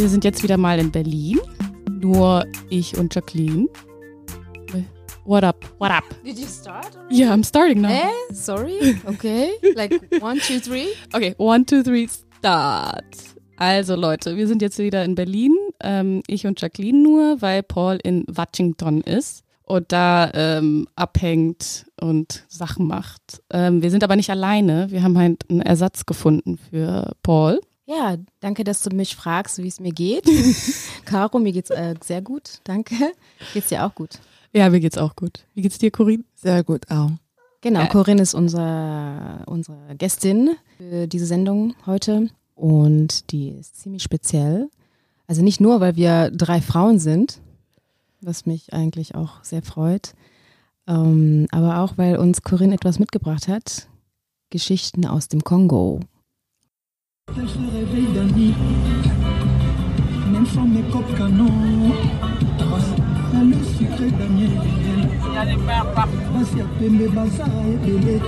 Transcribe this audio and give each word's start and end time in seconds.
Wir 0.00 0.08
sind 0.08 0.24
jetzt 0.24 0.42
wieder 0.42 0.56
mal 0.56 0.78
in 0.78 0.90
Berlin. 0.90 1.38
Nur 1.90 2.46
ich 2.70 2.96
und 2.96 3.14
Jacqueline. 3.14 3.68
What 5.26 5.44
up? 5.44 5.62
What 5.78 5.90
up? 5.90 6.04
Did 6.24 6.38
you 6.38 6.46
start? 6.46 6.96
Already? 6.96 7.18
Yeah, 7.18 7.34
I'm 7.34 7.44
starting 7.44 7.82
now. 7.82 7.90
Eh? 7.90 8.32
Sorry. 8.32 8.98
Okay. 9.04 9.50
Like 9.74 9.92
one, 10.22 10.40
two, 10.40 10.58
three. 10.58 10.86
Okay, 11.14 11.34
one, 11.36 11.66
two, 11.66 11.82
three, 11.82 12.08
start. 12.08 13.14
Also 13.58 13.94
Leute, 13.94 14.38
wir 14.38 14.48
sind 14.48 14.62
jetzt 14.62 14.78
wieder 14.78 15.04
in 15.04 15.16
Berlin. 15.16 15.54
Ähm, 15.82 16.22
ich 16.26 16.46
und 16.46 16.58
Jacqueline 16.58 17.02
nur, 17.02 17.42
weil 17.42 17.62
Paul 17.62 17.98
in 18.02 18.24
Washington 18.26 19.02
ist 19.02 19.44
und 19.64 19.92
da 19.92 20.30
ähm, 20.32 20.88
abhängt 20.96 21.84
und 22.00 22.46
Sachen 22.48 22.86
macht. 22.86 23.42
Ähm, 23.50 23.82
wir 23.82 23.90
sind 23.90 24.02
aber 24.02 24.16
nicht 24.16 24.30
alleine. 24.30 24.90
Wir 24.90 25.02
haben 25.02 25.18
halt 25.18 25.44
einen 25.50 25.60
Ersatz 25.60 26.06
gefunden 26.06 26.58
für 26.70 27.12
Paul. 27.22 27.60
Ja, 27.90 28.16
danke, 28.38 28.62
dass 28.62 28.82
du 28.82 28.94
mich 28.94 29.16
fragst, 29.16 29.58
wie 29.58 29.66
es 29.66 29.80
mir 29.80 29.90
geht. 29.90 30.24
Caro, 31.04 31.40
mir 31.40 31.50
geht's 31.50 31.70
äh, 31.70 31.96
sehr 32.00 32.22
gut. 32.22 32.60
Danke. 32.62 32.94
Geht's 33.52 33.68
dir 33.68 33.84
auch 33.84 33.96
gut? 33.96 34.20
Ja, 34.52 34.70
mir 34.70 34.78
geht's 34.78 34.96
auch 34.96 35.16
gut. 35.16 35.44
Wie 35.54 35.62
geht's 35.62 35.78
dir, 35.78 35.90
Corinne? 35.90 36.22
Sehr 36.36 36.62
gut 36.62 36.88
auch. 36.88 37.10
Genau, 37.62 37.80
Ja. 37.80 37.86
Corinne 37.86 38.22
ist 38.22 38.34
unser, 38.34 39.42
unsere 39.46 39.96
Gästin 39.98 40.50
für 40.78 41.08
diese 41.08 41.26
Sendung 41.26 41.74
heute 41.84 42.30
und 42.54 43.32
die 43.32 43.48
ist 43.50 43.80
ziemlich 43.80 44.04
speziell. 44.04 44.70
Also 45.26 45.42
nicht 45.42 45.60
nur, 45.60 45.80
weil 45.80 45.96
wir 45.96 46.30
drei 46.30 46.60
Frauen 46.60 47.00
sind, 47.00 47.40
was 48.20 48.46
mich 48.46 48.72
eigentlich 48.72 49.16
auch 49.16 49.42
sehr 49.42 49.62
freut, 49.62 50.14
ähm, 50.86 51.48
aber 51.50 51.80
auch, 51.80 51.98
weil 51.98 52.18
uns 52.18 52.42
Corinne 52.42 52.74
etwas 52.74 53.00
mitgebracht 53.00 53.48
hat. 53.48 53.88
Geschichten 54.48 55.06
aus 55.06 55.26
dem 55.26 55.42
Kongo. 55.42 56.00
Cache 57.34 57.56
le 57.60 57.68
réveil 57.78 58.06
d'amis, 58.12 58.54
même 60.32 60.46
sans 60.46 60.64
mes 60.64 60.82
copes 60.90 61.16
canons. 61.16 61.46
Dans 63.32 63.42
le 63.42 63.54
sucre 63.64 64.04
d'Amiens, 64.18 64.60
Basi 66.34 66.62
Pembe 66.78 67.14
Bazar 67.14 67.48
ebele. 67.66 68.20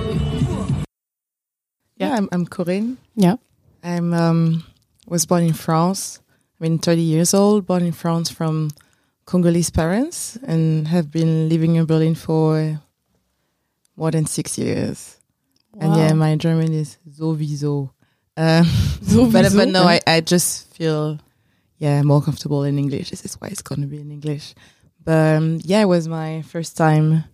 Yeah, 1.97 2.15
I'm, 2.17 2.29
I'm 2.31 2.45
Corinne. 2.45 2.97
Ja. 3.15 3.37
I'm 3.83 4.13
um, 4.13 4.63
was 5.07 5.25
born 5.25 5.43
in 5.43 5.53
France. 5.53 6.21
I 6.59 6.63
mean, 6.63 6.79
30 6.79 7.01
years 7.01 7.33
old, 7.33 7.65
born 7.65 7.83
in 7.83 7.91
France 7.91 8.29
from 8.29 8.69
Congolese 9.25 9.69
parents, 9.69 10.37
and 10.47 10.87
have 10.87 11.11
been 11.11 11.49
living 11.49 11.75
in 11.75 11.85
Berlin 11.85 12.15
for 12.15 12.79
more 13.97 14.11
than 14.11 14.25
six 14.25 14.57
years. 14.57 15.17
And 15.79 15.95
yeah, 15.95 16.13
my 16.13 16.35
German 16.35 16.71
is 16.73 16.97
sowieso. 17.09 17.89
Um, 18.37 18.65
but, 19.31 19.45
Sowieso, 19.45 19.55
but 19.57 19.69
no. 19.69 19.83
I, 19.83 19.99
I 20.07 20.21
just 20.21 20.73
feel 20.73 21.19
yeah 21.77 22.01
more 22.01 22.19
comfortable 22.19 22.63
in 22.63 22.79
English. 22.79 23.11
This 23.11 23.25
is 23.25 23.35
why 23.35 23.49
it's 23.49 23.61
gonna 23.61 23.85
be 23.85 23.99
in 23.99 24.09
English. 24.09 24.55
But 25.05 25.37
um, 25.37 25.59
yeah, 25.63 25.81
it 25.81 25.87
was 25.87 26.07
my 26.07 26.41
first 26.41 26.75
time 26.75 27.25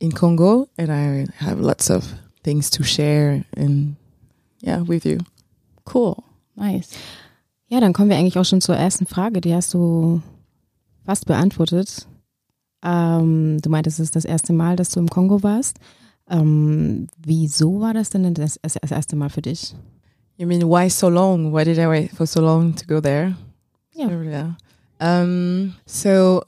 in 0.00 0.10
Congo, 0.10 0.68
and 0.76 0.90
I 0.90 1.26
have 1.36 1.60
lots 1.60 1.88
of 1.88 2.04
things 2.42 2.68
to 2.70 2.82
share 2.82 3.44
and 3.56 3.94
yeah 4.60 4.80
with 4.82 5.06
you. 5.06 5.20
Cool. 5.84 6.24
Nice. 6.56 6.90
Ja, 7.68 7.80
dann 7.80 7.92
kommen 7.92 8.10
wir 8.10 8.16
eigentlich 8.16 8.38
auch 8.38 8.44
schon 8.44 8.60
zur 8.60 8.76
ersten 8.76 9.06
Frage. 9.06 9.40
Die 9.40 9.54
hast 9.54 9.72
du 9.74 10.20
fast 11.04 11.26
beantwortet. 11.26 12.06
Ähm, 12.82 13.58
du 13.62 13.70
meintest, 13.70 13.98
es 13.98 14.06
ist 14.06 14.16
das 14.16 14.24
erste 14.24 14.52
Mal, 14.52 14.76
dass 14.76 14.90
du 14.90 15.00
im 15.00 15.08
Kongo 15.08 15.42
warst. 15.42 15.78
Ähm, 16.28 17.06
wieso 17.18 17.80
war 17.80 17.94
das 17.94 18.10
denn 18.10 18.34
das 18.34 18.58
das 18.62 18.90
erste 18.90 19.16
Mal 19.16 19.30
für 19.30 19.42
dich? 19.42 19.74
You 20.36 20.46
mean 20.46 20.66
why 20.66 20.88
so 20.88 21.08
long? 21.08 21.52
Why 21.52 21.64
did 21.64 21.78
I 21.78 21.88
wait 21.88 22.10
for 22.10 22.26
so 22.26 22.42
long 22.42 22.74
to 22.74 22.86
go 22.86 23.00
there? 23.00 23.34
Yeah. 23.92 24.08
So, 24.08 24.22
yeah. 24.22 24.50
Um. 25.00 25.74
So 25.86 26.44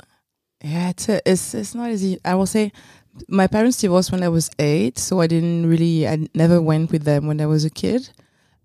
yeah, 0.63 0.91
it's 0.91 1.09
a, 1.09 1.21
it's 1.29 1.55
it's 1.55 1.75
not 1.75 1.91
easy. 1.91 2.19
I 2.25 2.35
will 2.35 2.47
say, 2.47 2.73
my 3.29 3.47
parents 3.47 3.79
divorced 3.79 4.11
when 4.11 4.23
I 4.23 4.29
was 4.29 4.51
eight, 4.59 4.99
so 4.99 5.21
I 5.21 5.27
didn't 5.27 5.67
really. 5.69 6.07
I 6.09 6.27
never 6.35 6.61
went 6.61 6.91
with 6.91 7.05
them 7.05 7.27
when 7.27 7.41
I 7.41 7.47
was 7.47 7.65
a 7.65 7.71
kid. 7.71 8.11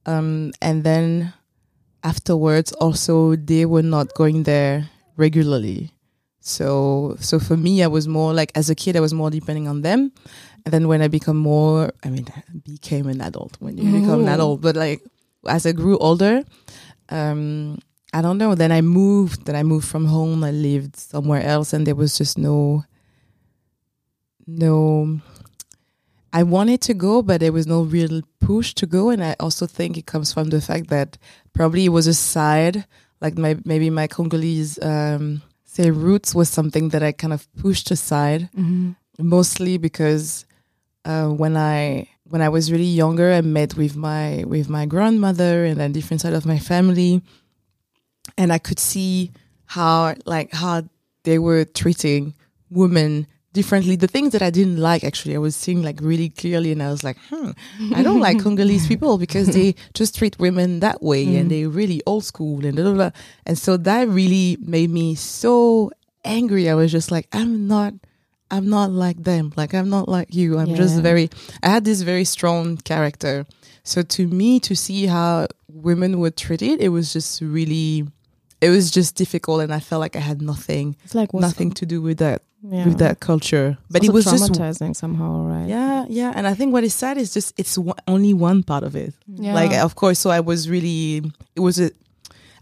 Um. 0.05 0.53
And 0.61 0.83
then 0.83 1.33
afterwards, 2.03 2.71
also 2.73 3.35
they 3.35 3.65
were 3.65 3.83
not 3.83 4.13
going 4.15 4.43
there 4.43 4.89
regularly. 5.17 5.91
So 6.39 7.15
so 7.19 7.37
for 7.37 7.55
me, 7.55 7.83
I 7.83 7.87
was 7.87 8.07
more 8.07 8.33
like 8.33 8.51
as 8.55 8.71
a 8.71 8.75
kid, 8.75 8.97
I 8.97 9.01
was 9.01 9.13
more 9.13 9.29
depending 9.29 9.67
on 9.67 9.83
them. 9.83 10.11
And 10.65 10.73
then 10.73 10.87
when 10.87 11.01
I 11.01 11.07
become 11.07 11.37
more, 11.37 11.91
I 12.03 12.09
mean, 12.09 12.27
I 12.35 12.43
became 12.65 13.07
an 13.07 13.21
adult 13.21 13.57
when 13.59 13.77
you 13.77 13.99
become 14.01 14.21
an 14.21 14.27
adult, 14.27 14.61
but 14.61 14.75
like 14.75 15.01
as 15.47 15.65
I 15.65 15.71
grew 15.71 15.97
older, 15.97 16.43
um, 17.09 17.79
I 18.13 18.21
don't 18.21 18.37
know. 18.37 18.55
Then 18.55 18.71
I 18.71 18.81
moved. 18.81 19.45
Then 19.45 19.55
I 19.55 19.63
moved 19.63 19.87
from 19.87 20.05
home. 20.05 20.43
I 20.43 20.51
lived 20.51 20.97
somewhere 20.97 21.41
else, 21.41 21.73
and 21.73 21.87
there 21.87 21.95
was 21.95 22.17
just 22.17 22.37
no, 22.37 22.83
no. 24.45 25.19
I 26.33 26.43
wanted 26.43 26.81
to 26.81 26.93
go, 26.93 27.21
but 27.21 27.41
there 27.41 27.51
was 27.51 27.67
no 27.67 27.81
real 27.81 28.21
push 28.39 28.73
to 28.75 28.85
go. 28.85 29.09
And 29.09 29.23
I 29.23 29.35
also 29.39 29.65
think 29.65 29.97
it 29.97 30.05
comes 30.05 30.31
from 30.33 30.49
the 30.49 30.61
fact 30.61 30.87
that 30.89 31.17
probably 31.53 31.85
it 31.85 31.89
was 31.89 32.07
a 32.07 32.13
side, 32.13 32.85
like 33.19 33.37
my 33.37 33.57
maybe 33.65 33.89
my 33.89 34.07
Congolese 34.07 34.77
um, 34.81 35.41
say 35.65 35.89
roots 35.91 36.35
was 36.35 36.49
something 36.49 36.89
that 36.89 37.03
I 37.03 37.11
kind 37.11 37.33
of 37.33 37.47
pushed 37.55 37.91
aside 37.91 38.49
mostly 39.17 39.77
because 39.77 40.45
uh, 41.05 41.27
when 41.29 41.57
I 41.57 42.07
when 42.25 42.41
I 42.41 42.49
was 42.49 42.71
really 42.71 42.83
younger, 42.83 43.31
I 43.31 43.41
met 43.41 43.75
with 43.75 43.95
my 43.95 44.43
with 44.47 44.69
my 44.69 44.85
grandmother 44.85 45.65
and 45.65 45.81
a 45.81 45.89
different 45.89 46.21
side 46.21 46.33
of 46.33 46.45
my 46.45 46.59
family, 46.59 47.21
and 48.37 48.53
I 48.53 48.57
could 48.57 48.79
see 48.79 49.31
how 49.65 50.15
like 50.25 50.53
how 50.53 50.83
they 51.23 51.39
were 51.39 51.65
treating 51.65 52.33
women 52.69 53.27
differently. 53.53 53.95
The 53.97 54.07
things 54.07 54.31
that 54.31 54.41
I 54.41 54.49
didn't 54.49 54.77
like, 54.77 55.03
actually, 55.03 55.35
I 55.35 55.39
was 55.39 55.55
seeing 55.55 55.81
like 55.83 55.99
really 56.01 56.29
clearly, 56.29 56.71
and 56.71 56.81
I 56.81 56.89
was 56.89 57.03
like, 57.03 57.17
hmm, 57.29 57.51
I 57.93 58.01
don't 58.03 58.19
like 58.21 58.39
Congolese 58.43 58.87
people 58.87 59.17
because 59.17 59.47
they 59.47 59.75
just 59.93 60.15
treat 60.17 60.39
women 60.39 60.79
that 60.79 61.01
way, 61.03 61.35
and 61.35 61.51
they're 61.51 61.69
really 61.69 62.01
old 62.05 62.23
school 62.23 62.65
and 62.65 62.75
blah, 62.75 62.85
blah, 62.85 62.93
blah. 62.93 63.11
And 63.45 63.57
so 63.57 63.77
that 63.77 64.07
really 64.07 64.57
made 64.61 64.89
me 64.89 65.15
so 65.15 65.91
angry. 66.23 66.69
I 66.69 66.75
was 66.75 66.91
just 66.91 67.11
like, 67.11 67.27
I'm 67.33 67.67
not. 67.67 67.93
I'm 68.51 68.69
not 68.69 68.91
like 68.91 69.23
them. 69.23 69.53
Like 69.55 69.73
I'm 69.73 69.89
not 69.89 70.07
like 70.09 70.35
you. 70.35 70.59
I'm 70.59 70.75
just 70.75 71.01
very 71.01 71.29
I 71.63 71.69
had 71.69 71.85
this 71.85 72.01
very 72.01 72.25
strong 72.25 72.77
character. 72.77 73.45
So 73.83 74.01
to 74.03 74.27
me 74.27 74.59
to 74.61 74.75
see 74.75 75.07
how 75.07 75.47
women 75.67 76.19
were 76.19 76.31
treated, 76.31 76.81
it 76.81 76.89
was 76.89 77.13
just 77.13 77.41
really 77.41 78.07
it 78.59 78.69
was 78.69 78.91
just 78.91 79.15
difficult 79.15 79.61
and 79.61 79.73
I 79.73 79.79
felt 79.79 80.01
like 80.01 80.15
I 80.15 80.19
had 80.19 80.41
nothing 80.41 80.95
It's 81.03 81.15
like 81.15 81.33
nothing 81.33 81.71
to 81.71 81.85
do 81.85 82.01
with 82.01 82.19
that 82.19 82.43
yeah. 82.61 82.85
with 82.85 82.99
that 82.99 83.19
culture. 83.19 83.77
But 83.89 84.03
it 84.03 84.11
was 84.11 84.27
also 84.27 84.47
just 84.47 84.59
traumatizing 84.59 84.95
somehow, 84.95 85.45
right? 85.45 85.67
yeah, 85.67 86.05
yeah, 86.09 86.33
and 86.35 86.47
I 86.47 86.53
think 86.53 86.73
what 86.73 86.83
is 86.83 86.93
sad 86.93 87.17
is 87.17 87.33
just 87.33 87.53
it's 87.57 87.77
only 88.07 88.33
one 88.33 88.63
part 88.63 88.83
of 88.83 88.95
it. 88.95 89.13
Yeah. 89.27 89.53
Like 89.53 89.73
of 89.73 89.95
course, 89.95 90.19
so 90.19 90.29
I 90.29 90.41
was 90.41 90.69
really 90.69 91.23
it 91.55 91.61
was 91.61 91.79
a 91.79 91.91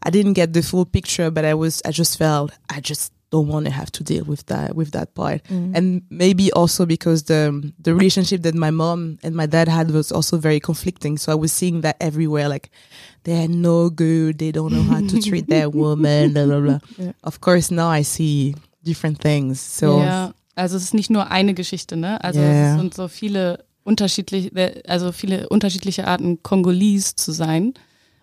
I 0.02 0.10
didn't 0.10 0.34
get 0.34 0.54
the 0.54 0.62
full 0.62 0.86
picture, 0.86 1.30
but 1.32 1.46
I 1.46 1.54
was 1.54 1.82
I 1.84 1.92
just 1.92 2.18
felt 2.18 2.52
I 2.70 2.80
just 2.80 3.12
don't 3.32 3.48
want 3.48 3.66
to 3.66 3.72
have 3.72 3.92
to 3.92 4.04
deal 4.04 4.26
with 4.26 4.46
that 4.48 4.76
with 4.76 4.92
that 4.92 5.14
part, 5.14 5.42
and 5.50 6.02
maybe 6.10 6.52
also 6.54 6.86
because 6.86 7.24
the 7.24 7.52
the 7.84 7.94
relationship 7.94 8.42
that 8.44 8.56
my 8.56 8.72
mom 8.72 9.18
and 9.24 9.36
my 9.36 9.46
dad 9.48 9.68
had 9.68 9.92
was 9.92 10.12
also 10.12 10.38
very 10.38 10.60
conflicting. 10.60 11.18
So 11.18 11.32
I 11.32 11.36
was 11.36 11.52
seeing 11.54 11.82
that 11.82 11.96
everywhere, 12.00 12.50
like 12.50 12.70
they're 13.24 13.48
no 13.48 13.90
good, 13.90 14.38
they 14.40 14.52
don't 14.52 14.72
know 14.74 14.84
how 14.84 15.02
to 15.02 15.22
treat 15.22 15.48
their 15.48 15.70
woman, 15.84 16.34
blah 16.34 16.46
blah 16.46 16.60
blah. 16.60 16.80
Yeah. 16.98 17.14
Of 17.24 17.40
course, 17.42 17.70
now 17.74 17.90
I 17.90 18.04
see 18.04 18.56
different 18.84 19.20
things. 19.22 19.60
So 19.80 20.00
Ja, 20.02 20.34
also 20.56 20.78
es 20.78 20.84
ist 20.84 20.94
nicht 20.94 21.10
nur 21.10 21.30
eine 21.30 21.54
Geschichte, 21.54 21.96
ne? 21.98 22.24
Also 22.24 22.40
Ja. 22.42 22.74
es 22.74 22.80
sind 22.80 22.94
so 22.94 23.08
viele 23.08 23.64
unterschiedliche, 23.84 24.52
also 24.88 25.12
viele 25.12 25.50
unterschiedliche 25.50 26.08
Arten, 26.08 26.42
Kongolis 26.44 27.16
zu 27.16 27.32
sein. 27.32 27.74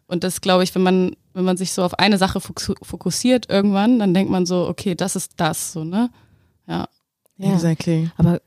Und 0.08 0.22
das 0.24 0.40
glaube 0.40 0.62
ich, 0.64 0.74
wenn 0.74 0.82
man, 0.82 1.16
wenn 1.36 1.44
man 1.44 1.58
sich 1.58 1.72
so 1.72 1.82
auf 1.84 1.98
eine 1.98 2.16
Sache 2.16 2.40
fokus- 2.40 2.74
fokussiert 2.82 3.50
irgendwann, 3.50 3.98
dann 3.98 4.14
denkt 4.14 4.30
man 4.30 4.46
so, 4.46 4.66
okay, 4.66 4.94
das 4.94 5.16
ist 5.16 5.32
das, 5.36 5.72
so, 5.72 5.84
ne? 5.84 6.10
Ja. 6.66 6.88
Ja. 7.36 7.52
exactly. 7.52 8.10
Aber 8.16 8.40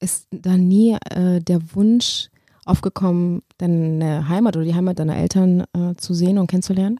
ist 0.00 0.26
da 0.30 0.56
nie 0.56 0.96
äh, 1.10 1.40
der 1.40 1.60
Wunsch 1.74 2.30
aufgekommen, 2.64 3.42
deine 3.58 4.26
Heimat 4.26 4.56
oder 4.56 4.64
die 4.64 4.74
Heimat 4.74 4.98
deiner 4.98 5.16
Eltern 5.16 5.64
äh, 5.74 5.94
zu 5.98 6.14
sehen 6.14 6.38
und 6.38 6.46
kennenzulernen? 6.46 6.98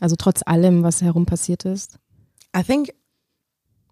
Also 0.00 0.16
trotz 0.16 0.40
allem, 0.46 0.82
was 0.82 1.02
herum 1.02 1.26
passiert 1.26 1.66
ist? 1.66 1.98
I 2.56 2.62
think, 2.62 2.94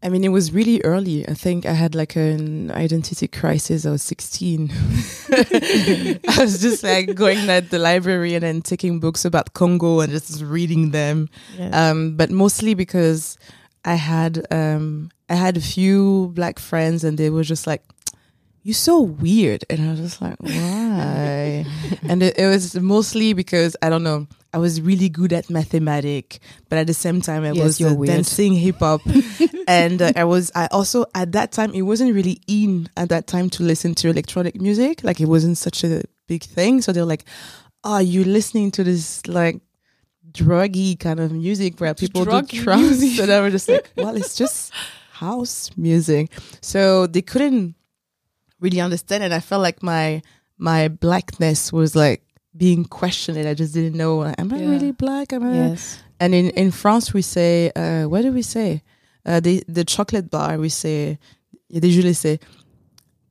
I 0.02 0.08
mean, 0.08 0.24
it 0.24 0.30
was 0.30 0.50
really 0.52 0.80
early. 0.82 1.28
I 1.28 1.34
think 1.34 1.66
I 1.66 1.72
had 1.72 1.94
like 1.94 2.16
an 2.16 2.70
identity 2.70 3.28
crisis. 3.28 3.84
I 3.84 3.90
was 3.90 4.02
16. 4.02 4.70
I 5.30 6.18
was 6.38 6.62
just 6.62 6.82
like 6.82 7.14
going 7.14 7.50
at 7.50 7.68
the 7.68 7.78
library 7.78 8.34
and 8.34 8.42
then 8.42 8.62
taking 8.62 8.98
books 8.98 9.26
about 9.26 9.52
Congo 9.52 10.00
and 10.00 10.10
just 10.10 10.42
reading 10.42 10.92
them. 10.92 11.28
Um, 11.72 12.16
but 12.16 12.30
mostly 12.30 12.72
because 12.72 13.36
I 13.84 13.96
had, 13.96 14.46
um, 14.50 15.10
I 15.28 15.34
had 15.34 15.58
a 15.58 15.60
few 15.60 16.32
black 16.34 16.58
friends 16.58 17.04
and 17.04 17.18
they 17.18 17.28
were 17.28 17.44
just 17.44 17.66
like, 17.66 17.82
you're 18.62 18.74
so 18.74 19.00
weird. 19.00 19.64
And 19.70 19.80
I 19.86 19.90
was 19.92 20.00
just 20.00 20.22
like, 20.22 20.36
why? 20.40 21.64
and 22.02 22.22
it, 22.22 22.38
it 22.38 22.46
was 22.46 22.74
mostly 22.78 23.32
because, 23.32 23.76
I 23.82 23.88
don't 23.88 24.02
know, 24.02 24.26
I 24.52 24.58
was 24.58 24.80
really 24.80 25.08
good 25.08 25.32
at 25.32 25.48
mathematics, 25.48 26.40
but 26.68 26.78
at 26.78 26.86
the 26.86 26.94
same 26.94 27.20
time, 27.20 27.44
I 27.44 27.52
Yes, 27.52 27.80
was 27.80 27.82
uh, 27.82 27.94
dancing 27.94 28.54
hip 28.54 28.76
hop. 28.80 29.00
and 29.68 30.02
uh, 30.02 30.12
I 30.16 30.24
was, 30.24 30.50
I 30.54 30.66
also, 30.72 31.04
at 31.14 31.32
that 31.32 31.52
time, 31.52 31.72
it 31.72 31.82
wasn't 31.82 32.14
really 32.14 32.40
in 32.46 32.88
at 32.96 33.08
that 33.10 33.26
time 33.26 33.48
to 33.50 33.62
listen 33.62 33.94
to 33.96 34.08
electronic 34.08 34.60
music. 34.60 35.04
Like 35.04 35.20
it 35.20 35.26
wasn't 35.26 35.56
such 35.56 35.84
a 35.84 36.02
big 36.26 36.42
thing. 36.42 36.82
So 36.82 36.92
they're 36.92 37.04
like, 37.04 37.24
oh, 37.84 37.98
you're 37.98 38.24
listening 38.24 38.72
to 38.72 38.84
this 38.84 39.26
like 39.26 39.60
druggy 40.32 40.98
kind 40.98 41.18
of 41.20 41.32
music 41.32 41.80
where 41.80 41.94
people 41.94 42.24
do 42.24 42.30
druggy 42.30 42.62
trance. 42.62 43.00
music. 43.00 43.22
And 43.22 43.32
I 43.32 43.40
was 43.40 43.52
just 43.52 43.68
like, 43.68 43.90
well, 43.96 44.16
it's 44.16 44.34
just 44.36 44.72
house 45.12 45.70
music. 45.76 46.30
So 46.60 47.06
they 47.06 47.22
couldn't 47.22 47.74
really 48.60 48.80
understand 48.80 49.22
it. 49.24 49.32
I 49.32 49.40
felt 49.40 49.62
like 49.62 49.82
my 49.82 50.22
my 50.58 50.88
blackness 50.88 51.72
was 51.72 51.94
like 51.94 52.22
being 52.56 52.84
questioned 52.84 53.38
and 53.38 53.48
I 53.48 53.54
just 53.54 53.72
didn't 53.74 53.96
know 53.96 54.24
am 54.24 54.52
I 54.52 54.56
Yeah. 54.58 54.70
really 54.70 54.92
black? 54.92 55.32
Am 55.32 55.44
I 55.44 55.54
Yes. 55.70 55.98
and 56.18 56.34
in, 56.34 56.50
in 56.50 56.70
France 56.72 57.14
we 57.14 57.22
say 57.22 57.70
uh 57.76 58.04
what 58.08 58.22
do 58.22 58.32
we 58.32 58.42
say? 58.42 58.82
Uh 59.24 59.40
the 59.40 59.62
the 59.68 59.84
chocolate 59.84 60.30
bar 60.30 60.58
we 60.58 60.68
say 60.68 61.18
they 61.70 61.86
usually 61.88 62.14
say 62.14 62.38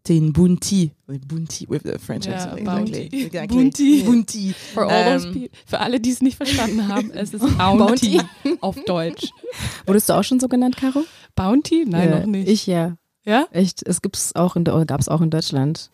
t'es 0.03 0.17
une 0.17 0.31
bounty 0.31 0.91
with 1.07 1.27
bounty 1.27 1.65
with 1.67 1.83
the 1.83 1.99
French 1.99 2.25
Ja, 2.25 2.33
accent. 2.33 2.63
bounty. 2.65 3.09
Exactly. 3.11 3.21
exactly. 3.25 3.57
Bounty. 3.57 4.03
Bounty. 4.03 4.53
For 4.53 4.85
all 4.85 5.03
those 5.03 5.27
Ähm, 5.27 5.33
people, 5.33 5.49
für 5.65 5.79
alle, 5.81 5.99
die 5.99 6.11
es 6.11 6.21
nicht 6.21 6.37
verstanden 6.37 6.87
haben, 6.87 7.11
es 7.13 7.33
ist 7.33 7.57
Bounty 7.57 8.21
auf 8.61 8.77
Deutsch. 8.85 9.27
Wurdest 9.85 10.07
du 10.09 10.13
auch 10.13 10.23
schon 10.23 10.39
so 10.39 10.47
genannt, 10.47 10.77
Caro? 10.77 11.03
Bounty? 11.35 11.85
Nein, 11.85 12.09
ja, 12.09 12.19
noch 12.19 12.25
nicht. 12.27 12.47
Ich 12.47 12.65
ja. 12.65 12.95
Ja? 13.25 13.45
Echt, 13.51 13.85
es 13.85 14.01
gibt's 14.01 14.35
auch 14.35 14.55
in 14.55 14.63
oder 14.63 14.85
gab's 14.85 15.07
auch 15.07 15.21
in 15.21 15.29
Deutschland. 15.29 15.89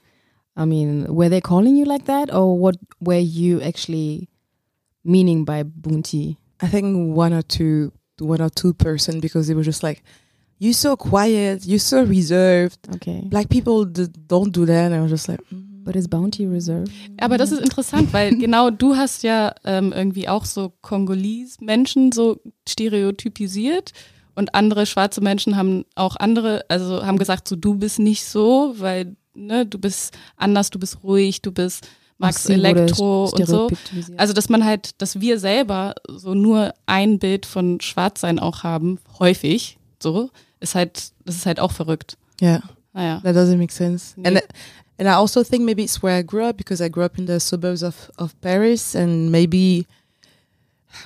I 0.58 0.66
mean, 0.66 1.06
were 1.10 1.30
they 1.30 1.42
calling 1.42 1.76
you 1.76 1.86
like 1.86 2.06
that 2.06 2.34
or 2.34 2.58
what 2.60 2.78
were 3.00 3.20
you 3.20 3.60
actually 3.62 4.30
meaning 5.04 5.46
by 5.46 5.64
bounty? 5.64 6.38
I 6.62 6.68
think 6.68 7.16
one 7.16 7.34
or 7.34 7.44
two, 7.44 7.92
one 8.20 8.42
or 8.42 8.50
two 8.50 8.74
person 8.74 9.20
because 9.20 9.48
they 9.48 9.56
were 9.56 9.66
just 9.66 9.84
like, 9.84 10.02
"You're 10.58 10.74
so 10.74 10.96
quiet, 10.96 11.66
you're 11.66 11.80
so 11.80 12.04
reserved. 12.04 12.80
Okay. 12.96 13.24
Black 13.30 13.50
people 13.50 13.86
d- 13.86 14.08
don't 14.28 14.54
do 14.54 14.66
that." 14.66 14.92
And 14.92 14.96
I 14.96 15.02
was 15.02 15.12
just 15.12 15.28
like, 15.28 15.42
mm. 15.52 15.76
But 15.86 15.96
is 15.96 16.08
bounty 16.08 16.48
reserved? 16.48 16.92
Aber 17.20 17.38
das 17.38 17.52
ist 17.52 17.62
interessant, 17.62 18.12
weil 18.12 18.36
genau 18.40 18.72
du 18.72 18.96
hast 18.96 19.22
ja 19.22 19.54
ähm, 19.66 19.94
irgendwie 19.94 20.28
auch 20.28 20.44
so 20.46 20.74
Kongolese-Menschen 20.82 22.12
so 22.12 22.40
stereotypisiert 22.68 23.92
und 24.36 24.54
andere 24.54 24.86
schwarze 24.86 25.22
Menschen 25.22 25.56
haben 25.56 25.86
auch 25.96 26.16
andere, 26.18 26.66
also 26.70 27.06
haben 27.06 27.18
gesagt, 27.18 27.48
so 27.48 27.56
du 27.56 27.76
bist 27.76 28.00
nicht 28.00 28.26
so, 28.26 28.76
weil 28.78 29.16
ne, 29.34 29.66
du 29.66 29.78
bist 29.78 30.14
anders, 30.38 30.70
du 30.70 30.80
bist 30.80 31.04
ruhig, 31.04 31.42
du 31.42 31.52
bist 31.52 31.88
magst 32.18 32.50
Elektro 32.50 33.26
und 33.26 33.46
so. 33.46 33.70
Also, 34.18 34.34
dass 34.34 34.48
man 34.50 34.64
halt, 34.64 35.02
dass 35.02 35.20
wir 35.20 35.40
selber 35.40 35.96
so 36.08 36.34
nur 36.34 36.74
ein 36.86 37.20
Bild 37.20 37.46
von 37.46 37.82
Schwarzsein 37.82 38.40
auch 38.40 38.64
haben, 38.64 39.00
häufig, 39.20 39.78
so, 40.02 40.30
ist 40.60 40.76
halt, 40.76 41.12
das 41.26 41.36
ist 41.36 41.46
halt 41.46 41.60
auch 41.60 41.72
verrückt. 41.72 42.18
"Yeah, 42.42 42.62
Naja. 42.94 43.20
that 43.24 43.36
doesn't 43.36 43.58
make 43.58 43.74
sense." 43.74 44.14
Nee. 44.20 44.28
And 44.28 44.38
and 44.98 45.10
I 45.10 45.12
also 45.12 45.44
think 45.44 45.66
maybe 45.66 45.84
it's 45.84 46.02
where 46.02 46.18
I 46.18 46.26
grew 46.26 46.46
up 46.48 46.56
because 46.56 46.82
I 46.84 46.90
grew 46.90 47.04
up 47.04 47.18
in 47.18 47.28
the 47.28 47.40
suburbs 47.40 47.84
of 47.84 48.12
of 48.18 48.34
Paris, 48.42 48.96
and 48.96 49.30
maybe. 49.30 49.86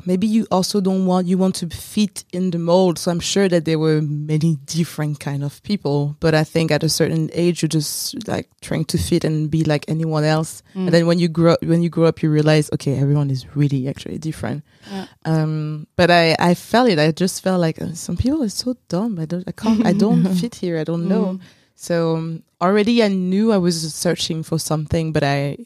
Maybe 0.05 0.27
you 0.27 0.47
also 0.51 0.81
don't 0.81 1.05
want 1.05 1.27
you 1.27 1.37
want 1.37 1.55
to 1.55 1.69
fit 1.69 2.23
in 2.31 2.51
the 2.51 2.59
mold. 2.59 2.97
So 2.97 3.11
I'm 3.11 3.19
sure 3.19 3.47
that 3.49 3.65
there 3.65 3.79
were 3.79 4.01
many 4.01 4.57
different 4.65 5.19
kind 5.19 5.43
of 5.43 5.61
people, 5.63 6.15
but 6.19 6.33
I 6.33 6.43
think 6.43 6.71
at 6.71 6.83
a 6.83 6.89
certain 6.89 7.29
age 7.33 7.61
you're 7.61 7.69
just 7.69 8.27
like 8.27 8.49
trying 8.61 8.85
to 8.85 8.97
fit 8.97 9.23
and 9.23 9.49
be 9.49 9.63
like 9.63 9.85
anyone 9.87 10.23
else. 10.23 10.63
Mm. 10.75 10.85
And 10.85 10.89
then 10.89 11.07
when 11.07 11.19
you 11.19 11.27
grow 11.27 11.55
when 11.61 11.81
you 11.81 11.89
grow 11.89 12.05
up, 12.05 12.21
you 12.23 12.31
realize, 12.31 12.69
okay, 12.73 12.97
everyone 12.97 13.29
is 13.29 13.55
really 13.55 13.87
actually 13.87 14.17
different. 14.17 14.63
Ja. 14.91 15.05
Um, 15.25 15.87
but 15.95 16.09
I 16.09 16.35
I 16.39 16.55
felt 16.55 16.89
it. 16.89 16.99
I 16.99 17.11
just 17.11 17.43
felt 17.43 17.59
like 17.59 17.81
uh, 17.81 17.93
some 17.93 18.17
people 18.17 18.43
are 18.43 18.49
so 18.49 18.75
dumb. 18.87 19.19
I 19.19 19.25
don't 19.25 19.43
I 19.47 19.51
can't 19.51 19.85
I 19.85 19.93
don't 20.05 20.25
fit 20.35 20.55
here. 20.55 20.79
I 20.79 20.83
don't 20.83 21.07
know. 21.07 21.37
Mm. 21.37 21.41
So 21.75 22.15
um, 22.17 22.43
already 22.59 23.01
I 23.03 23.07
knew 23.07 23.53
I 23.53 23.57
was 23.57 23.93
searching 23.93 24.43
for 24.43 24.59
something, 24.59 25.13
but 25.13 25.23
I. 25.23 25.57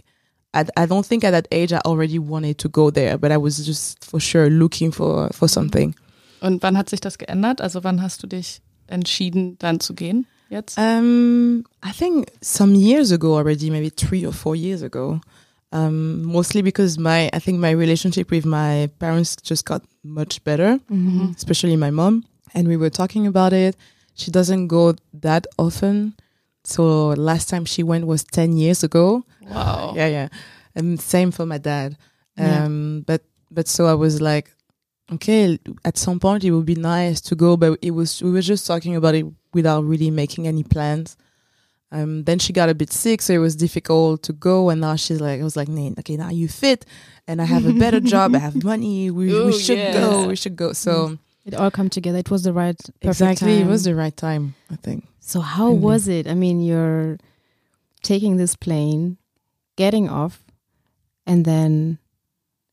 I, 0.53 0.65
I 0.77 0.85
don't 0.85 1.05
think 1.05 1.23
at 1.23 1.31
that 1.31 1.47
age 1.51 1.73
I 1.73 1.79
already 1.85 2.19
wanted 2.19 2.57
to 2.59 2.69
go 2.69 2.91
there, 2.91 3.17
but 3.17 3.31
I 3.31 3.37
was 3.37 3.57
just 3.65 4.03
for 4.05 4.19
sure 4.19 4.49
looking 4.49 4.91
for 4.91 5.29
for 5.33 5.47
something. 5.47 5.95
Und 6.41 6.61
wann 6.61 6.77
hat 6.77 6.89
sich 6.89 6.99
das 7.01 7.17
geändert? 7.17 7.61
Also 7.61 7.83
wann 7.83 8.01
hast 8.01 8.21
du 8.23 8.27
dich 8.27 8.61
entschieden, 8.87 9.57
dann 9.59 9.79
zu 9.79 9.93
gehen? 9.93 10.27
Jetzt? 10.49 10.77
Um, 10.77 11.63
I 11.83 11.91
think 11.91 12.27
some 12.41 12.75
years 12.75 13.11
ago 13.11 13.37
already, 13.37 13.69
maybe 13.71 13.89
three 13.89 14.25
or 14.27 14.33
four 14.33 14.55
years 14.55 14.83
ago. 14.83 15.19
Um, 15.71 16.21
mostly 16.23 16.61
because 16.61 16.99
my, 16.99 17.29
I 17.33 17.39
think 17.39 17.59
my 17.59 17.71
relationship 17.73 18.29
with 18.29 18.45
my 18.45 18.89
parents 18.99 19.35
just 19.41 19.65
got 19.65 19.81
much 20.03 20.43
better, 20.43 20.79
Mhm. 20.91 21.33
especially 21.35 21.75
my 21.77 21.89
mom. 21.89 22.25
And 22.53 22.67
we 22.67 22.77
were 22.77 22.91
talking 22.91 23.25
about 23.25 23.53
it. 23.53 23.75
She 24.15 24.29
doesn't 24.29 24.67
go 24.67 24.93
that 25.21 25.47
often. 25.57 26.13
So 26.63 27.09
last 27.09 27.49
time 27.49 27.65
she 27.65 27.83
went 27.83 28.07
was 28.07 28.23
10 28.23 28.57
years 28.57 28.83
ago. 28.83 29.25
Wow. 29.41 29.93
Yeah, 29.95 30.07
yeah. 30.07 30.27
And 30.75 30.99
same 30.99 31.31
for 31.31 31.45
my 31.45 31.57
dad. 31.57 31.97
Yeah. 32.37 32.65
Um, 32.65 33.03
but, 33.05 33.23
but 33.51 33.67
so 33.67 33.85
I 33.85 33.93
was 33.93 34.21
like, 34.21 34.51
okay, 35.11 35.59
at 35.85 35.97
some 35.97 36.19
point 36.19 36.43
it 36.43 36.51
would 36.51 36.65
be 36.65 36.75
nice 36.75 37.21
to 37.21 37.35
go, 37.35 37.57
but 37.57 37.77
it 37.81 37.91
was, 37.91 38.21
we 38.23 38.31
were 38.31 38.41
just 38.41 38.65
talking 38.65 38.95
about 38.95 39.15
it 39.15 39.25
without 39.53 39.83
really 39.83 40.09
making 40.09 40.47
any 40.47 40.63
plans. 40.63 41.17
Um, 41.91 42.23
then 42.23 42.39
she 42.39 42.53
got 42.53 42.69
a 42.69 42.73
bit 42.73 42.91
sick, 42.91 43.21
so 43.21 43.33
it 43.33 43.37
was 43.37 43.55
difficult 43.55 44.23
to 44.23 44.33
go. 44.33 44.71
And 44.71 44.81
now 44.81 44.95
she's 44.95 45.21
like, 45.21 45.39
I 45.39 45.43
was 45.43 45.55
like, 45.55 45.67
Nate, 45.67 45.99
okay, 45.99 46.17
now 46.17 46.29
you 46.29 46.47
fit, 46.47 46.87
and 47.27 47.39
I 47.39 47.45
have 47.45 47.67
a 47.67 47.73
better 47.73 47.99
job, 47.99 48.33
I 48.33 48.39
have 48.39 48.63
money, 48.63 49.11
we, 49.11 49.31
Ooh, 49.31 49.47
we 49.47 49.59
should 49.59 49.77
yes. 49.77 49.95
go, 49.95 50.27
we 50.27 50.35
should 50.35 50.55
go. 50.55 50.73
So 50.73 51.19
It 51.45 51.55
all 51.55 51.71
come 51.71 51.89
together. 51.89 52.19
It 52.19 52.31
was 52.31 52.43
the 52.43 52.53
right 52.53 52.79
exactly, 53.01 53.57
time. 53.57 53.67
it 53.67 53.69
was 53.69 53.83
the 53.83 53.95
right 53.95 54.15
time, 54.15 54.55
I 54.71 54.75
think. 54.77 55.05
So 55.19 55.41
how 55.41 55.69
Indeed. 55.69 55.83
was 55.83 56.07
it? 56.07 56.27
I 56.27 56.35
mean, 56.35 56.61
you're 56.61 57.17
taking 58.01 58.37
this 58.37 58.55
plane, 58.55 59.17
getting 59.75 60.09
off, 60.09 60.39
and 61.25 61.45
then, 61.45 61.97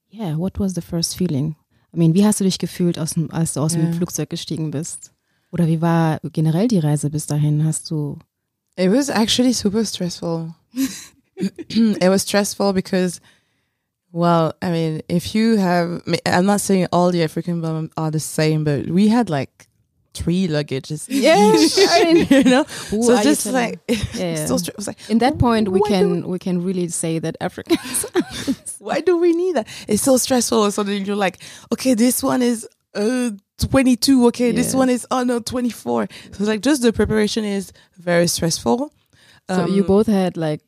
yeah, 0.09 0.37
what 0.37 0.59
was 0.59 0.75
the 0.75 0.83
first 0.83 1.17
feeling? 1.17 1.57
I 1.93 1.97
mean, 1.97 2.15
wie 2.15 2.23
hast 2.23 2.39
du 2.41 2.45
dich 2.45 2.59
gefühlt, 2.59 2.99
aus 2.99 3.15
dem, 3.15 3.29
als 3.33 3.55
du 3.55 3.61
aus 3.61 3.73
dem 3.73 3.93
Flugzeug 3.93 4.31
gestiegen 4.31 4.71
bist? 4.71 5.13
Oder 5.53 5.67
wie 5.67 5.81
war 5.81 6.21
generell 6.33 6.69
die 6.69 6.79
Reise 6.79 7.11
bis 7.11 7.27
dahin? 7.27 7.65
Hast 7.65 7.91
du 7.91 8.19
It 8.77 8.91
was 8.91 9.11
actually 9.11 9.53
super 9.53 9.85
stressful. 9.85 10.55
it 11.35 12.09
was 12.09 12.23
stressful 12.23 12.73
because, 12.73 13.21
well, 14.13 14.55
I 14.63 14.71
mean, 14.71 15.03
if 15.09 15.35
you 15.35 15.57
have, 15.57 16.03
I'm 16.27 16.47
not 16.47 16.61
saying 16.61 16.89
all 16.93 17.11
the 17.13 17.23
African 17.23 17.61
women 17.63 17.91
are 17.97 18.11
the 18.11 18.21
same, 18.21 18.65
but 18.65 18.87
we 18.87 19.09
had 19.09 19.31
like 19.31 19.69
three 20.15 20.49
luggages. 20.49 21.07
Yeah, 21.09 21.37
I 21.37 22.13
mean, 22.15 22.27
you 22.31 22.51
know, 22.51 22.65
who 22.65 23.03
so 23.05 23.23
just 23.23 23.47
like 23.47 23.79
Yeah. 24.15 24.47
so 24.47 24.57
stressful. 24.57 24.73
It 24.73 24.77
was 24.77 24.87
like, 24.89 24.99
In 25.11 25.19
that 25.19 25.39
point, 25.39 25.69
we 25.69 25.81
can 25.83 26.27
we 26.29 26.39
can 26.39 26.63
really 26.65 26.89
say 26.89 27.19
that 27.21 27.37
Africans. 27.41 28.05
why 28.81 29.01
do 29.01 29.19
we 29.19 29.33
need 29.33 29.57
that? 29.57 29.69
It's 29.87 30.03
so 30.03 30.17
stressful. 30.17 30.71
So 30.73 30.83
then 30.83 31.05
you're 31.05 31.17
like, 31.17 31.39
okay, 31.73 31.95
this 31.95 32.23
one 32.23 32.43
is 32.43 32.67
uh 32.95 33.31
22. 33.59 34.27
Okay, 34.29 34.51
this 34.53 34.75
one 34.75 34.89
is 34.89 35.07
oh 35.13 35.23
no 35.23 35.39
24. 35.39 36.09
So 36.11 36.29
it's 36.31 36.41
like 36.41 36.63
just 36.63 36.83
the 36.83 36.93
preparation 36.93 37.45
is 37.45 37.73
very 37.97 38.27
stressful. 38.27 38.93
so 39.49 39.67
you 39.67 39.83
Um, 39.83 39.87
both 39.87 40.07
had 40.09 40.37
like 40.37 40.61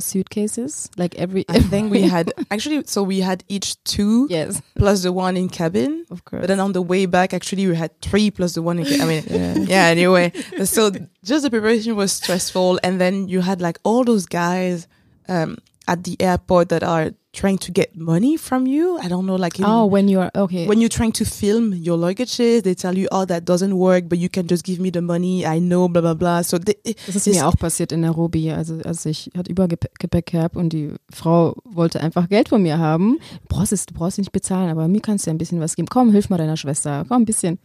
suitcases, 0.00 0.90
like 0.96 1.14
every. 1.16 1.44
I 1.48 1.58
think 1.72 1.90
we 1.90 2.02
had 2.02 2.32
actually, 2.50 2.82
so 2.86 3.02
we 3.02 3.20
had 3.20 3.42
each 3.48 3.82
two 3.84 4.26
yes, 4.30 4.60
plus 4.76 5.02
the 5.02 5.12
one 5.12 5.36
in 5.36 5.48
cabin. 5.48 6.04
of 6.10 6.24
course. 6.24 6.40
But 6.42 6.48
then 6.48 6.60
on 6.60 6.72
the 6.72 6.82
way 6.82 7.06
back, 7.06 7.32
actually, 7.32 7.66
we 7.66 7.74
had 7.76 7.90
three 8.02 8.30
plus 8.30 8.54
the 8.54 8.62
one 8.62 8.78
in. 8.78 8.84
Ca- 8.86 9.02
I 9.02 9.06
mean, 9.06 9.24
Yeah. 9.28 9.54
yeah. 9.74 9.84
Anyway, 9.96 10.32
so 10.64 10.90
just 11.24 11.42
the 11.44 11.50
preparation 11.50 11.96
was 11.96 12.12
stressful, 12.12 12.78
and 12.84 13.00
then 13.00 13.28
you 13.28 13.40
had 13.40 13.60
like 13.60 13.78
all 13.82 14.04
those 14.04 14.26
guys 14.26 14.86
um, 15.28 15.56
at 15.88 16.04
the 16.04 16.16
airport 16.20 16.68
that 16.68 16.82
are 16.82 17.10
trying 17.32 17.58
to 17.58 17.70
get 17.70 17.96
money 17.96 18.36
from 18.36 18.66
you. 18.66 18.98
I 18.98 19.08
don't 19.08 19.26
know, 19.26 19.36
like 19.36 19.58
in, 19.58 19.64
oh, 19.64 19.86
when 19.86 20.08
you 20.08 20.20
are 20.20 20.30
okay. 20.34 20.66
when 20.66 20.80
you're 20.80 20.88
trying 20.88 21.12
to 21.12 21.24
film 21.24 21.72
your 21.72 21.96
luggages, 21.96 22.62
they 22.62 22.74
tell 22.74 22.96
you, 22.96 23.08
"Oh, 23.12 23.24
that 23.24 23.44
doesn't 23.44 23.74
work, 23.76 24.08
but 24.08 24.18
you 24.18 24.28
can 24.28 24.46
just 24.48 24.64
give 24.64 24.80
me 24.80 24.90
the 24.90 25.00
money." 25.00 25.46
I 25.46 25.60
know, 25.60 25.88
blah 25.88 26.02
blah 26.02 26.14
blah. 26.14 26.42
So 26.42 26.58
they, 26.58 26.74
Das 27.06 27.14
ist 27.14 27.28
mir 27.28 27.46
auch 27.46 27.56
passiert 27.56 27.92
in 27.92 28.00
Nairobi. 28.00 28.50
Also, 28.50 28.78
als 28.84 29.06
ich 29.06 29.30
hatte 29.36 29.50
Übergepäck 29.50 30.26
gehabt 30.26 30.56
und 30.56 30.72
die 30.72 30.92
Frau 31.12 31.56
wollte 31.64 32.00
einfach 32.00 32.28
Geld 32.28 32.48
von 32.48 32.62
mir 32.62 32.78
haben. 32.78 33.18
Du 33.48 33.56
brauchst 33.56 33.72
es, 33.72 33.86
du 33.86 33.94
brauchst 33.94 34.14
es 34.14 34.18
nicht 34.18 34.32
bezahlen, 34.32 34.70
aber 34.70 34.88
mir 34.88 35.00
kannst 35.00 35.26
du 35.26 35.30
ja 35.30 35.34
ein 35.34 35.38
bisschen 35.38 35.60
was 35.60 35.76
geben. 35.76 35.88
Komm, 35.88 36.10
hilf 36.10 36.30
mal 36.30 36.38
deiner 36.38 36.56
Schwester. 36.56 37.04
Komm, 37.08 37.22
ein 37.22 37.26
bisschen. 37.26 37.58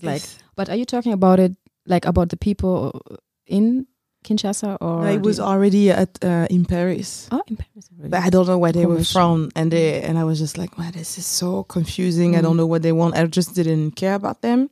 Like, 0.00 0.22
but 0.56 0.68
are 0.68 0.76
you 0.76 0.84
talking 0.84 1.12
about 1.12 1.40
it, 1.40 1.54
like 1.86 2.06
about 2.06 2.26
the 2.30 2.36
people 2.36 3.00
in 3.44 3.86
Kinshasa 4.26 4.76
or? 4.80 5.06
I 5.06 5.16
was 5.18 5.38
already 5.40 5.90
at 5.90 6.18
uh, 6.24 6.46
in 6.50 6.64
Paris. 6.66 7.28
Oh, 7.30 7.42
in 7.46 7.56
Paris 7.56 7.88
already. 7.92 8.10
but 8.10 8.20
I 8.26 8.30
don't 8.30 8.46
know 8.46 8.58
where 8.58 8.72
they 8.72 8.86
were 8.86 9.04
from, 9.04 9.50
and 9.54 9.70
they 9.70 10.02
and 10.02 10.18
I 10.18 10.24
was 10.24 10.38
just 10.38 10.58
like, 10.58 10.76
wow, 10.78 10.90
this 10.92 11.16
is 11.18 11.26
so 11.26 11.62
confusing. 11.64 12.34
I 12.34 12.40
Mm. 12.40 12.42
don't 12.42 12.56
know 12.56 12.66
what 12.66 12.82
they 12.82 12.92
want. 12.92 13.14
I 13.14 13.24
just 13.26 13.54
didn't 13.54 13.92
care 13.96 14.14
about 14.14 14.42
them. 14.42 14.68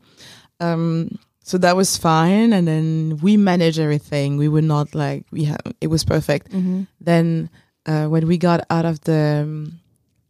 Um, 0.60 1.18
so 1.42 1.58
that 1.58 1.76
was 1.76 1.96
fine. 1.96 2.52
And 2.52 2.66
then 2.66 3.18
we 3.22 3.36
managed 3.36 3.78
everything. 3.78 4.36
We 4.38 4.48
were 4.48 4.62
not 4.62 4.94
like 4.94 5.24
we 5.30 5.44
have. 5.44 5.60
It 5.80 5.88
was 5.88 6.04
perfect. 6.04 6.50
Mhm. 6.52 6.86
Then 7.00 7.48
uh, 7.86 8.06
when 8.08 8.26
we 8.26 8.36
got 8.38 8.60
out 8.70 8.84
of 8.84 9.00
the 9.04 9.42
um, 9.44 9.80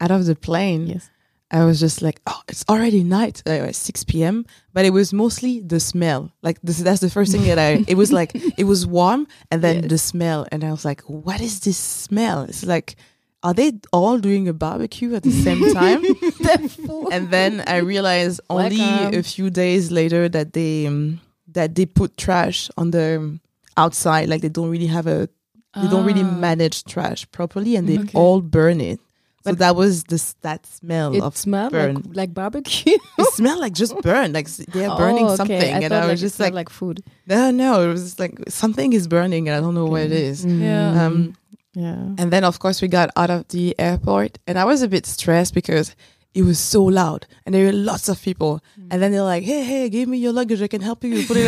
out 0.00 0.10
of 0.10 0.26
the 0.26 0.34
plane, 0.34 0.86
Yes. 0.86 1.10
I 1.50 1.64
was 1.64 1.78
just 1.78 2.02
like, 2.02 2.20
oh, 2.26 2.40
it's 2.48 2.64
already 2.68 3.04
night, 3.04 3.42
uh, 3.46 3.70
6 3.70 4.04
p.m. 4.04 4.44
But 4.72 4.84
it 4.84 4.90
was 4.90 5.12
mostly 5.12 5.60
the 5.60 5.78
smell. 5.78 6.32
Like 6.42 6.58
this, 6.62 6.78
that's 6.78 7.00
the 7.00 7.10
first 7.10 7.30
thing 7.32 7.42
that 7.44 7.58
I. 7.58 7.84
It 7.86 7.96
was 7.96 8.12
like 8.12 8.32
it 8.58 8.64
was 8.64 8.86
warm, 8.86 9.26
and 9.50 9.62
then 9.62 9.82
Yes. 9.82 9.90
the 9.90 9.98
smell, 9.98 10.46
and 10.50 10.64
I 10.64 10.70
was 10.70 10.84
like, 10.84 11.02
what 11.02 11.40
is 11.40 11.60
this 11.60 11.76
smell? 11.76 12.42
It's 12.42 12.64
like, 12.64 12.96
are 13.42 13.54
they 13.54 13.72
all 13.92 14.18
doing 14.18 14.48
a 14.48 14.52
barbecue 14.52 15.14
at 15.14 15.22
the 15.22 15.30
same 15.30 15.62
time? 15.72 16.02
and 17.12 17.30
then 17.30 17.62
I 17.66 17.76
realized 17.78 18.40
only 18.50 18.78
Welcome. 18.78 19.18
a 19.20 19.22
few 19.22 19.50
days 19.50 19.90
later 19.92 20.28
that 20.30 20.54
they 20.54 20.86
um, 20.86 21.20
that 21.52 21.74
they 21.74 21.86
put 21.86 22.16
trash 22.16 22.70
on 22.76 22.90
the 22.90 23.16
um, 23.18 23.40
outside. 23.76 24.28
Like 24.28 24.40
they 24.40 24.48
don't 24.48 24.70
really 24.70 24.86
have 24.88 25.06
a 25.06 25.28
they 25.76 25.88
don't 25.88 26.04
really 26.06 26.22
Ah. 26.22 26.40
manage 26.40 26.84
trash 26.84 27.30
properly, 27.30 27.76
and 27.76 27.86
they 27.88 27.98
Okay. 27.98 28.18
all 28.18 28.40
burn 28.40 28.80
it. 28.80 28.98
So 29.44 29.50
But- 29.52 29.58
that 29.58 29.76
was 29.76 30.04
the 30.04 30.18
that 30.40 30.66
smell 30.66 31.14
It 31.14 31.22
of 31.22 31.36
smelled 31.36 31.72
burn. 31.72 31.94
like, 31.96 32.04
like 32.16 32.34
barbecue. 32.34 32.96
it 33.18 33.26
smelled 33.34 33.60
like 33.60 33.74
just 33.74 33.94
burn, 34.00 34.32
like 34.32 34.48
they're 34.48 34.88
burning 35.02 35.24
Oh, 35.26 35.34
okay. 35.34 35.36
something, 35.36 35.74
I 35.74 35.80
and 35.80 35.88
thought 35.90 36.02
I 36.04 36.06
was 36.10 36.20
it 36.22 36.24
just 36.26 36.36
smelled 36.36 36.54
like, 36.54 36.68
like 36.68 36.70
food. 36.70 37.02
no, 37.26 37.50
no, 37.50 37.82
it 37.84 37.88
was 37.88 38.02
just 38.04 38.18
like 38.20 38.38
something 38.48 38.92
is 38.94 39.06
burning, 39.06 39.48
and 39.48 39.56
I 39.56 39.60
don't 39.60 39.74
know 39.74 39.86
what 39.86 40.02
it 40.02 40.12
is. 40.12 40.44
Yeah. 40.46 41.04
Um, 41.06 41.34
yeah. 41.74 41.96
and 42.20 42.30
then 42.32 42.44
of 42.44 42.58
course 42.60 42.80
we 42.80 42.88
got 42.88 43.10
out 43.16 43.30
of 43.30 43.46
the 43.48 43.74
airport, 43.78 44.38
and 44.46 44.58
I 44.58 44.64
was 44.64 44.80
a 44.82 44.88
bit 44.88 45.04
stressed 45.06 45.52
because 45.54 45.94
it 46.34 46.42
was 46.42 46.58
so 46.58 46.82
loud, 46.82 47.26
and 47.46 47.54
there 47.54 47.66
were 47.66 47.72
lots 47.72 48.08
of 48.08 48.20
people, 48.20 48.60
hmm. 48.74 48.88
and 48.90 49.00
then 49.00 49.12
they're 49.12 49.22
like, 49.22 49.44
"Hey, 49.44 49.62
hey, 49.62 49.88
give 49.88 50.08
me 50.08 50.18
your 50.18 50.32
luggage, 50.32 50.60
I 50.60 50.66
can 50.66 50.80
help 50.82 51.04
you 51.04 51.24
put 51.26 51.36
it." 51.36 51.46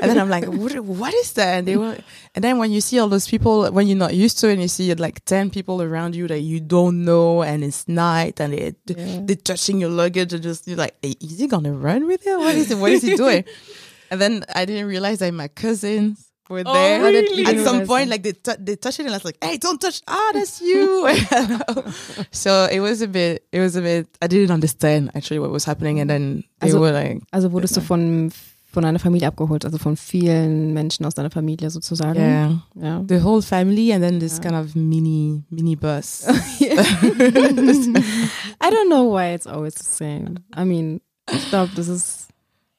and 0.00 0.10
then 0.10 0.18
I'm 0.18 0.30
like, 0.30 0.46
what, 0.46 0.78
"What 0.78 1.12
is 1.14 1.32
that?" 1.32 1.58
And 1.58 1.66
they 1.66 1.76
were, 1.76 1.98
and 2.34 2.44
then 2.44 2.58
when 2.58 2.70
you 2.70 2.80
see 2.80 2.98
all 3.00 3.08
those 3.08 3.26
people, 3.28 3.70
when 3.72 3.88
you're 3.88 3.98
not 3.98 4.14
used 4.14 4.38
to 4.40 4.48
it, 4.48 4.52
and 4.54 4.62
you 4.62 4.68
see 4.68 4.94
like 4.94 5.24
ten 5.24 5.50
people 5.50 5.82
around 5.82 6.14
you 6.14 6.28
that 6.28 6.40
you 6.40 6.60
don't 6.60 7.04
know, 7.04 7.42
and 7.42 7.64
it's 7.64 7.88
night, 7.88 8.40
and 8.40 8.52
they 8.52 8.74
Yeah. 8.86 9.20
they're 9.24 9.36
touching 9.36 9.80
your 9.80 9.90
luggage 9.90 10.32
and 10.32 10.42
just 10.42 10.66
you're 10.68 10.76
like, 10.76 10.94
"Hey, 11.02 11.16
is 11.20 11.38
he 11.38 11.46
gonna 11.48 11.72
run 11.72 12.06
with 12.06 12.24
it? 12.26 12.38
What 12.38 12.54
is 12.54 12.70
it? 12.70 12.78
What 12.78 12.92
is 12.92 13.02
he 13.02 13.16
doing? 13.16 13.44
and 14.10 14.20
then 14.20 14.44
I 14.54 14.64
didn't 14.64 14.86
realize 14.86 15.18
that 15.18 15.34
my 15.34 15.48
cousins 15.48 16.29
were 16.50 16.62
Oh, 16.66 16.72
there. 16.74 17.00
really? 17.02 17.46
At 17.46 17.64
some 17.64 17.86
point, 17.86 18.10
like 18.10 18.22
they 18.22 18.32
tou- 18.32 18.58
they 18.58 18.76
touched 18.76 18.98
it, 19.00 19.06
and 19.06 19.14
I 19.14 19.16
was 19.18 19.24
like, 19.24 19.38
"Hey, 19.42 19.56
don't 19.58 19.80
touch! 19.80 20.02
Ah, 20.06 20.30
that's 20.34 20.60
you." 20.60 21.06
so 22.32 22.66
it 22.70 22.80
was 22.80 23.00
a 23.02 23.06
bit. 23.08 23.44
It 23.52 23.60
was 23.60 23.76
a 23.76 23.80
bit. 23.82 24.08
I 24.20 24.26
didn't 24.28 24.50
understand 24.52 25.10
actually 25.14 25.38
what 25.40 25.50
was 25.50 25.64
happening, 25.64 26.00
and 26.00 26.10
then 26.10 26.44
they 26.60 26.68
Also- 26.68 26.80
were 26.80 26.92
like, 26.92 27.22
Also 27.32 27.48
wurdest 27.52 27.76
du 27.76 27.80
Genau. 27.80 27.86
von, 27.88 28.32
von 28.72 28.84
einer 28.84 28.98
Familie 29.00 29.26
abgeholt, 29.28 29.64
also 29.64 29.78
von 29.78 29.96
vielen 29.96 30.72
Menschen 30.74 31.04
aus 31.06 31.14
deiner 31.14 31.30
Familie 31.30 31.70
sozusagen. 31.70 32.20
"Yeah, 32.20 32.62
Ja. 32.74 33.02
the 33.06 33.20
whole 33.22 33.42
family," 33.42 33.92
and 33.92 34.02
then 34.02 34.20
this 34.20 34.38
Yeah. 34.38 34.50
kind 34.50 34.56
of 34.64 34.74
mini 34.76 35.42
mini 35.50 35.76
bus. 35.76 36.24
I 38.60 38.70
don't 38.70 38.88
know 38.88 39.04
why 39.04 39.32
it's 39.34 39.46
always 39.46 39.74
the 39.74 39.84
same. 39.84 40.36
I 40.54 40.64
mean, 40.64 41.00
ich 41.32 41.48
glaube, 41.50 41.72
das 41.74 41.88
ist. 41.88 42.19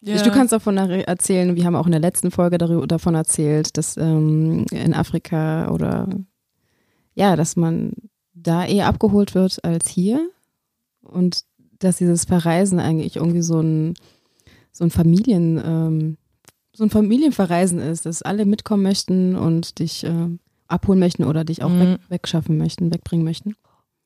Ja. 0.04 0.22
Du 0.22 0.32
kannst 0.32 0.52
davon 0.52 0.78
er- 0.78 1.08
erzählen, 1.08 1.56
wir 1.56 1.64
haben 1.66 1.76
auch 1.76 1.86
in 1.86 1.92
der 1.92 2.02
letzten 2.02 2.32
Folge 2.32 2.58
darüber, 2.58 2.88
davon 2.88 3.14
erzählt, 3.16 3.78
dass 3.78 3.98
ähm, 3.98 4.66
in 4.72 4.94
Afrika 4.94 5.70
oder 5.72 6.08
ja, 7.14 7.36
dass 7.36 7.56
man 7.56 7.94
da 8.34 8.66
eher 8.66 8.88
abgeholt 8.88 9.36
wird 9.36 9.64
als 9.64 9.88
hier 9.88 10.28
und 11.02 11.44
dass 11.80 11.98
dieses 11.98 12.26
Verreisen 12.26 12.80
eigentlich 12.80 13.18
irgendwie 13.18 13.42
so 13.44 13.60
ein 13.60 13.94
so 14.72 14.84
ein 14.86 14.90
Familien 14.90 15.62
ähm, 15.64 16.18
so 16.74 16.84
ein 16.86 16.90
Familienverreisen 16.90 17.80
ist, 17.80 18.06
dass 18.06 18.22
alle 18.22 18.46
mitkommen 18.46 18.82
möchten 18.84 19.36
und 19.36 19.78
dich 19.80 20.04
ähm, 20.06 20.40
abholen 20.68 21.00
möchten 21.00 21.26
oder 21.26 21.44
dich 21.44 21.62
auch 21.64 21.70
Mhm. 21.70 21.80
weg, 21.82 22.00
wegschaffen 22.10 22.58
möchten, 22.58 22.92
wegbringen 22.94 23.26
möchten. 23.26 23.56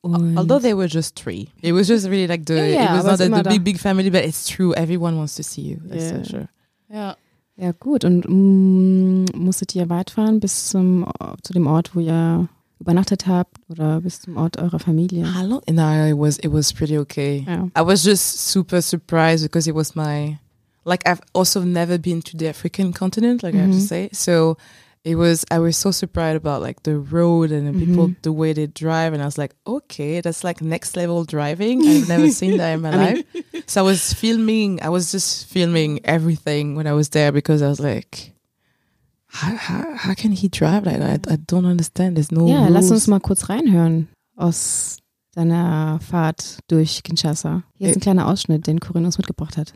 Und 0.06 0.38
Although 0.38 0.60
they 0.62 0.74
were 0.76 0.88
just 0.88 1.16
three, 1.16 1.50
it 1.62 1.74
was 1.74 1.88
just 1.88 2.06
really 2.06 2.28
like 2.28 2.44
the. 2.46 2.54
Yeah, 2.54 2.68
yeah, 2.68 2.94
it 2.94 2.98
was 2.98 3.06
not 3.06 3.14
es 3.16 3.22
a, 3.22 3.26
immer 3.26 3.44
the 3.44 3.50
big 3.50 3.64
big 3.64 3.80
family, 3.80 4.10
but 4.12 4.24
it's 4.24 4.46
true. 4.48 4.74
Everyone 4.76 5.18
wants 5.18 5.36
to 5.36 5.44
see 5.44 5.62
you. 5.64 5.78
That's 5.90 6.04
Yeah. 6.12 6.24
so 6.24 6.30
true. 6.32 6.48
ja. 6.90 7.16
Ja, 7.58 7.72
gut. 7.72 8.04
Und 8.04 8.26
mm, 8.28 9.26
musstet 9.34 9.74
ihr 9.76 9.90
weit 9.90 10.10
fahren 10.12 10.40
bis 10.42 10.68
zum, 10.70 11.06
zu 11.42 11.54
dem 11.54 11.68
Ort, 11.68 11.96
wo 11.96 12.02
ihr 12.02 12.50
übernachtet 12.82 13.28
habt 13.28 13.58
oder 13.70 14.02
bis 14.02 14.22
zum 14.22 14.36
Ort 14.36 14.58
eurer 14.58 14.78
Familie? 14.80 15.24
How 15.34 15.44
long? 15.48 15.62
No, 15.72 16.06
it 16.06 16.18
was 16.18 16.38
it 16.40 16.52
was 16.52 16.74
pretty 16.74 16.98
okay. 17.00 17.46
Ja. 17.48 17.70
I 17.78 17.82
was 17.86 18.04
just 18.04 18.50
super 18.52 18.82
surprised 18.82 19.44
because 19.44 19.70
it 19.70 19.76
was 19.76 19.96
my 19.96 20.38
like 20.84 21.08
I've 21.10 21.22
also 21.34 21.64
never 21.64 21.98
been 21.98 22.22
to 22.24 22.38
the 22.38 22.50
African 22.50 22.94
continent, 22.94 23.42
like 23.42 23.56
I 23.56 23.60
have 23.62 23.72
to 23.72 23.78
Mhm. 23.78 23.88
say. 23.88 24.10
So 24.12 24.58
it 25.06 25.16
was 25.16 25.46
I 25.52 25.60
was 25.60 25.78
so 25.78 25.92
surprised 25.92 26.38
about 26.38 26.62
like 26.64 26.82
the 26.84 26.98
road 26.98 27.52
and 27.52 27.68
the 27.68 27.74
people 27.86 28.08
Mhm. 28.10 28.16
the 28.24 28.34
way 28.34 28.54
they 28.54 28.66
drive 28.68 29.14
and 29.14 29.22
I 29.22 29.26
was 29.26 29.38
like, 29.38 29.54
okay, 29.66 30.20
that's 30.22 30.44
like 30.44 30.62
next 30.66 30.96
level 30.98 31.24
driving. 31.26 31.86
I've 31.88 32.10
never 32.10 32.30
seen 32.40 32.58
that 32.58 32.74
in 32.74 32.82
my 32.82 32.90
I 32.90 32.98
mean- 32.98 33.24
life. 33.54 33.64
So 33.68 33.82
I 33.82 33.84
was 33.86 34.14
filming 34.14 34.82
I 34.82 34.90
was 34.90 35.12
just 35.12 35.46
filming 35.48 36.00
everything 36.04 36.76
when 36.76 36.88
I 36.88 36.94
was 36.94 37.10
there 37.10 37.32
because 37.32 37.62
I 37.62 37.70
was 37.70 37.80
like 37.80 38.34
how, 39.28 39.56
how, 39.56 39.84
how 39.96 40.14
can 40.16 40.32
he 40.32 40.48
drive 40.50 40.86
like 40.86 41.00
that? 41.00 41.28
I, 41.28 41.34
I 41.34 41.38
don't 41.38 41.66
understand. 41.66 42.16
There's 42.18 42.32
no 42.32 42.48
Ja, 42.48 42.68
lass 42.70 42.90
uns 42.90 43.06
rules. 43.06 43.08
mal 43.08 43.20
kurz 43.20 43.50
reinhören 43.50 44.08
aus 44.38 44.98
deiner 45.36 46.00
Fahrt 46.00 46.60
durch 46.70 47.04
Kinshasa. 47.04 47.64
Hier 47.78 47.90
ist 47.90 47.98
ein 47.98 48.02
kleiner 48.02 48.28
Ausschnitt, 48.28 48.66
den 48.66 48.80
Corinne 48.80 49.06
uns 49.08 49.18
mitgebracht 49.18 49.58
hat. 49.58 49.74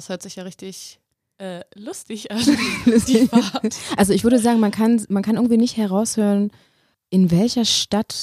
Das 0.00 0.08
hört 0.08 0.22
sich 0.22 0.36
ja 0.36 0.44
richtig 0.44 0.98
äh, 1.36 1.60
lustig 1.74 2.30
an. 2.30 2.38
die 3.06 3.26
Fahrt. 3.28 3.76
Also 3.98 4.12
ich 4.12 4.24
würde 4.24 4.38
sagen, 4.38 4.58
man 4.58 4.70
kann, 4.70 5.04
man 5.08 5.22
kann 5.22 5.36
irgendwie 5.36 5.58
nicht 5.58 5.76
heraushören, 5.76 6.50
in 7.10 7.30
welcher 7.30 7.64
Stadt 7.66 8.14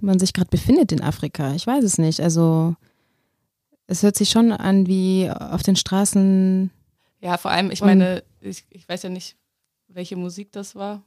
man 0.00 0.18
sich 0.18 0.32
gerade 0.32 0.48
befindet 0.48 0.90
in 0.90 1.02
Afrika. 1.02 1.54
Ich 1.54 1.66
weiß 1.66 1.84
es 1.84 1.98
nicht. 1.98 2.20
Also 2.20 2.76
es 3.86 4.02
hört 4.02 4.16
sich 4.16 4.30
schon 4.30 4.52
an 4.52 4.86
wie 4.86 5.30
auf 5.30 5.62
den 5.62 5.76
Straßen. 5.76 6.70
Ja, 7.20 7.36
vor 7.36 7.50
allem, 7.50 7.70
ich 7.70 7.80
meine, 7.80 8.22
ich, 8.40 8.64
ich 8.70 8.88
weiß 8.88 9.02
ja 9.02 9.10
nicht, 9.10 9.36
welche 9.88 10.16
Musik 10.16 10.52
das 10.52 10.74
war. 10.74 11.02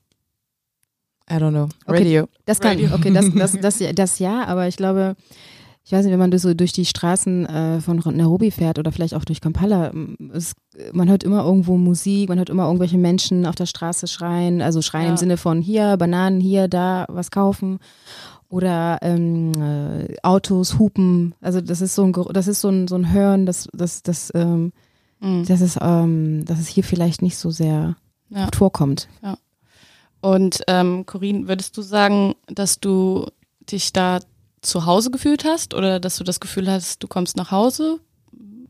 I 1.30 1.36
don't 1.36 1.52
know. 1.52 1.70
Okay. 1.86 2.00
Radio. 2.00 2.28
Das 2.46 2.60
kann, 2.60 2.78
Radio. 2.78 2.94
okay, 2.94 3.12
das, 3.14 3.32
das, 3.34 3.60
das, 3.60 3.80
das 3.96 4.20
ja, 4.20 4.46
aber 4.46 4.68
ich 4.68 4.76
glaube, 4.76 5.16
ich 5.84 5.92
weiß 5.92 6.04
nicht, 6.04 6.12
wenn 6.12 6.20
man 6.20 6.38
so 6.38 6.54
durch 6.54 6.74
die 6.74 6.86
Straßen 6.86 7.46
äh, 7.46 7.82
von 7.82 7.98
Nairobi 8.06 8.52
fährt 8.52 8.78
oder 8.78 8.92
vielleicht 8.92 9.14
auch 9.14 9.24
durch 9.26 9.42
Kampala, 9.42 9.88
m, 9.90 10.18
es, 10.34 10.54
man 10.94 11.10
hört 11.10 11.24
immer 11.24 11.44
irgendwo 11.44 11.78
Musik, 11.78 12.30
man 12.30 12.38
hört 12.38 12.50
immer 12.50 12.66
irgendwelche 12.66 12.98
Menschen 12.98 13.46
auf 13.46 13.56
der 13.56 13.66
Straße 13.66 14.08
schreien, 14.08 14.62
also 14.62 14.82
schreien 14.82 15.06
Ja. 15.06 15.12
im 15.12 15.18
Sinne 15.18 15.38
von 15.38 15.62
hier, 15.62 15.96
Bananen, 15.98 16.40
hier, 16.40 16.68
da, 16.68 17.06
was 17.08 17.32
kaufen. 17.32 17.80
Oder 18.50 19.00
ähm, 19.02 19.54
äh, 19.54 20.16
Autos, 20.24 20.78
Hupen. 20.78 21.34
Also 21.40 21.62
das 21.62 21.80
ist 21.80 21.96
so 21.96 22.04
ein 22.04 22.14
das 22.34 22.48
ist 22.48 22.60
so 22.60 22.68
ein, 22.68 22.88
so 22.90 22.96
ein 22.96 23.12
Hören, 23.14 23.46
das, 23.46 23.70
das, 23.72 24.04
das, 24.04 24.32
ähm, 24.36 24.74
Mhm. 25.22 25.46
das 25.46 25.62
ist, 25.62 25.78
ähm, 25.82 26.44
dass 26.46 26.60
es 26.60 26.68
hier 26.68 26.84
vielleicht 26.84 27.22
nicht 27.22 27.38
so 27.38 27.52
sehr 27.52 27.96
Ja. 28.30 28.48
vorkommt. 28.56 29.08
Und 30.22 30.62
ähm, 30.68 31.06
Corinne, 31.06 31.48
würdest 31.48 31.78
du 31.78 31.82
sagen, 31.82 32.36
dass 32.48 32.80
du 32.80 33.26
dich 33.72 33.92
da 33.94 34.20
zu 34.62 34.86
Hause 34.86 35.10
gefühlt 35.10 35.46
hast 35.46 35.74
oder 35.74 36.00
dass 36.00 36.18
du 36.18 36.24
das 36.24 36.40
Gefühl 36.40 36.70
hast, 36.70 37.02
du 37.02 37.08
kommst 37.08 37.36
nach 37.38 37.50
Hause? 37.52 38.00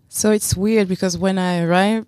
So 0.08 0.29
it's 0.31 0.55
weird 0.58 0.88
because 0.88 1.20
when 1.20 1.38
I 1.38 1.62
arrived, 1.63 2.08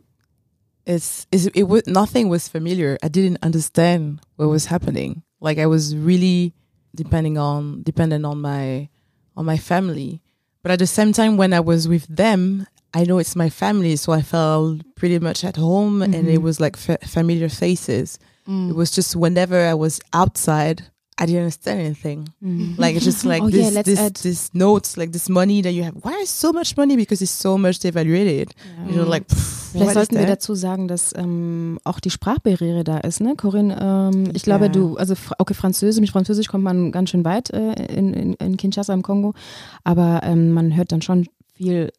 it's, 0.85 1.25
it's 1.31 1.45
it 1.47 1.67
was 1.69 1.83
nothing 1.87 2.29
was 2.29 2.47
familiar. 2.49 2.97
I 3.03 3.07
didn't 3.09 3.43
understand 3.45 4.19
what 4.37 4.49
was 4.49 4.69
happening. 4.69 5.23
Like 5.41 5.57
I 5.57 5.65
was 5.67 5.93
really 5.95 6.53
depending 6.93 7.37
on 7.37 7.83
dependent 7.83 8.25
on 8.25 8.39
my 8.41 8.89
on 9.35 9.45
my 9.45 9.57
family. 9.57 10.21
But 10.61 10.71
at 10.71 10.79
the 10.79 10.87
same 10.87 11.11
time, 11.11 11.37
when 11.37 11.51
I 11.53 11.59
was 11.59 11.87
with 11.87 12.05
them, 12.07 12.65
I 12.95 13.05
know 13.05 13.17
it's 13.19 13.35
my 13.35 13.49
family, 13.49 13.95
so 13.97 14.11
I 14.13 14.21
felt 14.21 14.81
pretty 14.95 15.19
much 15.19 15.43
at 15.43 15.57
home, 15.57 16.03
and 16.03 16.13
it 16.27 16.39
Mhm. 16.39 16.43
was 16.43 16.59
like 16.59 16.77
fa- 16.77 16.99
familiar 17.05 17.49
faces. 17.49 18.19
Mhm. 18.47 18.69
It 18.71 18.75
was 18.75 18.91
just 18.91 19.15
whenever 19.15 19.57
I 19.57 19.73
was 19.73 19.99
outside, 20.13 20.83
I 21.17 21.25
didn't 21.25 21.41
understand 21.43 21.79
anything. 21.79 22.29
Mhm. 22.41 22.75
Like 22.77 22.95
it's 22.95 23.05
just 23.05 23.23
like 23.33 23.41
Oh, 23.43 23.49
this, 23.49 23.73
yeah, 23.73 23.83
this, 23.83 23.99
add- 23.99 24.15
this 24.21 24.49
notes, 24.53 24.95
like 24.97 25.11
this 25.11 25.27
money 25.29 25.61
that 25.63 25.71
you 25.73 25.83
have. 25.83 25.95
Why 26.03 26.21
is 26.23 26.29
so 26.29 26.51
much 26.51 26.75
money? 26.77 26.95
Because 26.95 27.21
it's 27.23 27.31
so 27.39 27.57
much 27.57 27.79
devaluated. 27.79 28.49
Ja. 28.87 28.95
You're 28.95 29.09
like, 29.09 29.25
pff, 29.27 29.61
Vielleicht 29.73 29.93
sollten 29.93 30.17
wir 30.19 30.27
dazu 30.27 30.53
sagen, 30.53 30.87
dass 30.87 31.13
ähm, 31.15 31.79
auch 31.83 31.99
die 31.99 32.11
Sprachbarriere 32.11 32.83
da 32.83 32.99
ist, 32.99 33.21
ne, 33.21 33.35
Corinne? 33.35 33.75
Ähm, 33.81 34.29
ich 34.35 34.43
glaube, 34.43 34.65
Ja. 34.65 34.71
du, 34.71 34.97
also 34.97 35.15
okay, 35.39 35.55
Französisch, 35.55 35.99
mit 35.99 36.11
Französisch 36.11 36.47
kommt 36.47 36.63
man 36.63 36.91
ganz 36.91 37.09
schön 37.09 37.25
weit 37.25 37.49
äh, 37.49 37.73
in, 37.87 38.13
in, 38.13 38.33
in 38.35 38.57
Kinshasa 38.57 38.93
im 38.93 39.01
Kongo, 39.01 39.33
aber 39.83 40.21
ähm, 40.23 40.51
man 40.51 40.75
hört 40.75 40.91
dann 40.91 41.01
schon 41.01 41.27
viel 41.55 41.91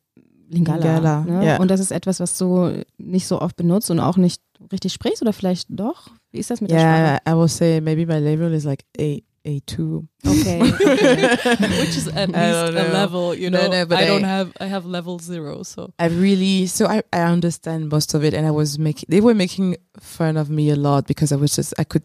Lingala. 0.54 0.76
Lingala, 0.96 1.24
ne? 1.24 1.46
ja. 1.46 1.56
Und 1.58 1.68
das 1.70 1.80
ist 1.80 1.90
etwas, 1.92 2.20
was 2.20 2.38
du 2.38 2.84
nicht 2.98 3.26
so 3.26 3.40
oft 3.40 3.56
benutzt 3.56 3.90
und 3.90 4.00
auch 4.00 4.16
nicht 4.16 4.40
richtig 4.72 4.92
sprichst 4.92 5.22
oder 5.22 5.32
vielleicht 5.32 5.66
doch? 5.70 6.10
Wie 6.32 6.38
ist 6.38 6.50
das 6.50 6.60
mit 6.60 6.70
der 6.70 6.78
Yeah, 6.78 7.18
I 7.28 7.32
will 7.36 7.48
say 7.48 7.80
maybe 7.80 8.06
my 8.06 8.18
level 8.18 8.52
is 8.52 8.64
like 8.64 8.84
A 8.98 9.18
A 9.46 9.58
two. 9.66 10.04
Sprache? 10.24 10.40
Okay. 10.40 10.62
okay. 10.62 11.80
Which 11.80 11.96
is 11.98 12.08
at 12.08 12.28
least 12.28 12.38
a 12.38 12.92
level, 12.92 13.34
you 13.34 13.50
No, 13.50 13.58
know. 13.66 13.70
no, 13.80 13.86
but 13.86 13.98
I 13.98 14.06
don't 14.06 14.24
I- 14.24 14.28
have 14.28 14.52
I 14.58 14.66
have 14.68 14.86
level 14.88 15.18
zero, 15.18 15.62
so 15.64 15.92
I 15.98 16.06
really 16.06 16.66
so 16.66 16.86
I 16.86 17.02
I 17.12 17.20
understand 17.30 17.90
most 17.90 18.14
of 18.14 18.24
it, 18.24 18.32
and 18.34 18.46
I 18.46 18.50
was 18.50 18.78
making 18.78 19.06
they 19.10 19.20
were 19.20 19.34
making 19.34 19.76
fun 20.00 20.36
of 20.38 20.48
me 20.48 20.70
a 20.70 20.76
lot 20.76 21.06
because 21.06 21.30
I 21.34 21.36
was 21.36 21.54
just 21.54 21.74
I 21.78 21.84
could, 21.84 22.02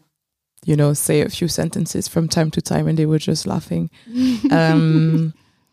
you 0.66 0.76
know, 0.76 0.92
say 0.92 1.22
a 1.22 1.30
few 1.30 1.48
sentences 1.48 2.08
from 2.08 2.28
time 2.28 2.50
to 2.50 2.60
time, 2.60 2.86
and 2.88 2.98
they 2.98 3.06
were 3.06 3.18
just 3.18 3.46
laughing. 3.46 3.88
Um, 4.50 5.32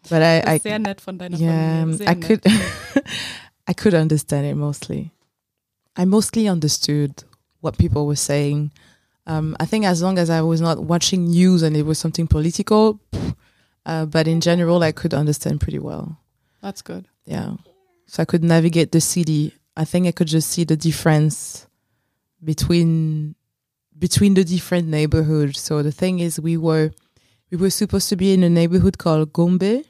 but 0.10 0.22
I 0.22 0.56
I 0.56 0.60
sehr 0.60 0.80
nett 0.80 1.02
von 1.02 1.18
deiner 1.18 1.38
yeah 1.38 1.82
Familie. 1.82 1.98
Sehr 1.98 2.10
I 2.10 2.16
could 2.16 2.42
I 3.68 3.74
could 3.74 3.94
understand 3.94 4.46
it 4.46 4.56
mostly. 4.56 5.12
I 5.96 6.06
mostly 6.06 6.48
understood 6.48 7.24
what 7.62 7.78
people 7.78 8.06
were 8.06 8.16
saying. 8.16 8.72
Um, 9.26 9.58
I 9.60 9.66
think 9.66 9.84
as 9.86 10.02
long 10.02 10.18
as 10.18 10.30
I 10.30 10.42
was 10.42 10.62
not 10.62 10.84
watching 10.84 11.26
news 11.26 11.64
and 11.64 11.76
it 11.76 11.86
was 11.86 12.00
something 12.00 12.28
political, 12.28 13.00
uh, 13.86 14.06
but 14.06 14.28
in 14.28 14.40
general 14.40 14.84
I 14.84 14.94
could 14.94 15.14
understand 15.14 15.60
pretty 15.60 15.80
well. 15.80 16.18
That's 16.62 16.82
good. 16.82 17.08
Yeah. 17.26 17.58
So 18.06 18.22
I 18.22 18.26
could 18.26 18.44
navigate 18.44 18.92
the 18.92 19.02
city. 19.02 19.54
I 19.76 19.84
think 19.86 20.08
I 20.08 20.12
could 20.12 20.28
just 20.28 20.50
see 20.50 20.64
the 20.64 20.78
difference 20.78 21.68
between 22.44 23.36
between 23.98 24.34
the 24.36 24.44
different 24.44 24.88
neighborhoods. 24.88 25.60
So 25.60 25.84
the 25.84 25.92
thing 25.92 26.20
is 26.20 26.40
we 26.40 26.56
were 26.56 26.92
we 27.52 27.58
were 27.58 27.70
supposed 27.70 28.10
to 28.10 28.16
be 28.16 28.34
in 28.34 28.44
a 28.44 28.50
neighborhood 28.50 28.98
called 28.98 29.34
Gombe. 29.34 29.84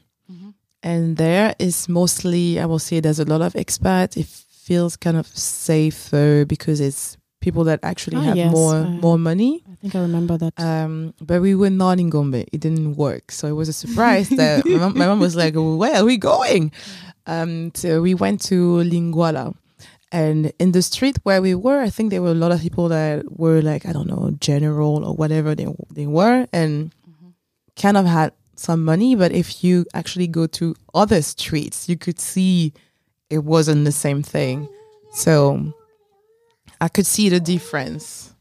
And 0.82 1.16
there 1.16 1.54
is 1.58 1.88
mostly 1.88 2.60
I 2.60 2.66
will 2.66 2.78
say 2.78 3.00
there's 3.00 3.18
a 3.20 3.24
lot 3.24 3.42
of 3.42 3.52
expats. 3.54 4.16
It 4.16 4.26
feels 4.26 4.96
kind 4.96 5.16
of 5.16 5.26
safer 5.26 6.44
because 6.44 6.80
it's 6.80 7.16
people 7.40 7.64
that 7.64 7.80
actually 7.82 8.16
Ah, 8.18 8.22
have 8.22 8.36
yes. 8.36 8.52
more 8.52 8.76
Uh, 8.76 8.90
more 9.02 9.18
money. 9.18 9.62
I 9.70 9.74
think 9.80 9.94
I 9.94 10.00
remember 10.00 10.36
that. 10.38 10.52
Um, 10.58 11.14
but 11.20 11.40
we 11.40 11.54
were 11.54 11.70
not 11.70 11.98
in 12.00 12.10
Gombe. 12.10 12.44
It 12.52 12.60
didn't 12.60 12.96
work. 12.96 13.30
So 13.32 13.46
it 13.48 13.52
was 13.54 13.68
a 13.68 13.72
surprise 13.72 14.28
that 14.30 14.66
my, 14.66 14.78
mom, 14.78 14.98
my 14.98 15.06
mom 15.06 15.20
was 15.20 15.34
like, 15.36 15.54
where 15.54 15.94
are 15.96 16.04
we 16.04 16.16
going? 16.16 16.72
Um, 17.26 17.70
so 17.74 18.02
we 18.02 18.14
went 18.14 18.40
to 18.50 18.82
Lingwala. 18.82 19.54
And 20.10 20.52
in 20.58 20.72
the 20.72 20.82
street 20.82 21.18
where 21.22 21.40
we 21.42 21.54
were, 21.54 21.80
I 21.82 21.90
think 21.90 22.10
there 22.10 22.22
were 22.22 22.30
a 22.32 22.40
lot 22.44 22.50
of 22.50 22.60
people 22.60 22.88
that 22.88 23.24
were 23.38 23.60
like, 23.62 23.86
I 23.86 23.92
don't 23.92 24.08
know, 24.08 24.32
general 24.40 25.04
or 25.04 25.14
whatever 25.14 25.54
they, 25.54 25.66
they 25.94 26.06
were 26.06 26.46
and 26.52 26.90
kind 27.76 27.96
of 27.96 28.06
had 28.06 28.32
some 28.58 28.84
money. 28.84 29.14
But 29.14 29.32
if 29.32 29.62
you 29.62 29.86
actually 29.94 30.26
go 30.26 30.46
to 30.48 30.74
other 30.94 31.22
streets, 31.22 31.88
you 31.88 31.96
could 31.96 32.18
see 32.18 32.72
it 33.30 33.44
wasn't 33.44 33.84
the 33.84 33.92
same 33.92 34.22
thing. 34.22 34.68
So 35.12 35.72
I 36.80 36.88
could 36.88 37.06
see 37.06 37.28
the 37.28 37.40
difference. 37.40 38.32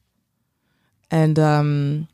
And 1.12 1.40
um 1.40 2.08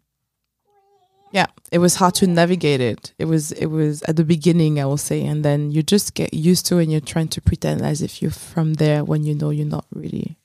yeah, 1.32 1.48
it 1.72 1.80
was 1.80 1.96
hard 1.96 2.14
to 2.16 2.28
navigate 2.28 2.80
it. 2.80 3.14
It 3.18 3.26
was 3.26 3.52
it 3.54 3.68
was 3.68 4.04
at 4.04 4.16
the 4.16 4.24
beginning 4.24 4.80
I 4.80 4.86
will 4.86 4.98
say 4.98 5.26
and 5.26 5.44
then 5.44 5.72
you 5.72 5.82
just 5.82 6.14
get 6.14 6.34
used 6.34 6.66
to 6.68 6.78
it 6.78 6.84
and 6.84 6.92
you're 6.92 7.02
trying 7.02 7.30
to 7.30 7.42
pretend 7.42 7.82
as 7.82 8.02
if 8.02 8.22
you're 8.22 8.32
from 8.32 8.76
there 8.76 9.04
when 9.04 9.24
you 9.24 9.34
know 9.34 9.50
you're 9.50 9.66
not 9.66 9.86
really 9.92 10.38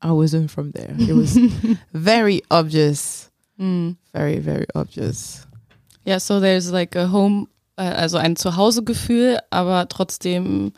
I 0.00 0.12
wasn't 0.12 0.50
from 0.50 0.70
there. 0.72 0.94
It 0.98 1.12
was 1.12 1.36
very 1.92 2.42
obvious. 2.50 3.30
Mm. 3.58 3.96
Very, 4.12 4.38
very 4.38 4.66
obvious. 4.74 5.46
Ja, 6.04 6.18
so 6.18 6.40
there's 6.40 6.70
like 6.70 6.96
a 6.96 7.10
home, 7.12 7.48
äh, 7.76 7.82
also 7.82 8.18
ein 8.18 8.36
Zuhausegefühl, 8.36 9.38
aber 9.50 9.88
trotzdem 9.88 10.72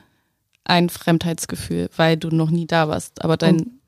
ein 0.64 0.88
Fremdheitsgefühl, 0.88 1.90
weil 1.96 2.16
du 2.16 2.28
noch 2.28 2.50
nie 2.50 2.66
da 2.66 2.88
warst. 2.88 3.22
Aber 3.22 3.36
dein, 3.36 3.80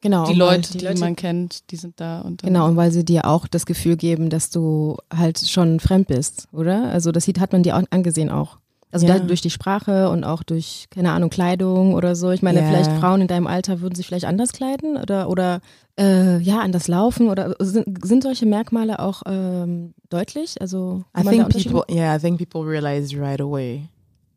genau. 0.00 0.24
die 0.26 0.32
und 0.32 0.40
weil 0.40 0.56
Leute, 0.56 0.78
die, 0.78 1.00
man 1.00 1.16
kennt, 1.16 1.70
die 1.70 1.76
sind 1.76 2.00
da. 2.00 2.20
Und 2.20 2.42
Genau, 2.42 2.66
und 2.66 2.76
weil 2.76 2.90
sie 2.90 3.04
dir 3.04 3.26
auch 3.26 3.46
das 3.46 3.66
Gefühl 3.66 3.96
geben, 3.96 4.30
dass 4.30 4.50
du 4.50 4.96
halt 5.14 5.38
schon 5.38 5.80
fremd 5.80 6.08
bist, 6.08 6.48
oder? 6.52 6.90
Also 6.90 7.12
das 7.12 7.24
sieht, 7.24 7.40
hat 7.40 7.52
man 7.52 7.62
dir 7.62 7.76
auch 7.76 7.82
angesehen 7.90 8.30
auch. 8.30 8.58
Also 8.92 9.06
Ja. 9.06 9.18
durch 9.18 9.40
die 9.40 9.50
Sprache 9.50 10.10
und 10.10 10.22
auch 10.22 10.42
durch, 10.42 10.86
keine 10.90 11.10
Ahnung, 11.12 11.30
Kleidung 11.30 11.94
oder 11.94 12.14
so. 12.14 12.30
Ich 12.30 12.42
meine, 12.42 12.60
Ja. 12.60 12.66
vielleicht 12.66 12.92
Frauen 12.92 13.22
in 13.22 13.26
deinem 13.26 13.46
Alter 13.46 13.80
würden 13.80 13.94
sich 13.94 14.06
vielleicht 14.06 14.26
anders 14.26 14.52
kleiden 14.52 14.96
oder, 14.98 15.28
oder 15.30 15.60
äh, 15.98 16.38
ja, 16.38 16.60
anders 16.60 16.88
laufen 16.88 17.28
oder 17.30 17.56
sind, 17.58 18.04
sind 18.06 18.22
solche 18.22 18.44
Merkmale 18.46 18.98
auch 18.98 19.22
ähm, 19.26 19.94
deutlich? 20.10 20.60
Also 20.60 21.04
I 21.18 21.22
think 21.22 21.48
people 21.48 21.82
yeah, 21.90 22.14
I 22.14 22.18
think 22.20 22.38
people 22.38 22.62
realize 22.62 23.16
right 23.18 23.40
away 23.40 23.88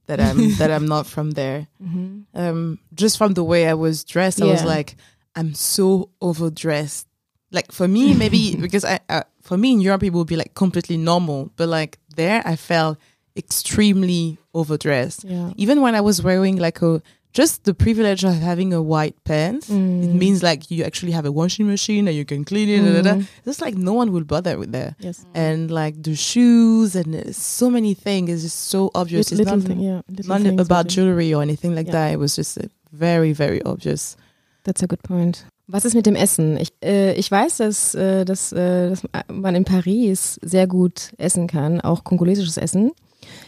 that 0.08 0.20
I'm 0.20 0.56
that 0.58 0.72
I'm 0.72 0.86
not 0.88 1.06
from 1.06 1.34
there. 1.34 1.68
Mhm. 1.80 2.26
um, 2.34 2.80
just 2.98 3.18
from 3.18 3.36
the 3.36 3.42
way 3.46 3.70
I 3.70 3.74
was 3.78 4.06
dressed, 4.06 4.42
I 4.42 4.46
was 4.46 4.62
Yeah. 4.64 4.78
like, 4.78 4.96
I'm 5.38 5.54
so 5.54 6.10
overdressed. 6.22 7.08
Like 7.52 7.72
for 7.74 7.88
me, 7.90 8.14
maybe 8.16 8.56
because 8.62 8.86
I, 8.86 9.00
uh, 9.10 9.24
for 9.42 9.58
me 9.58 9.72
in 9.74 9.82
Europe, 9.82 10.04
it 10.06 10.14
would 10.14 10.28
be 10.28 10.36
like 10.38 10.54
completely 10.54 10.98
normal, 10.98 11.50
but 11.58 11.68
like 11.68 11.98
there, 12.16 12.42
I 12.46 12.56
felt 12.56 12.98
extremely 13.36 14.38
overdressed. 14.54 15.24
Ja. 15.24 15.52
Even 15.58 15.82
when 15.82 15.96
I 15.96 16.02
was 16.02 16.22
wearing 16.24 16.58
like 16.60 16.82
a 16.82 17.02
just 17.34 17.66
the 17.66 17.74
privilege 17.74 18.24
of 18.24 18.34
having 18.42 18.74
a 18.74 18.82
white 18.82 19.16
pants, 19.26 19.68
it 19.70 19.74
Mm. 19.76 20.18
means 20.18 20.42
like 20.42 20.72
you 20.72 20.86
actually 20.86 21.12
have 21.14 21.28
a 21.28 21.32
washing 21.32 21.68
machine 21.68 22.08
and 22.08 22.16
you 22.16 22.24
can 22.24 22.46
clean 22.46 22.70
it. 22.70 22.82
da, 22.82 23.02
da, 23.02 23.16
da. 23.16 23.22
It's 23.46 23.60
like 23.60 23.76
no 23.78 23.92
one 23.94 24.12
will 24.14 24.24
bother 24.24 24.58
with 24.58 24.72
that. 24.72 24.96
Yes. 25.02 25.26
And 25.34 25.70
like 25.70 26.02
the 26.02 26.16
shoes 26.16 26.96
and 26.96 27.14
uh, 27.14 27.34
so 27.34 27.70
many 27.70 27.94
things 27.94 28.30
is 28.30 28.44
just 28.44 28.70
so 28.70 28.90
obvious. 28.94 29.32
Little, 29.32 29.42
it's 29.42 29.52
little 29.52 29.58
not, 29.58 29.68
thing, 29.68 29.80
yeah. 29.82 30.02
Little 30.08 30.54
not 30.56 30.66
about 30.66 30.88
jewelry 30.88 31.34
or 31.34 31.42
anything 31.42 31.76
like 31.76 31.88
Yeah. 31.88 32.06
that. 32.08 32.14
It 32.14 32.20
was 32.20 32.36
just 32.38 32.58
very, 32.94 33.34
very 33.34 33.62
obvious. 33.66 34.16
That's 34.64 34.82
a 34.82 34.88
good 34.88 35.04
point. 35.04 35.46
Was 35.68 35.84
ist 35.84 35.94
mit 35.96 36.06
dem 36.06 36.16
Essen? 36.16 36.58
Ich, 36.58 36.70
äh, 36.82 37.14
ich 37.16 37.30
weiß, 37.30 37.58
dass, 37.58 37.96
äh, 37.96 38.24
dass, 38.24 38.54
äh, 38.54 38.90
dass 38.92 39.02
man 39.28 39.56
in 39.56 39.66
Paris 39.66 40.40
sehr 40.42 40.68
gut 40.68 41.12
essen 41.18 41.48
kann, 41.48 41.82
auch 41.82 42.04
kongolesisches 42.04 42.58
Essen. 42.58 42.92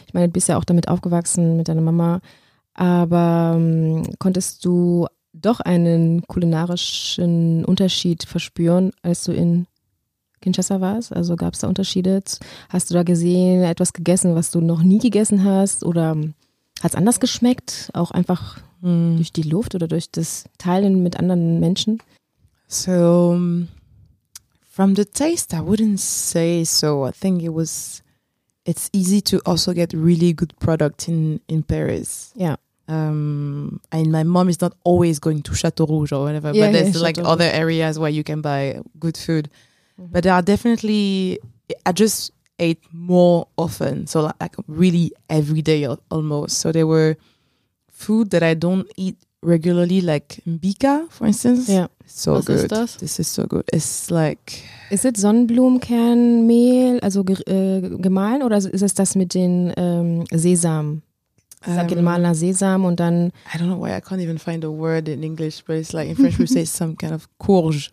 Ich 0.08 0.14
meine, 0.14 0.26
du 0.28 0.32
bist 0.32 0.48
ja 0.48 0.56
auch 0.58 0.64
damit 0.64 0.88
aufgewachsen 0.88 1.56
mit 1.56 1.68
deiner 1.68 1.80
Mama. 1.82 2.20
Aber 2.74 3.54
ähm, 3.56 4.02
konntest 4.18 4.64
du 4.64 5.06
doch 5.32 5.60
einen 5.60 6.22
kulinarischen 6.26 7.64
Unterschied 7.64 8.24
verspüren, 8.24 8.90
als 9.02 9.24
du 9.24 9.32
in 9.32 9.66
Kinshasa 10.40 10.80
warst? 10.80 11.12
Also 11.14 11.36
gab 11.36 11.54
es 11.54 11.60
da 11.60 11.68
Unterschiede? 11.68 12.22
Hast 12.68 12.90
du 12.90 12.94
da 12.94 13.02
gesehen, 13.04 13.62
etwas 13.62 13.92
gegessen, 13.92 14.34
was 14.34 14.50
du 14.50 14.60
noch 14.60 14.82
nie 14.82 14.98
gegessen 14.98 15.44
hast? 15.44 15.84
Oder 15.84 16.16
hat 16.80 16.92
es 16.92 16.94
anders 16.96 17.20
geschmeckt? 17.20 17.90
Auch 17.94 18.10
einfach 18.10 18.58
Mm. 18.80 19.16
durch 19.16 19.32
die 19.32 19.42
Luft 19.42 19.74
oder 19.74 19.88
durch 19.88 20.10
das 20.12 20.44
Teilen 20.58 21.02
mit 21.02 21.18
anderen 21.18 21.58
Menschen? 21.58 21.98
So, 22.68 23.36
from 24.70 24.94
the 24.94 25.04
taste, 25.04 25.56
I 25.56 25.60
wouldn't 25.60 25.98
say 25.98 26.64
so. 26.64 27.06
I 27.06 27.10
think 27.10 27.42
it 27.42 27.50
was. 27.52 28.02
It's 28.68 28.90
easy 28.92 29.20
to 29.32 29.40
also 29.46 29.72
get 29.72 29.92
really 29.94 30.32
good 30.34 30.52
product 30.60 31.08
in 31.08 31.40
in 31.48 31.62
Paris. 31.62 32.32
Yeah. 32.36 32.56
Um, 32.88 33.80
and 33.92 34.12
my 34.12 34.24
mom 34.24 34.48
is 34.48 34.60
not 34.60 34.72
always 34.84 35.18
going 35.18 35.42
to 35.42 35.54
Chateau 35.54 35.86
Rouge 35.86 36.12
or 36.12 36.24
whatever, 36.24 36.52
Yeah, 36.52 36.66
but 36.66 36.72
there's 36.72 36.96
yeah, 36.96 37.02
like 37.02 37.16
Chateau 37.16 37.30
other 37.30 37.44
areas 37.44 37.98
where 37.98 38.10
you 38.10 38.24
can 38.24 38.40
buy 38.40 38.80
good 38.98 39.16
food. 39.16 39.48
Mhm. 40.00 40.12
But 40.12 40.24
there 40.24 40.34
are 40.34 40.42
definitely. 40.42 41.38
I 41.84 41.92
just 41.92 42.32
ate 42.58 42.80
more 42.92 43.46
often, 43.56 44.06
so 44.06 44.20
like, 44.22 44.36
like 44.40 44.56
really 44.66 45.12
every 45.28 45.62
day 45.62 45.86
almost. 46.10 46.58
So 46.58 46.72
there 46.72 46.86
were 46.86 47.16
food 47.90 48.30
that 48.30 48.42
I 48.42 48.54
don't 48.54 48.86
eat 48.96 49.16
regularly, 49.42 50.00
like 50.00 50.42
mbika, 50.46 51.02
for 51.10 51.26
instance. 51.26 51.70
Ja. 51.72 51.88
So 52.06 52.32
Was 52.34 52.46
good. 52.46 52.56
ist 52.56 52.72
das? 52.72 52.96
This 52.96 53.18
is 53.18 53.34
so 53.34 53.46
good. 53.46 53.64
It's 53.72 54.08
like 54.10 54.62
Ist 54.90 55.04
es 55.04 55.20
Sonnenblumenkernmehl, 55.20 57.00
also 57.00 57.24
ge 57.24 57.36
äh, 57.46 57.80
gemahlen 57.98 58.42
oder 58.42 58.56
ist 58.56 58.82
es 58.82 58.94
das 58.94 59.14
mit 59.14 59.34
den 59.34 59.72
ähm, 59.76 60.24
Sesam? 60.32 61.02
um, 61.66 61.86
gemahlener 61.88 62.34
Sesam 62.34 62.84
und 62.84 63.00
dann 63.00 63.28
I 63.54 63.58
don't 63.58 63.66
know 63.66 63.80
why 63.80 63.90
I 63.90 64.00
can't 64.00 64.22
even 64.22 64.38
find 64.38 64.64
a 64.64 64.68
word 64.68 65.08
in 65.08 65.22
English, 65.22 65.64
but 65.66 65.76
it's 65.76 65.92
like 65.92 66.08
in 66.08 66.16
French 66.16 66.38
we 66.38 66.46
say 66.46 66.64
some 66.66 66.94
kind 66.96 67.12
of 67.12 67.28
courge. 67.38 67.90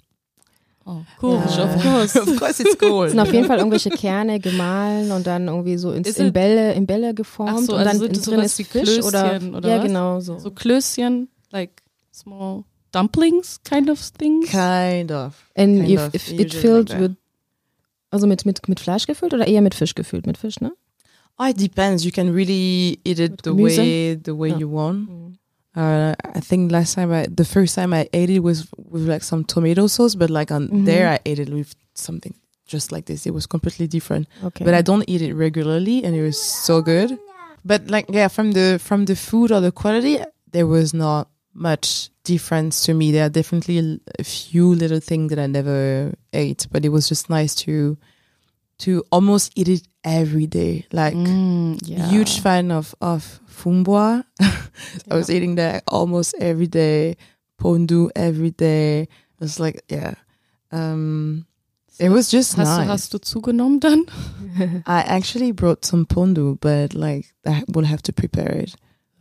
Oh, 0.87 1.01
cool, 1.19 1.33
Ja. 1.57 1.63
of 1.65 1.81
course. 1.83 2.15
of 2.21 2.35
course, 2.39 2.59
it's 2.61 2.77
courge. 2.77 3.09
sind 3.09 3.19
auf 3.19 3.33
jeden 3.33 3.47
Fall 3.47 3.57
irgendwelche 3.57 3.89
Kerne 3.89 4.39
gemahlen 4.39 5.11
und 5.11 5.25
dann 5.25 5.47
irgendwie 5.47 5.77
so 5.77 5.91
ins, 5.91 6.15
in 6.17 6.27
es- 6.27 6.33
Bälle, 6.33 6.73
in 6.73 6.85
Bälle 6.85 7.15
geformt 7.15 7.51
Ach 7.55 7.59
so, 7.59 7.73
und 7.73 7.79
also 7.79 7.89
dann 7.89 7.97
sind 7.99 8.05
innen 8.05 8.13
das 8.13 8.23
drin 8.23 8.35
sowas 8.35 8.45
ist 8.51 8.59
wie 8.59 8.63
Fisch 8.65 9.03
oder, 9.03 9.39
oder 9.57 9.67
ja 9.69 9.77
was? 9.79 9.83
genau 9.85 10.19
so. 10.19 10.37
So 10.37 10.51
Klößchen, 10.51 11.27
like 11.51 11.81
small 12.11 12.65
dumplings 12.91 13.59
kind 13.63 13.89
of 13.89 13.99
things. 13.99 14.49
kind 14.49 15.11
of. 15.11 15.35
And 15.55 15.79
kind 15.79 15.91
if, 15.91 15.99
of, 16.07 16.15
if 16.15 16.31
it 16.31 16.53
filled 16.53 16.89
like 16.89 16.99
with 17.01 17.15
Also 18.11 18.27
mit, 18.27 18.45
mit, 18.45 18.67
mit 18.69 18.79
Fleisch 18.79 19.05
gefüllt 19.07 19.33
oder 19.33 19.45
eher 19.47 19.61
mit 19.61 19.73
Fisch 19.75 19.93
gefüllt? 19.95 20.25
Mit 20.25 20.37
Fisch, 20.37 20.61
ne? 20.61 20.71
Oh, 21.37 21.45
it 21.49 21.57
depends. 21.59 22.05
You 22.05 22.11
can 22.11 22.33
really 22.33 22.97
eat 23.03 23.19
it 23.19 23.31
Mit 23.31 23.41
the 23.43 23.49
Gemüse? 23.51 23.77
way 23.81 24.15
the 24.23 24.31
way 24.37 24.49
Ja. 24.51 24.57
you 24.57 24.69
want. 24.71 25.09
Uh, 25.75 26.13
I 26.33 26.39
think 26.39 26.71
last 26.71 26.95
time 26.95 27.11
I, 27.11 27.27
the 27.27 27.43
first 27.43 27.75
time 27.75 27.91
I 27.93 28.07
ate 28.13 28.29
it 28.29 28.39
was 28.41 28.67
with 28.77 29.05
like 29.09 29.21
some 29.23 29.43
tomato 29.43 29.87
sauce, 29.87 30.15
but 30.15 30.29
like 30.29 30.49
on 30.53 30.69
Mhm. 30.69 30.85
there 30.85 31.09
I 31.09 31.19
ate 31.25 31.39
it 31.41 31.49
with 31.49 31.75
something 31.93 32.33
just 32.65 32.93
like 32.93 33.05
this. 33.07 33.25
It 33.25 33.33
was 33.33 33.45
completely 33.47 33.85
different. 33.87 34.27
Okay. 34.45 34.63
But 34.63 34.73
I 34.73 34.81
don't 34.81 35.03
eat 35.09 35.21
it 35.21 35.33
regularly, 35.33 36.05
and 36.05 36.15
it 36.15 36.21
was 36.23 36.41
so 36.41 36.81
good. 36.81 37.19
But 37.65 37.89
like 37.89 38.05
yeah, 38.09 38.29
from 38.29 38.53
the 38.53 38.79
from 38.79 39.03
the 39.05 39.15
food 39.17 39.51
or 39.51 39.59
the 39.59 39.73
quality, 39.73 40.19
there 40.53 40.65
was 40.67 40.93
not 40.93 41.27
much 41.55 42.09
difference 42.23 42.83
to 42.85 42.93
me. 42.93 43.11
There 43.11 43.25
are 43.25 43.29
definitely 43.29 43.99
a 44.19 44.23
few 44.23 44.75
little 44.75 44.99
things 44.99 45.29
that 45.29 45.39
I 45.39 45.47
never 45.47 46.13
ate, 46.33 46.67
but 46.71 46.83
it 46.85 46.89
was 46.89 47.07
just 47.07 47.29
nice 47.29 47.55
to 47.65 47.97
to 48.79 49.03
almost 49.09 49.53
eat 49.55 49.69
it 49.69 49.87
every 50.03 50.47
day. 50.47 50.85
Like 50.91 51.15
Mm, 51.15 51.79
ja. 51.87 52.07
huge 52.09 52.41
fan 52.41 52.71
of 52.71 52.93
of 52.99 53.39
fumbwa. 53.47 54.25
I 55.09 55.15
was 55.15 55.29
eating 55.29 55.55
that 55.55 55.83
almost 55.87 56.35
every 56.39 56.67
day. 56.67 57.15
Pondu 57.57 58.09
every 58.15 58.51
day. 58.51 59.03
It 59.03 59.39
was 59.39 59.59
like 59.59 59.81
yeah. 59.89 60.15
Um, 60.71 61.45
it 61.99 62.09
was 62.09 62.29
just 62.29 62.55
Hast, 62.57 62.67
du, 62.67 62.77
nice. 62.83 62.87
hast 62.89 63.13
du 63.13 63.19
zugenommen 63.19 63.79
dann? 63.79 64.05
I 64.85 64.99
actually 65.07 65.53
brought 65.53 65.85
some 65.85 66.05
pondu, 66.05 66.57
but 66.59 66.93
like 66.93 67.33
I 67.45 67.63
will 67.73 67.85
have 67.85 68.01
to 68.03 68.11
prepare 68.13 68.51
it, 68.51 68.75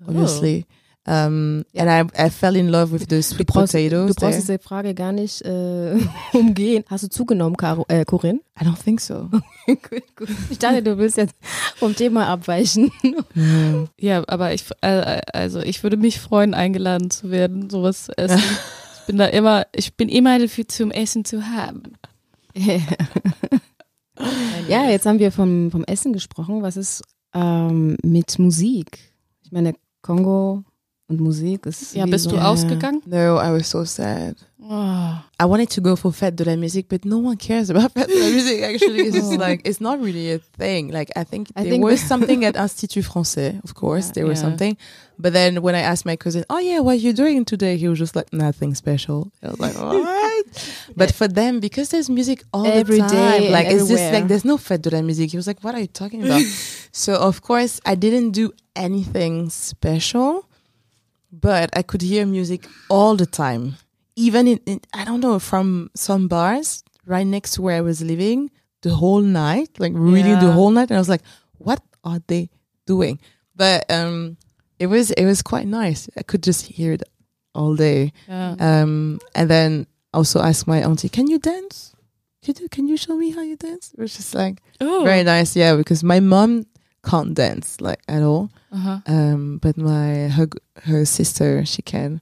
obviously. 0.09 0.67
Um, 1.07 1.65
and 1.77 1.91
I 1.91 2.27
I 2.27 2.31
fell 2.31 2.57
in 2.57 2.69
love 2.71 2.91
with 2.91 3.09
the 3.11 3.23
sweet 3.23 3.47
brauchst- 3.47 3.73
potatoes. 3.75 4.09
Du 4.09 4.15
brauchst 4.15 4.21
there. 4.21 4.41
diese 4.41 4.59
Frage 4.59 4.95
gar 4.95 5.13
nicht 5.13 5.43
äh, 5.43 5.99
umgehen. 6.33 6.83
Hast 6.89 7.05
du 7.05 7.09
zugenommen, 7.11 7.59
Caro, 7.59 7.85
äh, 7.89 8.07
Corinne? 8.07 8.41
I 8.59 8.65
don't 8.65 8.83
think 8.83 9.03
so. 9.03 9.29
gut, 9.67 10.17
gut. 10.17 10.29
Ich 10.49 10.59
dachte, 10.59 10.83
du 10.83 10.97
willst 10.97 11.19
jetzt 11.19 11.35
vom 11.77 11.95
Thema 11.95 12.29
abweichen. 12.29 12.91
No. 13.35 13.89
Ja, 14.01 14.23
aber 14.29 14.55
ich, 14.55 14.65
äh, 14.81 15.21
also 15.35 15.61
ich 15.61 15.83
würde 15.83 15.99
mich 15.99 16.21
freuen, 16.21 16.55
eingeladen 16.55 17.11
zu 17.11 17.31
werden, 17.31 17.69
sowas 17.69 18.05
zu 18.07 18.17
essen. 18.17 18.39
ich 19.01 19.07
bin 19.07 19.19
da 19.19 19.27
immer, 19.27 19.67
ich 19.75 19.95
bin 19.97 20.09
immer 20.09 20.39
dafür 20.39 20.67
zum 20.69 20.91
Essen 20.91 21.27
zu 21.27 21.45
haben. 21.47 21.83
ja, 24.69 24.89
jetzt 24.89 25.05
haben 25.07 25.19
wir 25.19 25.33
vom, 25.33 25.71
vom 25.71 25.85
Essen 25.85 26.13
gesprochen. 26.13 26.63
Was 26.63 26.77
ist 26.79 27.03
ähm, 27.35 27.97
mit 28.03 28.39
Musik? 28.39 28.99
Ich 29.43 29.53
meine, 29.53 29.75
Kongo 30.03 30.65
und 31.09 31.21
Musik 31.21 31.67
ist. 31.67 31.95
Ja, 31.95 32.07
wie 32.07 32.11
bist 32.13 32.25
so, 32.25 32.31
du 32.31 32.39
ausgegangen? 32.39 33.03
no, 33.07 33.37
I 33.39 33.51
was 33.53 33.69
so 33.69 33.85
sad. 33.85 34.37
Oh. 34.67 35.13
I 35.39 35.45
wanted 35.45 35.69
to 35.73 35.83
go 35.83 35.95
for 35.95 36.11
Fête 36.11 36.37
de 36.37 36.45
la 36.45 36.57
Musique, 36.57 36.89
but 36.89 37.05
no 37.05 37.19
one 37.19 37.37
cares 37.37 37.69
about 37.69 37.93
Fête 37.95 38.09
de 38.09 38.19
la 38.19 38.31
Musique. 38.31 38.63
Actually, 38.63 39.01
it's 39.09 39.15
just 39.17 39.37
like 39.39 39.61
it's 39.69 39.79
not 39.81 40.01
really 40.01 40.33
a 40.33 40.39
thing. 40.57 40.91
Like 40.91 41.11
I 41.15 41.25
think 41.25 41.49
I 41.55 41.63
there 41.65 41.73
think 41.73 41.85
was 41.85 42.01
something 42.01 42.47
at 42.47 42.57
Institut 42.57 43.05
Français, 43.05 43.63
of 43.63 43.75
course, 43.75 44.07
Yeah, 44.07 44.13
there 44.15 44.27
was 44.27 44.39
yeah. 44.39 44.49
something. 44.49 44.77
But 45.19 45.35
then 45.35 45.61
when 45.61 45.75
I 45.75 45.81
asked 45.81 46.07
my 46.07 46.17
cousin, 46.17 46.45
"Oh 46.49 46.59
yeah, 46.59 46.81
what 46.81 46.93
are 46.93 47.01
you 47.07 47.13
doing 47.13 47.45
today?" 47.45 47.77
He 47.77 47.87
was 47.89 47.99
just 47.99 48.17
like, 48.17 48.33
"Nothing 48.33 48.75
special." 48.75 49.31
I 49.43 49.49
was 49.51 49.61
like, 49.61 49.75
"What?" 49.79 50.47
but 50.97 51.13
for 51.13 51.29
them, 51.29 51.61
because 51.61 51.91
there's 51.91 52.09
music 52.09 52.43
all 52.55 52.67
Every 52.67 53.01
the 53.03 53.07
time, 53.09 53.41
day 53.43 53.51
like 53.51 53.67
it's 53.67 53.87
just 53.89 54.11
like 54.15 54.29
there's 54.29 54.47
no 54.47 54.57
Fête 54.57 54.81
de 54.81 54.89
la 54.91 55.03
Musique. 55.03 55.31
He 55.33 55.37
was 55.37 55.47
like, 55.47 55.61
"What 55.63 55.75
are 55.75 55.81
you 55.81 55.89
talking 55.93 56.25
about?" 56.25 56.41
so 56.91 57.17
of 57.17 57.43
course, 57.43 57.81
I 57.85 57.97
didn't 57.97 58.31
do 58.31 58.53
anything 58.75 59.51
special, 59.51 60.49
but 61.41 61.71
I 61.77 61.83
could 61.83 62.03
hear 62.03 62.27
music 62.27 62.67
all 62.89 63.17
the 63.17 63.27
time 63.27 63.75
even 64.17 64.47
in, 64.47 64.59
in 64.67 64.81
I 64.93 65.05
don't 65.05 65.21
know 65.21 65.39
from 65.41 65.91
some 65.95 66.29
bars 66.29 66.83
right 67.07 67.27
next 67.27 67.55
to 67.55 67.63
where 67.63 67.77
I 67.77 67.81
was 67.83 68.01
living 68.01 68.51
the 68.83 68.91
whole 68.95 69.21
night, 69.23 69.71
like 69.81 69.93
reading 69.97 70.39
the 70.39 70.53
whole 70.53 70.71
night, 70.71 70.91
and 70.91 70.97
I 70.97 71.01
was 71.01 71.09
like, 71.09 71.23
"What 71.59 71.81
are 72.05 72.21
they 72.27 72.49
doing?" 72.87 73.19
But 73.57 73.91
um, 73.91 74.37
it 74.79 74.87
was 74.87 75.11
it 75.11 75.25
was 75.25 75.43
quite 75.43 75.67
nice. 75.67 76.09
I 76.17 76.23
could 76.23 76.43
just 76.47 76.67
hear 76.67 76.93
it 76.93 77.03
all 77.55 77.75
day. 77.77 78.13
Ja. 78.29 78.55
Um, 78.61 79.19
and 79.35 79.49
then 79.51 79.87
also 80.13 80.41
ask 80.41 80.67
my 80.67 80.79
auntie, 80.85 81.09
"Can 81.09 81.27
you 81.27 81.39
dance? 81.41 81.93
Can 82.45 82.55
you, 82.61 82.69
can 82.69 82.87
you 82.87 82.97
show 82.97 83.17
me 83.17 83.31
how 83.35 83.43
you 83.43 83.57
dance?" 83.57 83.91
It 83.97 84.01
was 84.01 84.15
just 84.17 84.35
like 84.35 84.63
Oh. 84.81 85.03
very 85.05 85.25
nice, 85.25 85.57
yeah. 85.57 85.75
Because 85.77 86.05
my 86.07 86.21
mom 86.21 86.67
can't 87.05 87.35
dance 87.35 87.81
like 87.81 88.01
at 88.09 88.23
all, 88.23 88.49
Aha. 88.73 89.03
um, 89.07 89.59
but 89.61 89.77
my 89.77 90.29
her 90.31 90.49
her 90.85 91.05
sister 91.05 91.65
she 91.67 91.83
can. 91.83 92.21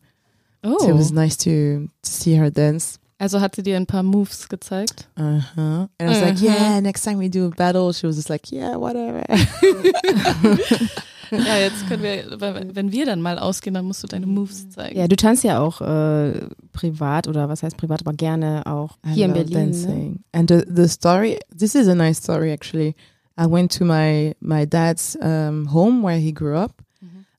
Oh. 0.64 0.78
So 0.78 0.88
it 0.90 0.94
was 0.96 1.10
nice 1.12 1.36
to, 1.38 1.88
to 2.02 2.10
see 2.10 2.34
her 2.36 2.50
dance. 2.50 2.98
Also 3.18 3.40
hat 3.40 3.54
sie 3.54 3.62
dir 3.62 3.76
ein 3.76 3.86
paar 3.86 4.02
Moves 4.02 4.48
gezeigt? 4.48 5.06
Uh 5.16 5.40
huh. 5.54 5.86
And 5.98 6.02
I 6.02 6.06
was 6.08 6.20
like, 6.20 6.34
Uh-huh. 6.36 6.44
yeah, 6.44 6.80
next 6.80 7.02
time 7.04 7.18
we 7.18 7.28
do 7.28 7.46
a 7.46 7.50
battle. 7.50 7.92
She 7.92 8.06
was 8.06 8.16
just 8.16 8.28
like, 8.30 8.50
yeah, 8.52 8.76
whatever. 8.76 9.22
Ja, 11.30 11.56
jetzt 11.56 11.88
können 11.88 12.02
wir, 12.02 12.24
wenn 12.74 12.92
wir 12.92 13.06
dann 13.06 13.22
mal 13.22 13.38
ausgehen, 13.38 13.72
dann 13.72 13.86
musst 13.86 14.02
du 14.02 14.06
deine 14.06 14.26
Moves 14.26 14.68
zeigen. 14.68 14.98
Ja, 14.98 15.08
du 15.08 15.16
tanzt 15.16 15.42
ja 15.44 15.60
auch 15.60 15.80
äh, 15.80 16.32
privat 16.74 17.26
oder 17.26 17.48
was 17.48 17.62
heißt 17.62 17.78
privat, 17.78 18.02
aber 18.02 18.12
gerne 18.12 18.66
auch 18.66 18.98
hier 19.14 19.24
in 19.24 19.32
Berlin. 19.32 19.70
Ne? 19.70 19.72
dancing. 19.72 20.20
And 20.32 20.50
the, 20.50 20.62
the 20.68 20.86
story, 20.88 21.38
this 21.56 21.74
is 21.74 21.88
a 21.88 21.94
nice 21.94 22.18
story 22.18 22.52
actually. 22.52 22.94
I 23.36 23.46
went 23.46 23.70
to 23.72 23.84
my, 23.84 24.34
my 24.40 24.64
dad's 24.64 25.16
um, 25.20 25.66
home 25.66 26.02
where 26.02 26.18
he 26.18 26.32
grew 26.32 26.56
up. 26.56 26.82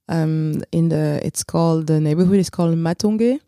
Um, 0.10 0.62
in 0.72 0.90
the, 0.90 1.22
it's 1.24 1.44
called, 1.44 1.88
the 1.88 2.00
neighborhood 2.00 2.38
is 2.38 2.50
called 2.50 2.76
Matonge. 2.76 3.40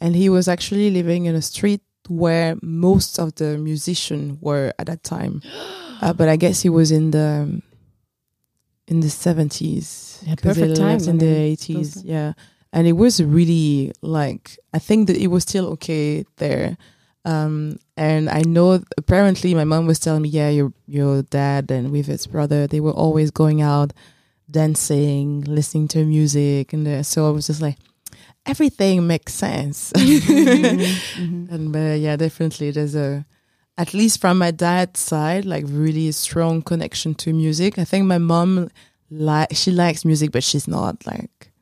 And 0.00 0.16
he 0.16 0.28
was 0.28 0.48
actually 0.48 0.90
living 0.90 1.26
in 1.26 1.34
a 1.36 1.42
street 1.42 1.80
where 2.08 2.56
most 2.60 3.18
of 3.18 3.36
the 3.36 3.56
musicians 3.56 4.36
were 4.40 4.72
at 4.78 4.86
that 4.86 5.02
time. 5.04 5.42
Uh, 6.02 6.12
but 6.12 6.28
I 6.28 6.34
guess 6.34 6.60
he 6.60 6.68
was 6.68 6.90
in 6.90 7.12
the, 7.12 7.62
in 8.88 8.98
the 8.98 9.06
70s. 9.06 10.20
Yeah, 10.26 10.34
perfect 10.34 10.74
time, 10.74 10.98
in 10.98 11.18
the 11.18 11.56
80s. 11.56 12.02
Yeah. 12.04 12.32
And 12.72 12.88
it 12.88 12.94
was 12.94 13.22
really 13.22 13.92
like, 14.02 14.58
I 14.74 14.80
think 14.80 15.06
that 15.06 15.16
it 15.16 15.28
was 15.28 15.44
still 15.44 15.68
okay 15.74 16.24
there. 16.38 16.76
Um, 17.24 17.78
and 17.96 18.28
I 18.28 18.42
know 18.46 18.82
apparently 18.98 19.54
my 19.54 19.64
mom 19.64 19.86
was 19.86 19.98
telling 20.00 20.22
me, 20.22 20.28
yeah, 20.28 20.48
your, 20.50 20.72
your 20.86 21.22
dad 21.22 21.70
and 21.70 21.92
with 21.92 22.06
his 22.06 22.26
brother, 22.26 22.66
they 22.66 22.80
were 22.80 22.90
always 22.92 23.30
going 23.30 23.62
out 23.62 23.92
dancing, 24.50 25.42
listening 25.42 25.88
to 25.88 26.04
music. 26.04 26.72
And 26.72 26.86
uh, 26.86 27.02
so 27.02 27.26
I 27.26 27.30
was 27.30 27.46
just 27.46 27.62
like, 27.62 27.78
everything 28.44 29.06
makes 29.06 29.34
sense. 29.34 29.92
Mhm. 29.94 31.48
And 31.50 31.74
uh, 31.76 31.94
yeah, 31.94 32.16
definitely 32.16 32.70
there's 32.72 32.94
a, 32.96 33.24
at 33.78 33.94
least 33.94 34.20
from 34.20 34.38
my 34.38 34.50
dad's 34.50 35.00
side, 35.00 35.44
like 35.44 35.64
really 35.68 36.10
strong 36.12 36.60
connection 36.62 37.14
to 37.16 37.32
music. 37.32 37.78
I 37.78 37.84
think 37.84 38.06
my 38.06 38.18
mom, 38.18 38.68
like 39.10 39.54
she 39.54 39.70
likes 39.70 40.04
music, 40.04 40.32
but 40.32 40.42
she's 40.44 40.66
not 40.68 41.06
like 41.06 41.52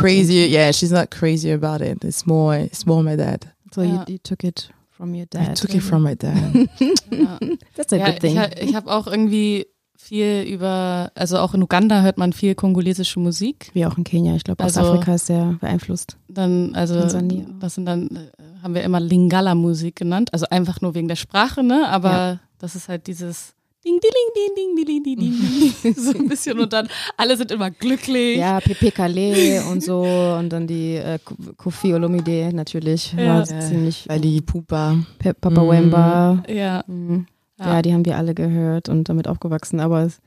crazy. 0.00 0.34
Yeah, 0.50 0.70
she's 0.72 0.92
not 0.92 1.10
crazy 1.10 1.50
about 1.50 1.80
it. 1.80 2.04
It's 2.04 2.26
more, 2.26 2.54
it's 2.56 2.86
more 2.86 3.02
my 3.02 3.16
dad. 3.16 3.52
So 3.74 3.82
you, 3.82 3.94
Ja. 3.94 4.04
you 4.08 4.18
took 4.22 4.44
it 4.44 4.70
from 4.90 5.10
your 5.14 5.22
I 5.22 5.26
dad. 5.30 5.56
took 5.60 5.74
it 5.74 5.82
from 5.82 6.02
my 6.02 6.16
dad. 6.16 6.34
Ja. 7.10 7.38
That's 7.76 7.92
a 7.92 7.96
Ja, 7.96 8.06
good 8.10 8.20
thing. 8.20 8.36
ich, 8.56 8.68
ich 8.70 8.74
habe 8.74 8.90
auch 8.90 9.06
irgendwie 9.06 9.66
viel 9.98 10.42
über, 10.48 11.10
also 11.14 11.38
auch 11.38 11.54
in 11.54 11.62
Uganda 11.62 12.02
hört 12.02 12.16
man 12.18 12.32
viel 12.32 12.54
kongolesische 12.54 13.18
Musik. 13.18 13.70
Wie 13.72 13.84
auch 13.86 13.96
in 13.98 14.04
Kenia. 14.04 14.36
Ich 14.36 14.44
glaube, 14.44 14.62
Also- 14.62 14.80
Ostafrika 14.82 15.14
ist 15.14 15.26
sehr 15.26 15.56
beeinflusst. 15.60 16.16
Dann, 16.28 16.74
also 16.74 17.00
Tansania. 17.00 17.46
das 17.58 17.74
sind 17.74 17.86
dann, 17.86 18.08
äh, 18.08 18.62
haben 18.62 18.74
wir 18.74 18.84
immer 18.84 19.00
Lingala-Musik 19.00 19.96
genannt. 19.96 20.32
Also 20.32 20.46
einfach 20.50 20.80
nur 20.80 20.94
wegen 20.94 21.08
der 21.08 21.16
Sprache, 21.16 21.62
ne? 21.64 21.88
Aber 21.88 22.10
Ja. 22.10 22.40
das 22.58 22.76
ist 22.76 22.88
halt 22.88 23.06
dieses 23.08 23.54
Ding, 23.86 24.00
ding, 24.00 24.10
ding, 24.34 24.54
ding, 24.56 24.74
ding, 24.74 24.84
ding, 24.84 25.02
ding, 25.04 25.16
ding, 25.16 25.94
so 25.96 26.18
ein 26.18 26.26
bisschen 26.26 26.58
und 26.58 26.72
dann 26.72 26.88
alle 27.16 27.36
sind 27.36 27.52
immer 27.52 27.70
glücklich. 27.70 28.36
Ja, 28.36 28.58
Pepe 28.58 28.90
Calais 28.90 29.60
und 29.70 29.80
so 29.80 30.02
und 30.02 30.48
dann 30.48 30.66
die 30.66 30.96
äh, 30.96 31.20
Kofi 31.56 31.94
Olomide 31.94 32.50
natürlich, 32.52 33.12
ja. 33.12 33.18
war 33.18 33.48
ja. 33.48 33.60
ziemlich. 33.60 34.04
Ali 34.08 34.40
Pupa. 34.40 34.96
Pe 35.20 35.34
Papa 35.34 35.62
mm. 35.62 35.70
Wemba. 35.70 36.42
Ja. 36.48 36.82
Mhm. 36.88 37.26
ja. 37.60 37.74
ja. 37.74 37.82
die 37.82 37.94
haben 37.94 38.04
wir 38.04 38.16
alle 38.16 38.34
gehört 38.34 38.88
und 38.88 39.08
damit 39.08 39.28
aufgewachsen, 39.28 39.78
aber 39.78 40.02
es 40.02 40.20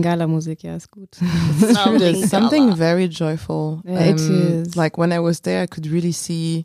Gala 0.00 0.28
Musik, 0.28 0.62
ja, 0.62 0.76
ist 0.76 0.90
gut. 0.92 1.16
Something, 1.16 1.94
it 2.00 2.16
is. 2.16 2.30
Something 2.30 2.76
very 2.76 3.08
joyful. 3.08 3.82
Yeah, 3.84 3.98
um, 3.98 4.14
it 4.14 4.20
is. 4.20 4.76
Like 4.76 4.96
when 4.96 5.12
I 5.12 5.18
was 5.18 5.40
there, 5.40 5.64
I 5.64 5.66
could 5.66 5.86
really 5.86 6.12
see, 6.12 6.64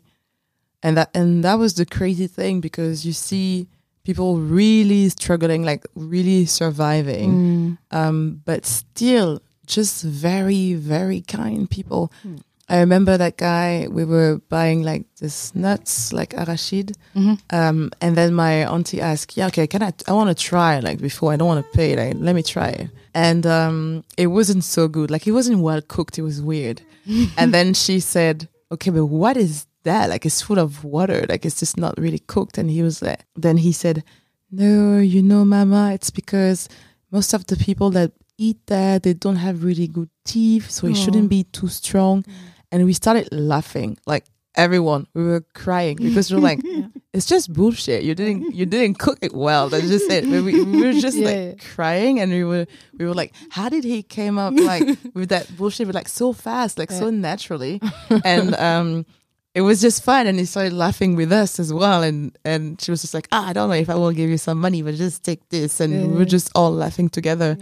and 0.80 0.96
that 0.96 1.10
and 1.12 1.42
that 1.42 1.58
was 1.58 1.74
the 1.74 1.84
crazy 1.84 2.28
thing 2.28 2.60
because 2.60 3.04
you 3.04 3.12
see 3.12 3.66
people 4.04 4.36
really 4.38 5.08
struggling, 5.08 5.62
like 5.64 5.84
really 5.94 6.44
surviving, 6.46 7.30
Mhm. 7.32 7.78
um, 7.96 8.40
but 8.44 8.66
still 8.66 9.40
just 9.66 10.02
very 10.04 10.74
very 10.74 11.20
kind 11.20 11.68
people. 11.70 12.10
Hmm. 12.22 12.36
I 12.68 12.78
remember 12.80 13.18
that 13.18 13.36
guy. 13.36 13.86
We 13.90 14.04
were 14.04 14.40
buying 14.48 14.82
like 14.82 15.04
this 15.20 15.54
nuts, 15.54 16.12
like 16.12 16.30
arachid, 16.36 16.94
Mhm. 17.14 17.38
um, 17.50 17.90
and 18.00 18.16
then 18.16 18.32
my 18.34 18.64
auntie 18.66 19.00
asked, 19.00 19.36
"Yeah, 19.36 19.48
okay, 19.48 19.66
can 19.66 19.82
I? 19.82 19.92
I 20.08 20.12
want 20.12 20.30
to 20.30 20.44
try 20.50 20.80
like 20.80 20.98
before. 21.00 21.32
I 21.34 21.36
don't 21.36 21.48
want 21.48 21.64
to 21.66 21.76
pay. 21.76 21.96
Like, 21.96 22.16
let 22.18 22.34
me 22.34 22.42
try 22.42 22.68
it." 22.68 22.88
And 23.14 23.44
um, 23.46 24.04
it 24.16 24.28
wasn't 24.28 24.64
so 24.64 24.88
good. 24.88 25.10
Like, 25.10 25.26
it 25.26 25.32
wasn't 25.32 25.58
well 25.60 25.82
cooked. 25.82 26.18
It 26.18 26.22
was 26.22 26.40
weird. 26.40 26.80
and 27.36 27.52
then 27.52 27.74
she 27.74 28.00
said, 28.00 28.48
"Okay, 28.70 28.90
but 28.90 29.06
what 29.06 29.36
is 29.36 29.66
that? 29.84 30.08
Like, 30.10 30.24
it's 30.26 30.42
full 30.42 30.58
of 30.58 30.84
water. 30.84 31.24
Like, 31.28 31.44
it's 31.44 31.58
just 31.58 31.76
not 31.76 31.94
really 31.98 32.20
cooked." 32.20 32.58
And 32.58 32.70
he 32.70 32.82
was 32.82 33.02
like, 33.02 33.24
then 33.36 33.56
he 33.58 33.72
said, 33.72 34.04
no, 34.50 34.98
you 34.98 35.22
know, 35.22 35.44
Mama, 35.44 35.92
it's 35.94 36.10
because 36.10 36.68
most 37.10 37.32
of 37.32 37.46
the 37.46 37.56
people 37.56 37.90
that 37.90 38.12
eat 38.36 38.58
there, 38.66 38.98
they 38.98 39.14
don't 39.14 39.36
have 39.36 39.64
really 39.64 39.86
good 39.88 40.10
teeth, 40.24 40.70
so 40.70 40.86
it 40.86 40.96
shouldn't 40.96 41.30
be 41.30 41.44
too 41.44 41.68
strong. 41.68 42.24
And 42.70 42.84
we 42.84 42.92
started 42.92 43.28
laughing, 43.32 43.96
like 44.06 44.24
everyone. 44.54 45.06
We 45.14 45.24
were 45.24 45.44
crying 45.54 45.96
because 45.96 46.30
we 46.30 46.36
were 46.36 46.42
like, 46.42 46.60
it's 47.14 47.26
just 47.26 47.52
bullshit. 47.52 48.02
You 48.02 48.14
didn't, 48.14 48.54
you 48.54 48.66
didn't 48.66 48.98
cook 48.98 49.18
it 49.22 49.34
well. 49.34 49.68
That's 49.70 49.88
just 49.88 50.10
it. 50.10 50.26
We, 50.26 50.40
we 50.42 50.62
we 50.64 50.84
were 50.84 50.92
just 50.92 51.16
Yeah, 51.22 51.30
like 51.30 51.64
crying, 51.74 52.20
and 52.20 52.30
we 52.32 52.44
were, 52.44 52.66
we 52.98 53.06
were 53.06 53.14
like, 53.14 53.32
how 53.50 53.68
did 53.68 53.84
he 53.84 54.02
came 54.02 54.38
up 54.38 54.52
like 54.54 54.84
with 55.14 55.30
that 55.30 55.54
bullshit, 55.56 55.86
but 55.86 55.94
like 55.94 56.08
so 56.08 56.32
fast, 56.32 56.78
like 56.78 56.90
so 56.90 57.08
naturally, 57.10 57.80
and 58.24 58.54
um. 58.56 59.06
It 59.54 59.60
was 59.60 59.80
just 59.82 60.02
fun, 60.02 60.26
and 60.26 60.38
he 60.38 60.46
started 60.46 60.72
laughing 60.72 61.14
with 61.14 61.30
us 61.30 61.60
as 61.60 61.72
well. 61.72 62.02
And 62.02 62.36
and 62.44 62.80
she 62.80 62.90
was 62.90 63.02
just 63.02 63.12
like, 63.14 63.28
ah, 63.32 63.48
I 63.48 63.52
don't 63.52 63.68
know 63.68 63.74
if 63.74 63.90
I 63.90 63.94
will 63.96 64.12
give 64.12 64.30
you 64.30 64.38
some 64.38 64.58
money, 64.60 64.80
but 64.82 64.94
just 64.94 65.22
take 65.24 65.46
this. 65.50 65.78
And 65.80 66.12
we 66.12 66.18
were 66.18 66.24
just 66.24 66.50
all 66.54 66.72
laughing 66.72 67.08
together. 67.10 67.58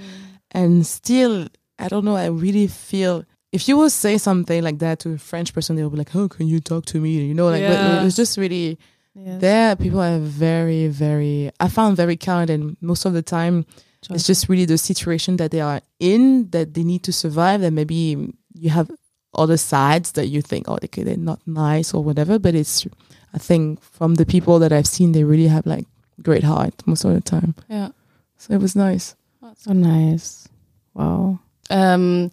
And 0.53 0.87
still, 0.87 1.48
I 1.79 1.88
don't 1.88 2.05
know. 2.05 2.16
I 2.16 2.26
really 2.26 2.66
feel 2.68 3.24
if 3.53 3.66
you 3.68 3.76
will 3.76 3.90
say 3.90 4.18
something 4.18 4.62
like 4.62 4.79
that 4.79 5.00
to 5.00 5.12
a 5.14 5.18
French 5.18 5.53
person, 5.53 5.74
they 5.74 5.83
will 5.83 5.90
be 5.90 5.98
like, 5.98 6.11
"How 6.11 6.29
can 6.29 6.46
you 6.46 6.61
talk 6.61 6.87
to 6.87 7.00
me?" 7.00 7.11
You 7.11 7.35
know, 7.35 7.48
like 7.48 7.66
but 7.66 7.79
Yeah. 7.81 8.00
it 8.00 8.05
was 8.05 8.14
just 8.16 8.37
really 8.38 8.79
Yes. 9.14 9.40
there. 9.40 9.74
People 9.74 10.00
are 10.00 10.20
very, 10.20 10.87
very. 10.87 11.50
I 11.59 11.66
found 11.68 11.96
very 11.96 12.16
kind, 12.16 12.48
and 12.50 12.76
most 12.81 13.05
of 13.05 13.12
the 13.12 13.22
time, 13.22 13.66
it's 14.14 14.24
just 14.26 14.48
really 14.48 14.64
the 14.66 14.79
situation 14.79 15.37
that 15.38 15.50
they 15.50 15.61
are 15.61 15.81
in 15.98 16.48
that 16.50 16.74
they 16.74 16.85
need 16.85 17.03
to 17.03 17.12
survive. 17.12 17.61
that 17.62 17.72
maybe 17.72 18.33
you 18.55 18.70
have 18.70 18.88
other 19.35 19.57
sides 19.57 20.12
that 20.12 20.29
you 20.29 20.43
think, 20.43 20.69
oh, 20.69 20.79
okay, 20.83 21.03
they're 21.03 21.16
not 21.16 21.40
nice 21.47 21.95
or 21.95 22.05
whatever. 22.05 22.38
But 22.38 22.55
it's, 22.55 22.87
I 23.35 23.38
think, 23.38 23.81
from 23.83 24.16
the 24.16 24.27
people 24.27 24.59
that 24.61 24.73
I've 24.73 24.88
seen, 24.88 25.12
they 25.12 25.25
really 25.25 25.49
have 25.49 25.66
like 25.66 25.87
great 26.23 26.45
heart 26.45 26.75
most 26.87 27.05
of 27.05 27.14
the 27.14 27.21
time. 27.21 27.55
Ja. 27.69 27.90
So 28.38 28.55
it 28.55 28.61
was 28.61 28.75
nice. 28.75 29.16
So 29.57 29.73
nice. 29.73 30.49
Wow. 30.95 31.38
Ähm, 31.69 32.31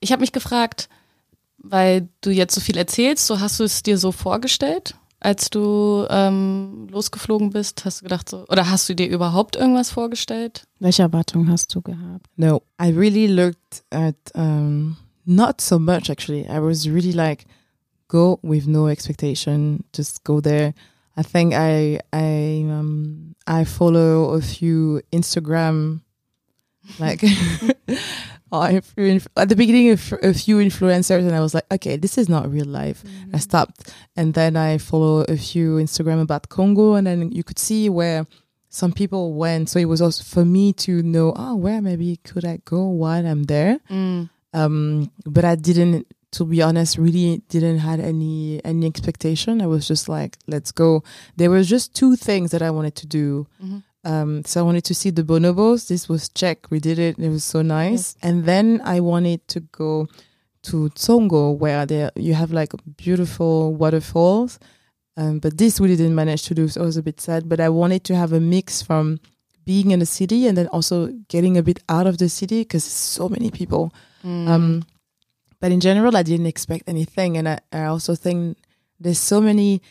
ich 0.00 0.12
habe 0.12 0.20
mich 0.20 0.32
gefragt, 0.32 0.88
weil 1.58 2.08
du 2.20 2.30
jetzt 2.30 2.54
so 2.54 2.60
viel 2.60 2.76
erzählst, 2.76 3.26
so 3.26 3.40
hast 3.40 3.58
du 3.58 3.64
es 3.64 3.82
dir 3.82 3.98
so 3.98 4.12
vorgestellt, 4.12 4.94
als 5.20 5.50
du 5.50 6.06
ähm, 6.10 6.86
losgeflogen 6.90 7.50
bist? 7.50 7.84
Hast 7.84 8.00
du 8.00 8.04
gedacht 8.04 8.28
so, 8.28 8.44
oder 8.48 8.70
hast 8.70 8.88
du 8.88 8.94
dir 8.94 9.08
überhaupt 9.08 9.56
irgendwas 9.56 9.90
vorgestellt? 9.90 10.64
Welche 10.78 11.02
Erwartungen 11.02 11.50
hast 11.50 11.74
du 11.74 11.82
gehabt? 11.82 12.26
No, 12.36 12.62
I 12.80 12.90
really 12.90 13.26
looked 13.26 13.82
at 13.90 14.16
um 14.34 14.96
not 15.28 15.60
so 15.60 15.78
much 15.78 16.10
actually. 16.10 16.48
I 16.48 16.58
was 16.58 16.88
really 16.88 17.12
like 17.12 17.44
go 18.08 18.40
with 18.42 18.66
no 18.66 18.88
expectation, 18.88 19.84
just 19.92 20.24
go 20.24 20.40
there. 20.40 20.74
I 21.16 21.22
think 21.22 21.54
I 21.54 22.00
I 22.12 22.64
um 22.68 23.34
I 23.46 23.64
follow 23.64 24.30
a 24.34 24.40
few 24.40 25.02
Instagram 25.12 26.00
like 26.98 27.22
at 29.36 29.48
the 29.48 29.56
beginning 29.56 29.90
of 29.90 30.14
a 30.22 30.32
few 30.32 30.56
influencers 30.56 31.20
and 31.26 31.34
I 31.34 31.40
was 31.40 31.54
like, 31.54 31.66
okay, 31.70 31.96
this 31.96 32.16
is 32.16 32.28
not 32.28 32.50
real 32.50 32.66
life. 32.66 33.04
I 33.34 33.38
stopped 33.38 33.92
and 34.16 34.32
then 34.32 34.56
I 34.56 34.78
follow 34.78 35.22
a 35.28 35.36
few 35.36 35.76
Instagram 35.76 36.22
about 36.22 36.48
Congo 36.48 36.94
and 36.94 37.06
then 37.06 37.30
you 37.32 37.44
could 37.44 37.58
see 37.58 37.90
where 37.90 38.26
some 38.70 38.92
people 38.92 39.34
went. 39.34 39.68
So 39.68 39.78
it 39.78 39.84
was 39.86 40.00
also 40.00 40.24
for 40.24 40.44
me 40.44 40.72
to 40.74 41.02
know, 41.02 41.34
oh, 41.36 41.56
where 41.56 41.82
maybe 41.82 42.16
could 42.24 42.44
I 42.44 42.60
go 42.64 42.86
while 42.86 43.26
I'm 43.26 43.44
there? 43.44 43.80
Um, 44.52 45.10
but 45.26 45.44
I 45.44 45.54
didn't, 45.56 46.06
to 46.32 46.44
be 46.44 46.62
honest, 46.62 46.98
really 46.98 47.42
didn't 47.48 47.78
had 47.78 48.00
any 48.00 48.60
any 48.64 48.86
expectation. 48.86 49.60
I 49.60 49.66
was 49.66 49.86
just 49.86 50.08
like, 50.08 50.36
let's 50.46 50.72
go. 50.72 51.02
There 51.36 51.50
was 51.50 51.68
just 51.68 51.94
two 51.94 52.16
things 52.16 52.50
that 52.50 52.62
I 52.62 52.70
wanted 52.70 52.94
to 52.96 53.06
do. 53.06 53.46
Mhm. 53.62 53.82
Um, 54.04 54.44
so 54.44 54.60
I 54.60 54.62
wanted 54.62 54.84
to 54.84 54.94
see 54.94 55.10
the 55.10 55.22
bonobos. 55.24 55.88
This 55.88 56.08
was 56.08 56.28
check. 56.30 56.70
We 56.70 56.80
did 56.80 56.98
it. 56.98 57.18
It 57.18 57.28
was 57.28 57.44
so 57.44 57.62
nice. 57.62 58.16
And 58.22 58.44
then 58.44 58.80
I 58.84 59.00
wanted 59.00 59.46
to 59.48 59.60
go 59.60 60.06
to 60.62 60.90
Zongo, 60.90 61.56
where 61.56 61.84
there 61.86 62.10
you 62.16 62.34
have 62.34 62.52
like 62.52 62.72
beautiful 62.96 63.74
waterfalls. 63.74 64.58
Um, 65.16 65.40
but 65.40 65.58
this 65.58 65.80
we 65.80 65.88
didn't 65.88 66.14
manage 66.14 66.42
to 66.44 66.54
do, 66.54 66.68
so 66.68 66.80
I 66.82 66.84
was 66.84 66.96
a 66.96 67.02
bit 67.02 67.20
sad. 67.20 67.48
But 67.48 67.60
I 67.60 67.68
wanted 67.68 68.04
to 68.04 68.14
have 68.14 68.32
a 68.32 68.40
mix 68.40 68.82
from 68.82 69.18
being 69.64 69.90
in 69.90 69.98
the 69.98 70.06
city 70.06 70.46
and 70.46 70.56
then 70.56 70.68
also 70.68 71.08
getting 71.28 71.56
a 71.58 71.62
bit 71.62 71.80
out 71.88 72.06
of 72.06 72.16
the 72.18 72.28
city 72.28 72.60
because 72.60 72.84
so 72.84 73.28
many 73.28 73.50
people. 73.50 73.92
Um, 74.24 74.84
but 75.60 75.72
in 75.72 75.80
general, 75.80 76.16
I 76.16 76.22
didn't 76.22 76.46
expect 76.46 76.88
anything, 76.88 77.36
and 77.36 77.48
I, 77.48 77.60
I 77.72 77.84
also 77.84 78.14
think 78.14 78.58
there's 79.00 79.18
so 79.18 79.40
many 79.40 79.82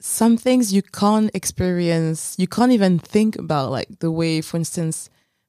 some 0.00 0.36
things 0.36 0.72
you 0.72 0.82
can't 0.82 1.30
experience. 1.34 2.34
You 2.38 2.46
can't 2.46 2.72
even 2.72 2.98
think 2.98 3.36
about, 3.36 3.70
like 3.70 4.00
the 4.00 4.10
way, 4.10 4.40
for 4.42 4.56
instance, 4.56 5.08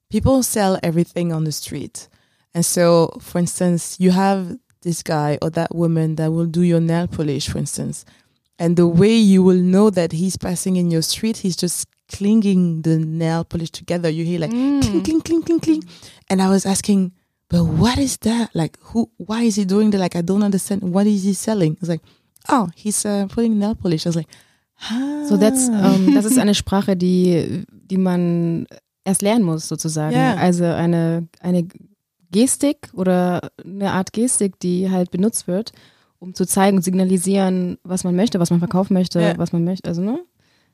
people 0.10 0.44
sell 0.44 0.80
everything 0.82 1.34
on 1.34 1.44
the 1.44 1.52
street, 1.52 2.08
and 2.54 2.66
so, 2.66 3.18
for 3.20 3.40
instance, 3.40 3.98
you 4.00 4.12
have 4.12 4.58
this 4.82 5.04
guy 5.04 5.38
or 5.42 5.50
that 5.52 5.74
woman 5.76 6.16
that 6.16 6.32
will 6.32 6.46
do 6.46 6.62
your 6.62 6.80
nail 6.80 7.08
polish, 7.08 7.50
for 7.50 7.58
instance, 7.58 8.06
and 8.58 8.78
the 8.78 8.88
way 8.88 9.14
you 9.14 9.44
will 9.44 9.58
know 9.58 9.90
that 9.90 10.12
he's 10.12 10.38
passing 10.38 10.76
in 10.78 10.92
your 10.92 11.02
street, 11.02 11.38
he's 11.38 11.56
just 11.56 11.88
clinging 12.08 12.84
the 12.84 13.00
nail 13.00 13.44
polish 13.44 13.72
together. 13.72 14.10
You 14.10 14.24
hear 14.24 14.40
like 14.40 14.52
clink, 14.52 15.04
clink, 15.04 15.26
clink, 15.26 15.46
clink, 15.46 15.64
clink. 15.64 15.86
And 16.30 16.42
I 16.42 16.50
was 16.50 16.66
asking, 16.66 17.12
but 17.50 17.64
what 17.64 17.98
is 17.98 18.18
that? 18.20 18.50
Like, 18.54 18.78
who, 18.94 19.10
why 19.18 19.44
is 19.44 19.56
he 19.56 19.66
doing 19.66 19.92
that? 19.92 20.00
Like, 20.00 20.16
I 20.16 20.22
don't 20.22 20.44
understand. 20.44 20.82
What 20.84 21.06
is 21.08 21.24
he 21.24 21.34
selling? 21.34 21.78
It's 21.80 21.90
like, 21.90 22.02
oh, 22.50 22.68
he's 22.76 23.06
uh, 23.06 23.28
putting 23.28 23.58
nail 23.60 23.76
polish. 23.76 24.06
I 24.06 24.10
was 24.10 24.16
like, 24.16 24.28
ah. 24.90 25.26
So 25.28 25.38
that's, 25.38 25.68
ähm, 25.70 26.14
das 26.14 26.26
ist 26.26 26.38
eine 26.38 26.54
Sprache, 26.56 26.96
die, 26.96 27.64
die 27.72 27.98
man 27.98 28.68
erst 29.04 29.22
lernen 29.22 29.44
muss, 29.46 29.68
sozusagen. 29.68 30.16
Ja. 30.16 30.36
Also 30.36 30.66
eine, 30.66 31.28
eine 31.40 31.68
Gestik 32.32 32.90
oder 32.94 33.50
eine 33.64 33.92
Art 33.92 34.12
Gestik, 34.14 34.60
die 34.60 34.90
halt 34.90 35.12
benutzt 35.12 35.48
wird, 35.48 35.72
um 36.20 36.34
zu 36.34 36.46
zeigen 36.46 36.78
und 36.78 36.84
signalisieren, 36.84 37.78
was 37.84 38.04
man 38.04 38.16
möchte, 38.16 38.40
was 38.40 38.50
man 38.50 38.60
verkaufen 38.60 38.94
möchte, 38.94 39.22
Ja. 39.22 39.38
was 39.38 39.52
man 39.54 39.64
möchte. 39.64 39.88
Also, 39.88 40.02
ne? 40.02 40.20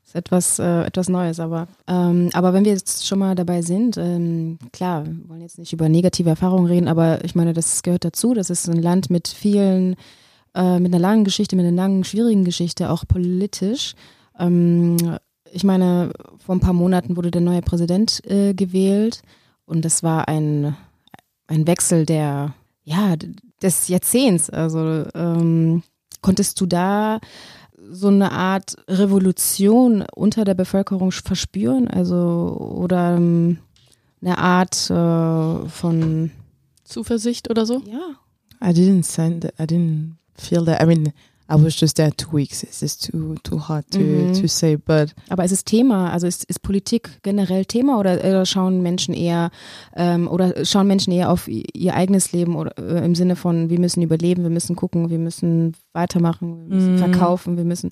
Ist 0.04 0.14
etwas, 0.14 0.58
äh, 0.58 0.82
etwas 0.82 1.08
Neues, 1.08 1.38
aber, 1.40 1.68
ähm, 1.86 2.30
aber 2.32 2.52
wenn 2.52 2.64
wir 2.64 2.72
jetzt 2.72 3.06
schon 3.06 3.20
mal 3.20 3.34
dabei 3.34 3.62
sind, 3.62 3.96
ähm, 3.96 4.58
klar, 4.72 5.06
wir 5.06 5.28
wollen 5.28 5.40
jetzt 5.40 5.58
nicht 5.58 5.72
über 5.72 5.88
negative 5.88 6.30
Erfahrungen 6.30 6.66
reden, 6.66 6.88
aber 6.88 7.24
ich 7.24 7.34
meine, 7.34 7.52
das 7.52 7.82
gehört 7.82 8.04
dazu. 8.04 8.34
Das 8.34 8.50
ist 8.50 8.68
ein 8.68 8.82
Land 8.82 9.10
mit 9.10 9.28
vielen, 9.28 9.96
äh, 10.54 10.80
mit 10.80 10.92
einer 10.92 11.00
langen 11.00 11.24
Geschichte, 11.24 11.56
mit 11.56 11.64
einer 11.64 11.76
langen, 11.76 12.04
schwierigen 12.04 12.44
Geschichte, 12.44 12.90
auch 12.90 13.06
politisch. 13.06 13.94
Ähm, 14.38 14.96
ich 15.52 15.64
meine, 15.64 16.12
vor 16.44 16.56
ein 16.56 16.60
paar 16.60 16.72
Monaten 16.72 17.16
wurde 17.16 17.30
der 17.30 17.40
neue 17.40 17.62
Präsident 17.62 18.24
äh, 18.26 18.54
gewählt 18.54 19.22
und 19.66 19.84
das 19.84 20.02
war 20.02 20.28
ein, 20.28 20.76
ein 21.46 21.66
Wechsel 21.66 22.06
der, 22.06 22.54
ja, 22.84 23.14
des 23.62 23.88
Jahrzehnts. 23.88 24.50
Also 24.50 25.04
ähm, 25.14 25.82
konntest 26.20 26.60
du 26.60 26.66
da 26.66 27.20
so 27.90 28.08
eine 28.08 28.32
Art 28.32 28.76
Revolution 28.88 30.04
unter 30.14 30.44
der 30.44 30.54
Bevölkerung 30.54 31.10
verspüren? 31.12 31.88
Also 31.88 32.56
oder 32.76 33.16
ähm, 33.16 33.58
eine 34.20 34.38
Art 34.38 34.90
äh, 34.90 35.68
von 35.68 36.30
Zuversicht 36.84 37.50
oder 37.50 37.66
so? 37.66 37.82
ja. 37.86 38.16
I 38.64 38.70
didn't 38.72 39.02
send. 39.04 39.46
I 39.58 39.64
didn't 39.64 40.12
feel 40.36 40.64
that. 40.64 40.80
I 40.80 40.86
mean, 40.86 41.12
I 41.52 41.62
was 41.62 41.78
just 41.78 41.96
there 41.96 42.10
two 42.16 42.32
weeks. 42.32 42.62
It's 42.62 42.80
just 42.80 43.10
too 43.10 43.34
too 43.42 43.58
hard 43.68 43.84
to 43.90 43.98
Mhm. 44.00 44.32
to 44.40 44.46
say. 44.48 44.76
But 44.76 45.14
Aber 45.28 45.44
ist 45.44 45.52
es 45.52 45.64
Thema? 45.64 46.10
Also 46.10 46.26
ist, 46.26 46.44
ist 46.44 46.62
Politik 46.62 47.10
generell 47.22 47.64
Thema 47.66 47.98
oder, 47.98 48.18
oder 48.18 48.46
schauen 48.46 48.80
Menschen 48.80 49.12
eher 49.12 49.50
ähm, 49.94 50.28
oder 50.28 50.64
schauen 50.64 50.86
Menschen 50.86 51.12
eher 51.12 51.30
auf 51.30 51.48
ihr 51.48 51.94
eigenes 51.94 52.32
Leben 52.32 52.56
oder 52.56 52.72
äh, 52.78 53.04
im 53.04 53.14
Sinne 53.14 53.36
von 53.36 53.68
wir 53.68 53.78
müssen 53.78 54.00
überleben, 54.02 54.42
wir 54.44 54.50
müssen 54.50 54.76
gucken, 54.76 55.10
wir 55.10 55.18
müssen 55.18 55.74
weitermachen, 55.92 56.68
wir 56.70 56.74
müssen 56.76 56.92
Mhm. 56.94 56.98
verkaufen, 56.98 57.56
wir 57.58 57.64
müssen 57.64 57.90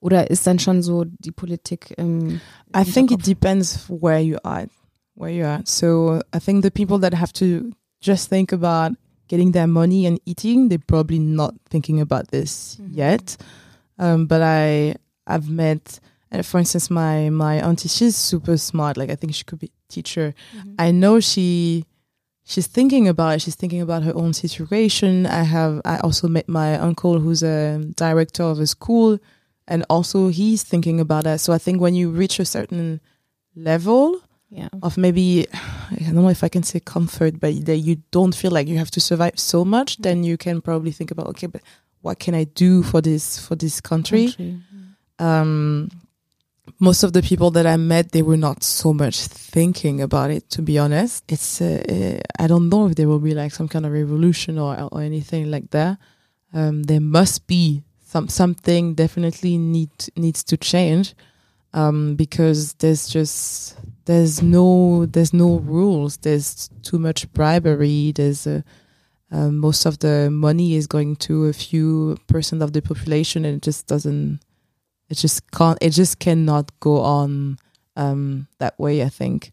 oder 0.00 0.30
ist 0.30 0.46
dann 0.46 0.58
schon 0.58 0.82
so 0.82 1.04
die 1.04 1.32
Politik 1.32 1.94
im 1.96 2.40
I 2.76 2.84
think 2.84 3.10
it 3.10 3.22
Hinterkopf? 3.22 3.22
depends 3.24 3.84
where 3.88 4.20
you 4.20 4.36
are, 4.44 4.68
where 5.16 5.32
you 5.32 5.44
are. 5.44 5.60
So 5.64 6.20
I 6.34 6.38
think 6.38 6.62
the 6.62 6.70
people 6.70 7.00
that 7.00 7.18
have 7.18 7.32
to 7.34 7.70
just 8.00 8.28
think 8.28 8.52
about 8.52 8.96
getting 9.28 9.52
their 9.52 9.66
money 9.66 10.06
and 10.06 10.20
eating, 10.26 10.68
they're 10.68 10.78
probably 10.78 11.18
not 11.18 11.54
thinking 11.68 12.00
about 12.00 12.28
this 12.28 12.78
yet. 12.90 13.36
Um, 13.98 14.26
but 14.26 14.42
I, 14.42 14.94
I've 15.26 15.48
met, 15.50 16.00
uh, 16.32 16.42
for 16.42 16.58
instance, 16.58 16.90
my 16.90 17.30
my 17.30 17.56
auntie. 17.60 17.88
She's 17.88 18.16
super 18.16 18.56
smart. 18.56 18.96
Like 18.96 19.10
I 19.10 19.16
think 19.16 19.34
she 19.34 19.44
could 19.44 19.58
be 19.58 19.66
a 19.66 19.92
teacher. 19.92 20.34
I 20.78 20.90
know 20.90 21.20
she. 21.20 21.84
She's 22.44 22.66
thinking 22.66 23.06
about 23.06 23.34
it. 23.34 23.42
She's 23.42 23.56
thinking 23.56 23.82
about 23.82 24.04
her 24.04 24.14
own 24.16 24.32
situation. 24.32 25.26
I 25.26 25.42
have. 25.42 25.82
I 25.84 25.98
also 25.98 26.28
met 26.28 26.48
my 26.48 26.78
uncle, 26.78 27.20
who's 27.20 27.42
a 27.42 27.78
director 27.94 28.42
of 28.42 28.58
a 28.58 28.66
school, 28.66 29.18
and 29.66 29.84
also 29.90 30.28
he's 30.28 30.62
thinking 30.62 30.98
about 30.98 31.24
that. 31.24 31.40
So 31.40 31.52
I 31.52 31.58
think 31.58 31.80
when 31.80 31.94
you 31.94 32.08
reach 32.08 32.40
a 32.40 32.46
certain 32.46 33.00
level 33.54 34.22
ja. 34.48 34.68
of 34.82 34.96
maybe 34.96 35.46
I 35.90 36.04
don't 36.04 36.14
know 36.14 36.30
if 36.30 36.42
I 36.42 36.48
can 36.48 36.62
say 36.62 36.80
comfort, 36.80 37.40
but 37.40 37.64
that 37.66 37.76
you 37.76 37.96
don't 38.10 38.34
feel 38.34 38.50
like 38.50 38.68
you 38.68 38.78
have 38.78 38.90
to 38.90 39.00
survive 39.00 39.38
so 39.38 39.64
much, 39.64 39.96
then 39.98 40.24
you 40.24 40.36
can 40.36 40.60
probably 40.60 40.92
think 40.92 41.10
about 41.10 41.26
okay, 41.28 41.48
but 41.48 41.62
what 42.02 42.18
can 42.18 42.34
I 42.34 42.44
do 42.44 42.82
for 42.82 43.00
this 43.00 43.38
for 43.38 43.56
this 43.56 43.80
country? 43.80 44.26
Country. 44.26 44.60
Um, 45.18 45.88
most 46.78 47.02
of 47.02 47.12
the 47.12 47.22
people 47.22 47.50
that 47.52 47.66
I 47.66 47.76
met, 47.76 48.12
they 48.12 48.22
were 48.22 48.36
not 48.36 48.62
so 48.62 48.92
much 48.92 49.26
thinking 49.26 50.00
about 50.00 50.30
it. 50.30 50.48
To 50.50 50.62
be 50.62 50.78
honest, 50.78 51.24
it's 51.28 51.60
uh, 51.60 51.82
uh, 51.88 52.42
I 52.42 52.46
don't 52.46 52.68
know 52.68 52.86
if 52.86 52.94
there 52.94 53.08
will 53.08 53.18
be 53.18 53.34
like 53.34 53.52
some 53.52 53.68
kind 53.68 53.86
of 53.86 53.92
revolution 53.92 54.58
or 54.58 54.88
or 54.92 55.00
anything 55.00 55.50
like 55.50 55.70
that. 55.70 55.98
Um, 56.52 56.84
there 56.84 57.00
must 57.00 57.46
be 57.46 57.82
some 58.04 58.28
something 58.28 58.94
definitely 58.94 59.58
need 59.58 59.90
needs 60.16 60.44
to 60.44 60.56
change 60.56 61.14
um, 61.74 62.16
because 62.16 62.74
there's 62.74 63.08
just 63.08 63.76
there's 64.08 64.40
no 64.40 65.04
there's 65.04 65.34
no 65.34 65.58
rules. 65.58 66.16
There's 66.16 66.70
too 66.82 66.98
much 66.98 67.30
bribery. 67.34 68.12
There's 68.12 68.46
a 68.46 68.64
um, 69.30 69.58
most 69.58 69.84
of 69.84 69.98
the 69.98 70.30
money 70.30 70.76
is 70.76 70.86
going 70.86 71.16
to 71.16 71.44
a 71.44 71.52
few 71.52 72.16
percent 72.26 72.62
of 72.62 72.72
the 72.72 72.80
population, 72.80 73.44
and 73.44 73.56
it 73.56 73.62
just 73.62 73.86
doesn't. 73.86 74.40
It 75.10 75.18
just 75.18 75.50
can't. 75.50 75.76
It 75.82 75.90
just 75.90 76.20
cannot 76.20 76.72
go 76.80 77.02
on 77.02 77.58
um, 77.96 78.48
that 78.58 78.78
way. 78.78 79.02
I 79.02 79.10
think. 79.10 79.52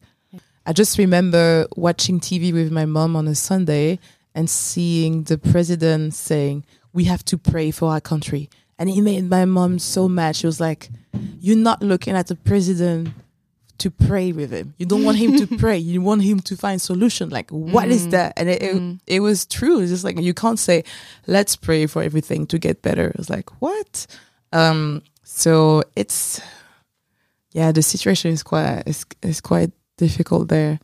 I 0.66 0.72
just 0.72 0.98
remember 0.98 1.68
watching 1.76 2.22
TV 2.22 2.54
with 2.54 2.72
my 2.72 2.86
mom 2.86 3.18
on 3.18 3.28
a 3.28 3.36
Sunday 3.36 4.00
and 4.34 4.50
seeing 4.50 5.24
the 5.24 5.38
president 5.38 6.14
saying, 6.14 6.64
"We 6.94 7.04
have 7.04 7.26
to 7.26 7.38
pray 7.38 7.72
for 7.72 7.92
our 7.92 8.00
country," 8.00 8.50
and 8.80 8.90
it 8.90 9.02
made 9.02 9.30
my 9.30 9.44
mom 9.44 9.80
so 9.80 10.08
mad. 10.08 10.38
She 10.38 10.48
was 10.48 10.62
like, 10.62 10.90
"You're 11.42 11.58
not 11.58 11.84
looking 11.84 12.16
at 12.16 12.28
the 12.28 12.36
president." 12.38 13.10
To 13.78 13.92
pray 13.92 14.32
with 14.32 14.52
him. 14.52 14.74
You 14.78 14.86
don't 14.86 15.04
want 15.04 15.18
him 15.18 15.36
to 15.38 15.48
pray. 15.58 15.78
You 15.78 16.02
want 16.02 16.22
him 16.24 16.40
to 16.42 16.56
find 16.56 16.82
solution. 16.82 17.30
Like, 17.30 17.52
what 17.52 17.90
is 17.90 18.08
Mm. 18.08 18.12
that? 18.12 18.34
And 18.38 18.50
it, 18.50 18.62
it, 18.64 18.76
Mm. 18.76 19.00
it 19.08 19.20
was 19.22 19.46
true. 19.46 19.80
It's 19.82 19.92
just 19.92 20.04
like, 20.04 20.20
you 20.20 20.34
can't 20.34 20.60
say, 20.60 20.84
let's 21.28 21.56
pray 21.56 21.88
for 21.88 22.02
everything 22.04 22.48
to 22.48 22.58
get 22.60 22.82
better. 22.82 23.12
It's 23.20 23.30
like, 23.30 23.50
what? 23.62 24.08
Um, 24.54 25.02
so 25.24 25.84
it's, 25.96 26.40
yeah, 27.54 27.72
the 27.72 27.82
situation 27.82 28.32
is 28.32 28.44
quite, 28.44 28.84
is, 28.86 29.06
is 29.22 29.42
quite 29.42 29.72
difficult 29.98 30.48
there. 30.50 30.80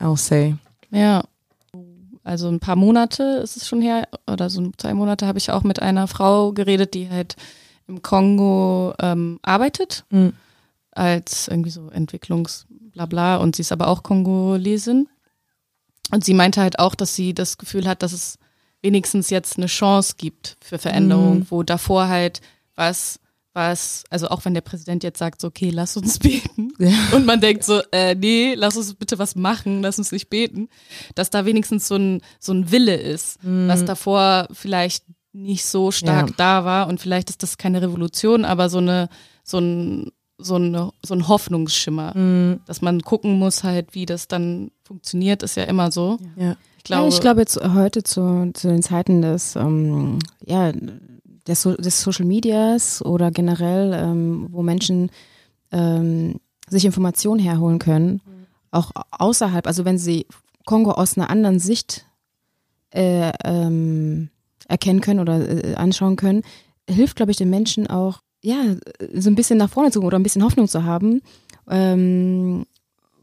I'll 0.00 0.16
say. 0.16 0.54
Yeah. 0.90 1.22
Also 2.24 2.48
ein 2.48 2.60
paar 2.60 2.76
Monate 2.76 3.40
ist 3.42 3.56
es 3.56 3.66
schon 3.66 3.80
her, 3.80 4.06
oder 4.26 4.50
so 4.50 4.70
zwei 4.76 4.92
Monate 4.94 5.26
habe 5.26 5.38
ich 5.38 5.50
auch 5.50 5.62
mit 5.64 5.80
einer 5.80 6.06
Frau 6.06 6.52
geredet, 6.52 6.92
die 6.94 7.08
halt 7.08 7.34
im 7.88 8.02
Kongo 8.02 8.94
ähm, 9.00 9.38
arbeitet, 9.42 10.04
Mm. 10.10 10.28
Als 11.00 11.48
irgendwie 11.48 11.70
so 11.70 11.88
Entwicklungsblabla 11.88 13.36
und 13.36 13.56
sie 13.56 13.62
ist 13.62 13.72
aber 13.72 13.88
auch 13.88 14.02
Kongolesin. 14.02 15.08
Und 16.12 16.24
sie 16.24 16.34
meinte 16.34 16.60
halt 16.60 16.78
auch, 16.78 16.94
dass 16.94 17.14
sie 17.14 17.34
das 17.34 17.56
Gefühl 17.56 17.86
hat, 17.86 18.02
dass 18.02 18.12
es 18.12 18.36
wenigstens 18.82 19.30
jetzt 19.30 19.56
eine 19.56 19.66
Chance 19.66 20.14
gibt 20.18 20.56
für 20.62 20.78
Veränderung, 20.78 21.38
Mhm. 21.40 21.46
wo 21.50 21.62
davor 21.62 22.08
halt 22.08 22.40
was, 22.74 23.20
was, 23.52 24.04
also 24.10 24.28
auch 24.28 24.44
wenn 24.44 24.54
der 24.54 24.60
Präsident 24.62 25.02
jetzt 25.04 25.18
sagt, 25.18 25.40
so, 25.40 25.48
okay, 25.48 25.70
lass 25.70 25.96
uns 25.96 26.18
beten, 26.58 26.72
Ja. 26.78 26.92
und 27.14 27.26
man 27.26 27.40
denkt 27.40 27.64
so, 27.64 27.80
äh, 27.92 28.14
nee, 28.14 28.54
lass 28.54 28.76
uns 28.76 28.94
bitte 28.94 29.18
was 29.18 29.36
machen, 29.36 29.82
lass 29.82 29.98
uns 29.98 30.12
nicht 30.12 30.30
beten, 30.30 30.68
dass 31.14 31.30
da 31.30 31.44
wenigstens 31.44 31.86
so 31.88 31.96
ein, 31.96 32.22
so 32.38 32.52
ein 32.52 32.70
Wille 32.70 32.96
ist, 32.96 33.38
was 33.42 33.84
davor 33.84 34.48
vielleicht 34.52 35.04
nicht 35.32 35.64
so 35.64 35.90
stark 35.92 36.30
Ja. 36.30 36.34
da 36.36 36.64
war 36.64 36.88
und 36.88 37.00
vielleicht 37.00 37.30
ist 37.30 37.42
das 37.42 37.56
keine 37.58 37.80
Revolution, 37.82 38.44
aber 38.44 38.68
so 38.68 38.78
eine, 38.78 39.08
so 39.44 39.58
ein, 39.58 40.10
so 40.42 40.56
eine, 40.56 40.92
so 41.04 41.14
ein 41.14 41.28
Hoffnungsschimmer, 41.28 42.16
Mm. 42.16 42.60
dass 42.66 42.82
man 42.82 43.00
gucken 43.02 43.38
muss 43.38 43.64
halt, 43.64 43.94
wie 43.94 44.06
das 44.06 44.28
dann 44.28 44.70
funktioniert, 44.82 45.42
ist 45.42 45.56
ja 45.56 45.64
immer 45.64 45.90
so. 45.90 46.18
Ja. 46.36 46.56
Ich 46.78 46.84
glaube, 46.84 47.02
ja, 47.02 47.08
ich 47.08 47.20
glaube 47.20 47.40
jetzt 47.40 47.60
heute 47.62 48.02
zu, 48.02 48.50
zu 48.54 48.68
den 48.68 48.82
Zeiten 48.82 49.22
des, 49.22 49.54
ähm, 49.54 50.18
ja, 50.44 50.72
des, 51.46 51.62
so 51.62 51.74
des 51.74 52.00
Social 52.00 52.24
Medias 52.26 53.04
oder 53.04 53.30
generell, 53.30 53.92
ähm, 53.94 54.48
wo 54.50 54.62
Menschen 54.62 55.10
ähm, 55.72 56.40
sich 56.68 56.84
Informationen 56.84 57.40
herholen 57.40 57.78
können, 57.78 58.22
auch 58.70 58.92
außerhalb, 59.10 59.66
also 59.66 59.84
wenn 59.84 59.98
sie 59.98 60.26
Kongo 60.64 60.92
aus 60.92 61.18
einer 61.18 61.30
anderen 61.30 61.58
Sicht 61.58 62.06
äh, 62.94 63.32
ähm, 63.44 64.30
erkennen 64.68 65.00
können 65.00 65.20
oder 65.20 65.64
äh, 65.64 65.74
anschauen 65.74 66.16
können, 66.16 66.42
hilft, 66.88 67.16
glaube 67.16 67.32
ich, 67.32 67.36
den 67.36 67.50
Menschen 67.50 67.88
auch, 67.88 68.20
ja, 68.42 68.76
so 69.14 69.30
ein 69.30 69.34
bisschen 69.34 69.58
nach 69.58 69.70
vorne 69.70 69.90
zu 69.90 70.00
gehen 70.00 70.06
oder 70.06 70.18
ein 70.18 70.22
bisschen 70.22 70.44
Hoffnung 70.44 70.68
zu 70.68 70.84
haben. 70.84 71.20
Ähm, 71.68 72.64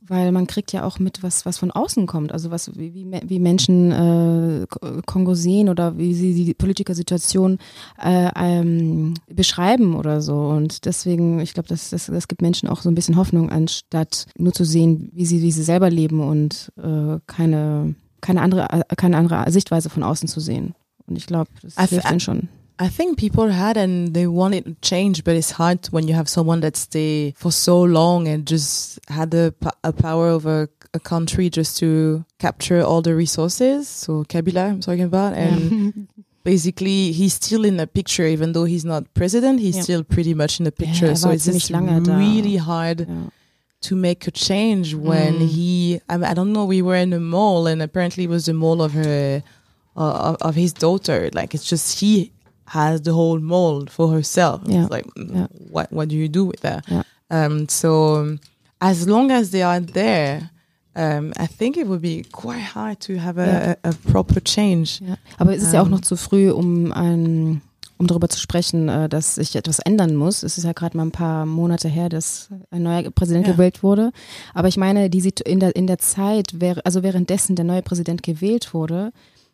weil 0.10 0.32
man 0.32 0.48
kriegt 0.48 0.72
ja 0.72 0.86
auch 0.86 1.00
mit, 1.00 1.22
was, 1.22 1.46
was 1.46 1.58
von 1.58 1.70
außen 1.70 2.08
kommt. 2.08 2.32
Also 2.32 2.50
was, 2.50 2.74
wie, 2.78 2.94
wie, 2.94 3.06
wie 3.26 3.40
Menschen 3.40 3.92
äh, 3.92 4.66
Kongo 5.06 5.34
sehen 5.34 5.68
oder 5.68 5.98
wie 5.98 6.14
sie 6.14 6.46
die 6.46 6.54
Politikersituation 6.54 7.60
äh, 8.02 8.30
ähm, 8.38 9.16
beschreiben 9.30 9.98
oder 9.98 10.22
so. 10.22 10.48
Und 10.48 10.86
deswegen, 10.86 11.42
ich 11.42 11.54
glaube, 11.54 11.68
das, 11.68 11.90
das, 11.90 12.06
das 12.06 12.30
gibt 12.30 12.42
Menschen 12.42 12.70
auch 12.70 12.82
so 12.84 12.90
ein 12.90 12.96
bisschen 12.96 13.18
Hoffnung, 13.18 13.50
anstatt 13.50 14.28
nur 14.38 14.54
zu 14.54 14.64
sehen, 14.64 15.12
wie 15.14 15.26
sie, 15.26 15.42
wie 15.42 15.52
sie 15.52 15.64
selber 15.64 15.90
leben 15.90 16.22
und 16.22 16.72
äh, 16.78 17.20
keine, 17.28 17.96
keine, 18.22 18.42
andere, 18.42 18.70
äh, 18.72 18.96
keine 18.96 19.18
andere 19.18 19.52
Sichtweise 19.52 19.90
von 19.90 20.04
außen 20.04 20.30
zu 20.30 20.40
sehen. 20.40 20.74
Und 21.06 21.18
ich 21.18 21.26
glaube, 21.26 21.50
das 21.62 21.78
th- 21.88 21.90
hilft 21.90 22.10
ihnen 22.12 22.20
schon. 22.22 22.48
I 22.80 22.90
think 22.90 23.18
people 23.18 23.48
had 23.50 23.76
and 23.78 24.14
they 24.14 24.28
wanted 24.28 24.66
to 24.66 24.76
change, 24.82 25.24
but 25.24 25.36
it's 25.36 25.52
hard 25.52 25.88
when 25.88 26.08
you 26.08 26.14
have 26.14 26.30
someone 26.30 26.60
that 26.62 26.76
stay 26.78 27.32
for 27.36 27.52
so 27.52 27.82
long 27.82 28.28
and 28.28 28.46
just 28.46 29.00
had 29.10 29.34
a, 29.34 29.54
a 29.84 29.92
power 29.92 30.28
over 30.28 30.70
a 30.94 31.00
country 31.00 31.50
just 31.50 31.78
to 31.80 32.24
capture 32.40 32.82
all 32.84 33.02
the 33.02 33.16
resources. 33.16 33.88
So 33.88 34.24
Kabila, 34.26 34.70
I'm 34.70 34.82
talking 34.82 35.04
about, 35.04 35.34
and 35.34 36.08
basically 36.44 37.12
he's 37.14 37.34
still 37.34 37.66
in 37.66 37.78
the 37.78 37.88
picture, 37.88 38.26
even 38.28 38.54
though 38.54 38.66
he's 38.66 38.86
not 38.86 39.12
president. 39.16 39.60
He's 39.60 39.78
Yeah. 39.78 39.82
still 39.84 40.04
pretty 40.04 40.34
much 40.36 40.60
in 40.60 40.66
the 40.66 40.72
picture. 40.72 41.08
er 41.12 41.16
so 41.16 41.32
it's 41.32 41.46
just 41.46 41.72
lange 41.72 42.04
da. 42.04 42.16
really 42.18 42.58
hard 42.58 43.08
to 43.82 43.96
make 43.96 44.28
a 44.28 44.32
change 44.32 44.94
when 44.94 45.34
Mm. 45.40 45.48
he. 45.48 46.00
I, 46.10 46.18
mean, 46.18 46.26
I 46.26 46.34
don't 46.34 46.54
know. 46.54 46.66
We 46.66 46.82
were 46.82 46.96
in 46.96 47.12
a 47.14 47.20
mall, 47.20 47.68
and 47.68 47.82
apparently 47.82 48.24
it 48.26 48.30
was 48.30 48.46
the 48.46 48.54
mall 48.54 48.82
of 48.82 48.94
her, 48.94 49.44
uh, 49.96 50.00
of, 50.30 50.36
of 50.42 50.56
his 50.56 50.74
daughter. 50.74 51.30
Like 51.34 51.54
it's 51.56 51.68
just 51.70 52.00
he 52.00 52.32
has 52.68 53.02
the 53.02 53.14
whole 53.14 53.40
mall 53.40 53.86
for 53.88 54.12
herself. 54.12 54.62
Yeah. 54.66 54.84
It's 54.84 54.92
like 54.92 55.06
Yeah. 55.16 55.48
what 55.72 55.92
what 55.92 56.10
do 56.10 56.16
you 56.16 56.30
do 56.30 56.46
with 56.46 56.62
that? 56.62 56.86
Yeah. 56.88 57.04
Um. 57.30 57.68
So 57.70 58.16
um, 58.16 58.40
as 58.80 59.08
long 59.08 59.32
as 59.32 59.50
they 59.52 59.64
are 59.64 59.80
there. 59.80 60.50
Um, 61.00 61.32
I 61.38 61.46
think 61.46 61.78
it 61.78 61.86
would 61.88 62.02
be 62.02 62.24
quite 62.32 62.74
hard 62.74 63.00
to 63.02 63.20
have 63.20 63.38
a, 63.38 63.78
a, 63.84 63.94
proper 64.12 64.42
change. 64.44 65.00
Aber 65.38 65.54
es 65.56 65.62
ist 65.62 65.72
ja 65.72 65.84
auch 65.84 65.90
noch 65.90 66.02
zu 66.02 66.16
früh, 66.16 66.50
um 66.50 66.92
ein, 66.92 67.62
um 68.00 68.08
darüber 68.08 68.30
zu 68.30 68.40
sprechen, 68.40 68.90
äh, 68.90 69.08
dass 69.08 69.36
sich 69.36 69.56
etwas 69.56 69.78
ändern 69.78 70.16
muss. 70.16 70.42
Es 70.42 70.58
ist 70.58 70.64
ja 70.64 70.74
gerade 70.74 70.98
mal 70.98 71.04
ein 71.04 71.12
paar 71.12 71.46
Monate 71.46 71.88
her, 71.88 72.10
dass 72.10 72.50
ein 72.72 72.82
neuer 72.82 73.12
Präsident 73.12 73.46
gewählt 73.46 73.84
wurde. 73.84 74.12
Aber 74.56 74.70
ich 74.70 74.78
meine, 74.78 75.12
die 75.12 75.32
in 75.46 75.60
der 75.60 75.76
in 75.76 75.86
der 75.86 76.00
Zeit, 76.00 76.56
also 76.84 77.04
währenddessen 77.04 77.56
der 77.56 77.66
neue 77.66 77.84
Präsident 77.84 78.24
gewählt 78.24 78.74
wurde, 78.74 79.12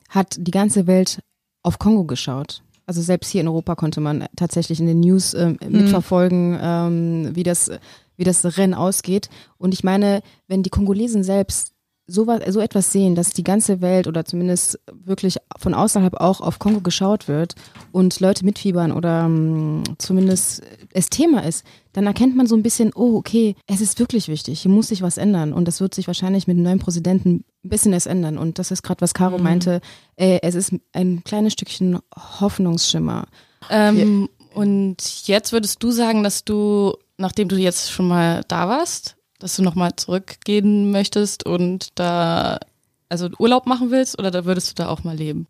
hat 0.08 0.38
die 0.40 0.52
ganze 0.52 0.88
Welt 0.88 1.20
auf 1.62 1.78
Kongo 1.78 2.06
geschaut. 2.06 2.62
Also 2.86 3.02
selbst 3.02 3.30
hier 3.30 3.42
in 3.42 3.48
Europa 3.48 3.76
konnte 3.76 4.02
man 4.02 4.26
tatsächlich 4.36 4.80
in 4.80 4.88
den 4.88 5.00
News 5.00 5.34
ähm, 5.34 5.58
mitverfolgen, 5.68 6.58
ähm, 6.62 7.36
wie 7.36 7.44
das 7.44 7.72
wie 8.16 8.24
das 8.24 8.58
Rennen 8.58 8.74
ausgeht. 8.74 9.30
Und 9.58 9.74
ich 9.74 9.84
meine, 9.84 10.22
wenn 10.48 10.64
die 10.64 10.70
Kongolesen 10.70 11.24
selbst 11.24 11.73
so, 12.06 12.28
was, 12.28 12.42
so 12.54 12.60
etwas 12.60 12.92
sehen, 12.92 13.16
dass 13.16 13.30
die 13.30 13.44
ganze 13.44 13.82
Welt 13.82 14.08
oder 14.08 14.26
zumindest 14.26 14.80
wirklich 14.92 15.38
von 15.58 15.74
außerhalb 15.74 16.16
auch 16.16 16.42
auf 16.42 16.60
Kongo 16.60 16.82
geschaut 16.82 17.28
wird 17.28 17.56
und 17.92 18.20
Leute 18.20 18.46
mitfiebern 18.46 18.92
oder 18.92 19.26
ähm, 19.26 19.84
zumindest 19.98 20.64
es 20.94 21.10
Thema 21.10 21.44
ist, 21.44 21.66
dann 21.94 22.06
erkennt 22.06 22.36
man 22.36 22.48
so 22.48 22.56
ein 22.56 22.64
bisschen, 22.64 22.92
oh, 22.94 23.16
okay, 23.16 23.56
es 23.68 23.82
ist 23.82 24.00
wirklich 24.00 24.28
wichtig, 24.28 24.62
hier 24.62 24.72
muss 24.72 24.90
sich 24.90 25.02
was 25.02 25.18
ändern 25.18 25.54
und 25.54 25.68
das 25.68 25.80
wird 25.80 25.96
sich 25.96 26.08
wahrscheinlich 26.08 26.48
mit 26.48 26.58
dem 26.58 26.64
neuen 26.64 26.80
Präsidenten 26.80 27.46
ein 27.64 27.70
bisschen 27.70 27.94
erst 27.94 28.08
ändern. 28.08 28.38
Und 28.38 28.60
das 28.60 28.72
ist 28.72 28.84
gerade, 28.84 29.02
was 29.02 29.14
Caro 29.14 29.38
meinte, 29.38 29.80
äh, 30.18 30.40
es 30.42 30.56
ist 30.56 30.74
ein 30.92 31.24
kleines 31.24 31.54
Stückchen 31.54 32.00
Hoffnungsschimmer. 32.40 33.26
Ähm, 33.70 34.28
Und 34.54 35.28
jetzt 35.28 35.52
würdest 35.52 35.82
du 35.82 35.92
sagen, 35.92 36.24
dass 36.24 36.44
du, 36.44 36.96
nachdem 37.18 37.48
du 37.48 37.56
jetzt 37.56 37.92
schon 37.92 38.08
mal 38.08 38.44
da 38.48 38.68
warst, 38.70 39.16
dass 39.44 39.58
du 39.58 39.62
nochmal 39.62 39.94
zurückgehen 39.98 40.90
möchtest 40.92 41.46
und 41.46 41.90
da 41.96 42.60
also 43.10 43.30
Urlaub 43.38 43.68
machen 43.68 43.92
willst 43.92 44.18
oder 44.18 44.32
da 44.32 44.46
würdest 44.46 44.72
du 44.72 44.82
da 44.84 44.90
auch 44.90 45.04
mal 45.04 45.16
leben? 45.16 45.48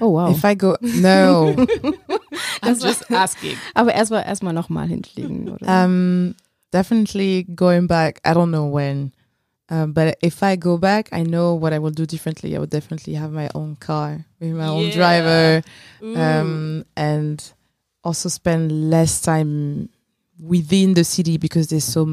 Oh 0.00 0.12
wow. 0.14 0.36
If 0.36 0.42
I 0.44 0.56
go, 0.56 0.76
no. 0.80 1.54
I'm 2.62 2.78
just 2.82 3.08
asking. 3.10 3.56
Aber 3.74 3.94
erstmal 3.94 4.24
erstmal 4.26 4.52
nochmal 4.52 4.88
hinfliegen. 4.88 5.48
Oder? 5.48 5.84
Um, 5.84 6.34
definitely 6.72 7.44
going 7.54 7.86
back. 7.86 8.20
I 8.26 8.32
don't 8.34 8.50
know 8.50 8.68
when, 8.70 9.12
um, 9.70 9.94
but 9.94 10.16
if 10.22 10.42
I 10.42 10.56
go 10.56 10.76
back, 10.76 11.08
I 11.12 11.22
know 11.22 11.54
what 11.54 11.72
I 11.72 11.78
will 11.78 11.92
do 11.94 12.04
differently. 12.04 12.56
I 12.56 12.58
would 12.58 12.70
definitely 12.70 13.14
have 13.14 13.30
my 13.32 13.48
own 13.54 13.76
car 13.78 14.24
with 14.40 14.52
my 14.52 14.66
own 14.66 14.88
Yeah. 14.88 14.96
driver, 14.96 15.62
Ooh. 16.02 16.16
um, 16.16 16.84
and 16.96 17.40
also 18.02 18.28
spend 18.28 18.90
less 18.90 19.20
time 19.20 19.88
within 20.42 20.94
the 20.94 21.04
city 21.04 21.38
because 21.38 21.68
there's 21.68 21.84
so 21.84 22.04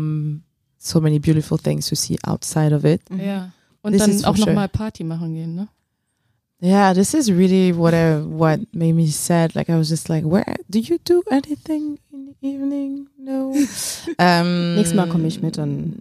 so 0.83 0.99
many 0.99 1.19
beautiful 1.19 1.57
things 1.57 1.87
to 1.87 1.95
see 1.95 2.17
outside 2.27 2.73
of 2.75 2.83
it. 2.85 3.01
ja. 3.09 3.51
Und 3.81 3.91
This 3.93 4.01
dann 4.01 4.25
auch 4.25 4.35
for 4.35 4.37
sure. 4.37 4.47
nochmal 4.47 4.69
Party 4.69 5.03
machen 5.03 5.33
gehen, 5.33 5.55
ne? 5.55 5.67
Yeah, 6.61 6.93
this 6.93 7.13
is 7.13 7.29
really 7.29 7.73
what 7.73 7.93
I, 7.93 8.21
what 8.21 8.61
made 8.73 8.93
me 8.93 9.07
sad. 9.07 9.53
Like 9.53 9.69
I 9.69 9.75
was 9.75 9.89
just 9.89 10.07
like, 10.07 10.23
where 10.23 10.45
do 10.69 10.79
you 10.79 10.97
do 11.03 11.21
anything 11.29 11.99
in 12.13 12.27
the 12.27 12.47
evening? 12.47 13.07
No. 13.17 13.51
um, 14.19 14.75
Nächstes 14.75 14.93
Mal 14.95 15.09
komme 15.09 15.27
ich 15.27 15.41
mit 15.41 15.57
und 15.57 15.93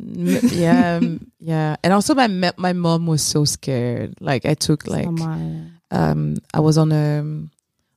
yeah, 0.52 1.00
yeah. 1.40 1.74
And 1.82 1.92
also 1.92 2.14
my 2.14 2.28
my 2.56 2.72
mom 2.72 3.08
was 3.08 3.22
so 3.28 3.44
scared. 3.44 4.14
Like 4.20 4.44
I 4.44 4.54
took 4.54 4.86
like 4.86 5.06
normal. 5.06 5.66
um 5.90 6.36
I 6.54 6.60
was 6.60 6.78
on 6.78 6.92
a 6.92 7.24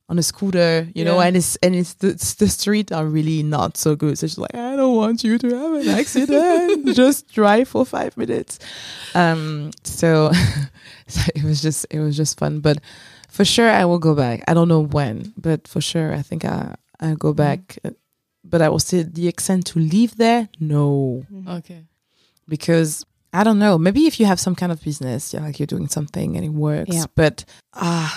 on 0.08 0.20
a 0.20 0.24
scooter, 0.24 0.88
you 0.93 1.03
know, 1.03 1.20
and 1.20 1.36
it's 1.36 1.56
and 1.58 1.74
it's 1.76 1.95
the, 1.95 2.10
it's 2.10 2.36
the 2.36 2.47
street 2.47 2.91
are 2.91 3.06
really 3.08 3.41
not 3.43 3.76
so 3.78 3.95
good. 3.95 4.18
So 4.18 4.28
she's 4.28 4.38
like, 4.38 4.53
I 4.53 4.76
don't 4.76 4.95
want 4.95 5.24
you 5.24 5.38
to 5.39 5.47
have 5.56 5.74
an 5.74 5.88
accident. 5.88 6.95
just 6.95 7.28
drive 7.34 7.68
for 7.68 7.86
five 7.86 8.16
minutes. 8.16 8.60
Um, 9.16 9.72
so, 9.84 10.32
so 11.08 11.22
it 11.36 11.43
was 11.43 11.62
just 11.62 11.88
it 11.89 11.99
was 11.99 12.16
just 12.16 12.38
fun. 12.38 12.60
But 12.60 12.78
for 13.30 13.43
sure, 13.45 13.70
I 13.70 13.86
will 13.86 13.99
go 13.99 14.14
back. 14.14 14.43
I 14.47 14.53
don't 14.53 14.68
know 14.68 14.82
when, 14.86 15.34
but 15.38 15.68
for 15.68 15.82
sure, 15.82 16.14
I 16.14 16.22
think 16.22 16.45
I 16.45 16.76
I'll 16.99 17.16
go 17.16 17.34
back. 17.34 17.80
But 18.43 18.62
I 18.62 18.70
will 18.70 18.78
say 18.80 19.01
the 19.01 19.28
extent 19.28 19.66
to 19.68 19.80
leave 19.80 20.18
there, 20.18 20.49
no 20.60 21.26
Okay. 21.47 21.86
because 22.47 23.03
I 23.34 23.43
don't 23.43 23.58
know. 23.58 23.78
Maybe 23.80 24.06
if 24.06 24.20
you 24.20 24.28
have 24.28 24.39
some 24.39 24.53
kind 24.56 24.72
of 24.72 24.84
business, 24.84 25.34
yeah, 25.34 25.41
like 25.41 25.60
you're 25.60 25.66
doing 25.66 25.88
something 25.89 26.36
and 26.38 26.45
it 26.45 26.49
works, 26.53 26.95
Yeah. 26.95 27.06
but 27.16 27.43
uh, 27.74 28.10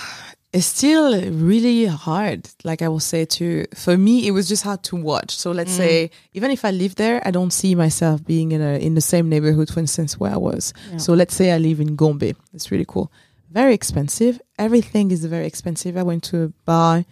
it's 0.51 0.65
still 0.65 1.13
really 1.31 1.85
hard. 1.85 2.49
Like 2.63 2.81
I 2.81 2.87
will 2.87 2.99
say 2.99 3.25
to, 3.25 3.65
for 3.75 3.95
me, 3.97 4.25
it 4.27 4.31
was 4.31 4.47
just 4.49 4.63
hard 4.63 4.81
to 4.83 4.95
watch. 4.95 5.35
So 5.37 5.51
let's 5.51 5.71
Mm. 5.73 5.77
say, 5.77 6.11
even 6.33 6.49
if 6.51 6.65
I 6.65 6.71
live 6.71 6.95
there, 6.95 7.21
I 7.27 7.31
don't 7.31 7.51
see 7.53 7.75
myself 7.75 8.23
being 8.25 8.51
in 8.51 8.61
a 8.61 8.77
in 8.79 8.95
the 8.95 9.01
same 9.01 9.29
neighborhood, 9.29 9.69
for 9.69 9.79
instance, 9.79 10.19
where 10.19 10.33
I 10.33 10.37
was. 10.37 10.73
Ja. 10.91 10.97
So 10.97 11.13
let's 11.13 11.35
say 11.35 11.51
I 11.51 11.57
live 11.59 11.79
in 11.79 11.95
Gombe. 11.95 12.33
It's 12.53 12.71
really 12.71 12.85
cool. 12.87 13.11
Very 13.51 13.73
expensive. 13.73 14.39
Everything 14.57 15.11
is 15.11 15.23
very 15.25 15.45
expensive. 15.45 15.97
I 15.97 16.03
went 16.03 16.23
to 16.31 16.43
a 16.43 16.47
bar, 16.65 17.03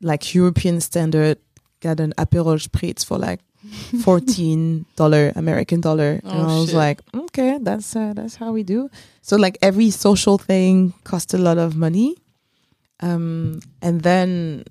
like 0.00 0.34
European 0.34 0.80
standard, 0.80 1.38
got 1.80 2.00
an 2.00 2.12
Aperol 2.16 2.58
Spritz 2.58 3.04
for 3.04 3.18
like 3.18 3.40
fourteen 4.04 4.84
dollar 4.96 5.32
American 5.34 5.80
dollar, 5.80 6.20
and 6.22 6.46
Oh, 6.46 6.56
I 6.56 6.60
was 6.60 6.70
shit. 6.70 6.76
like, 6.76 7.02
okay, 7.14 7.58
that's 7.60 7.96
uh, 7.96 8.12
that's 8.14 8.36
how 8.36 8.52
we 8.52 8.62
do. 8.62 8.88
So 9.22 9.36
like 9.36 9.58
every 9.60 9.90
social 9.90 10.38
thing 10.38 10.94
cost 11.04 11.34
a 11.34 11.38
lot 11.38 11.58
of 11.58 11.74
money, 11.76 12.16
um, 13.00 13.60
and 13.82 14.02
then 14.02 14.64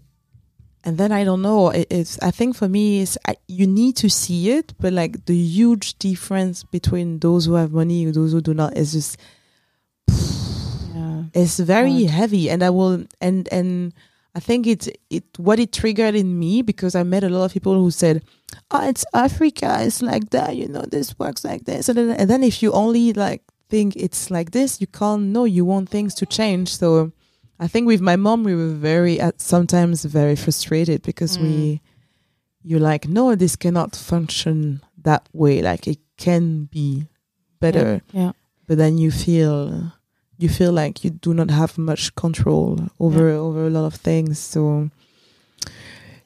and 0.84 0.98
then 0.98 1.12
I 1.12 1.26
don't 1.26 1.42
know. 1.42 1.70
It, 1.70 1.88
it's 1.90 2.18
I 2.22 2.32
think 2.32 2.56
for 2.56 2.70
me, 2.70 3.02
it's 3.02 3.18
I, 3.28 3.36
you 3.48 3.68
need 3.68 3.98
to 3.98 4.10
see 4.10 4.52
it, 4.52 4.74
but 4.80 4.94
like 4.94 5.26
the 5.26 5.36
huge 5.36 6.00
difference 6.00 6.64
between 6.64 7.20
those 7.20 7.46
who 7.46 7.56
have 7.56 7.72
money 7.72 8.06
and 8.06 8.14
those 8.14 8.32
who 8.32 8.42
do 8.42 8.54
not 8.54 8.78
is 8.78 8.94
just 8.94 9.18
Ja. 10.98 11.24
it's 11.34 11.60
very 11.60 12.06
Hard. 12.06 12.10
heavy 12.10 12.50
and 12.50 12.64
i 12.64 12.70
will 12.70 13.06
and 13.22 13.48
and 13.52 13.94
i 14.36 14.40
think 14.40 14.66
it's 14.66 14.90
it 15.10 15.24
what 15.38 15.60
it 15.60 15.72
triggered 15.72 16.16
in 16.16 16.40
me 16.40 16.62
because 16.62 16.96
i 16.96 17.04
met 17.04 17.24
a 17.24 17.30
lot 17.30 17.46
of 17.46 17.54
people 17.54 17.76
who 17.76 17.92
said 17.92 18.24
oh 18.72 18.88
it's 18.88 19.06
africa 19.14 19.78
it's 19.82 20.02
like 20.02 20.30
that 20.32 20.56
you 20.56 20.68
know 20.68 20.82
this 20.82 21.18
works 21.20 21.44
like 21.44 21.66
this 21.66 21.90
and 21.90 21.98
then, 21.98 22.10
and 22.12 22.30
then 22.30 22.44
if 22.44 22.64
you 22.64 22.72
only 22.72 23.14
like 23.14 23.44
think 23.70 23.96
it's 23.96 24.32
like 24.32 24.52
this 24.52 24.80
you 24.82 24.88
can't 24.88 25.24
know 25.24 25.44
you 25.44 25.66
want 25.66 25.90
things 25.90 26.16
to 26.16 26.26
change 26.26 26.76
so 26.76 27.12
i 27.60 27.68
think 27.68 27.88
with 27.88 28.02
my 28.02 28.16
mom 28.18 28.44
we 28.46 28.56
were 28.56 28.74
very 28.74 29.20
uh, 29.22 29.32
sometimes 29.38 30.06
very 30.06 30.36
frustrated 30.36 31.02
because 31.02 31.40
we 31.40 31.80
you're 32.64 32.80
like 32.92 33.08
no 33.08 33.36
this 33.36 33.56
cannot 33.58 33.96
function 33.96 34.82
that 35.04 35.24
way 35.34 35.62
like 35.62 35.88
it 35.90 36.00
can 36.18 36.68
be 36.72 37.06
better 37.60 38.02
Ja. 38.14 38.32
but 38.68 38.78
then 38.78 38.98
you 38.98 39.12
feel 39.12 39.92
you 40.38 40.50
feel 40.50 40.72
like 40.72 41.04
you 41.04 41.12
do 41.22 41.34
not 41.34 41.50
have 41.52 41.78
much 41.78 42.14
control 42.16 42.78
over 43.00 43.32
over 43.32 43.66
a 43.68 43.70
lot 43.70 43.86
of 43.86 43.96
things 44.02 44.40
so 44.52 44.90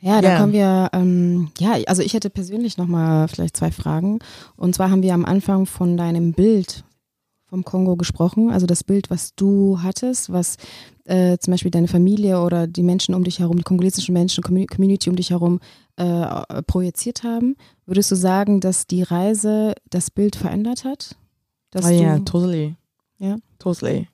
Ja, 0.04 0.20
da 0.20 0.30
Ja. 0.30 0.38
kommen 0.40 0.52
wir, 0.54 0.90
ähm, 0.94 1.52
ja, 1.60 1.74
also 1.86 2.02
ich 2.02 2.14
hätte 2.16 2.32
persönlich 2.32 2.76
nochmal 2.76 3.28
vielleicht 3.28 3.56
zwei 3.56 3.70
Fragen. 3.72 4.18
Und 4.56 4.74
zwar 4.74 4.90
haben 4.90 5.04
wir 5.04 5.14
am 5.14 5.26
Anfang 5.26 5.68
von 5.68 5.96
deinem 5.96 6.34
Bild 6.34 6.84
vom 7.46 7.64
Kongo 7.64 7.96
gesprochen, 7.98 8.50
also 8.50 8.66
das 8.66 8.84
Bild, 8.84 9.12
was 9.12 9.36
du 9.36 9.78
hattest, 9.84 10.32
was 10.32 10.58
äh, 11.06 11.38
zum 11.40 11.52
Beispiel 11.52 11.72
deine 11.72 11.88
Familie 11.88 12.42
oder 12.42 12.68
die 12.68 12.84
Menschen 12.84 13.16
um 13.16 13.24
dich 13.24 13.40
herum, 13.40 13.58
die 13.58 13.64
kongolesischen 13.64 14.14
Menschen, 14.14 14.44
Commu- 14.44 14.68
Community 14.68 15.10
um 15.10 15.16
dich 15.16 15.30
herum 15.32 15.60
äh, 15.98 16.62
projiziert 16.68 17.24
haben. 17.24 17.56
Würdest 17.86 18.12
du 18.12 18.16
sagen, 18.16 18.60
dass 18.60 18.88
die 18.88 19.04
Reise 19.04 19.74
das 19.90 20.10
Bild 20.12 20.36
verändert 20.36 20.84
hat? 20.86 21.16
Dass 21.72 21.86
oh 21.86 21.90
yeah 21.90 22.20
totally 22.20 22.76
Yeah. 23.20 23.38
totally 23.60 24.08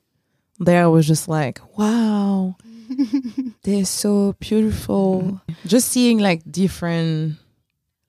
there 0.62 0.84
i 0.84 0.86
was 0.86 1.06
just 1.06 1.28
like 1.28 1.62
wow 1.78 2.54
they're 3.64 3.86
so 3.86 4.34
beautiful 4.38 5.40
just 5.64 5.90
seeing 5.90 6.18
like 6.18 6.42
different 6.44 7.36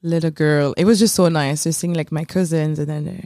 little 0.03 0.31
girl 0.31 0.73
it 0.77 0.85
was 0.85 0.99
just 0.99 1.15
so 1.15 1.29
nice 1.29 1.63
just 1.63 1.79
seeing 1.79 1.93
like 1.95 2.11
my 2.11 2.25
cousins 2.25 2.79
and 2.79 2.87
then 2.89 3.07
a 3.07 3.23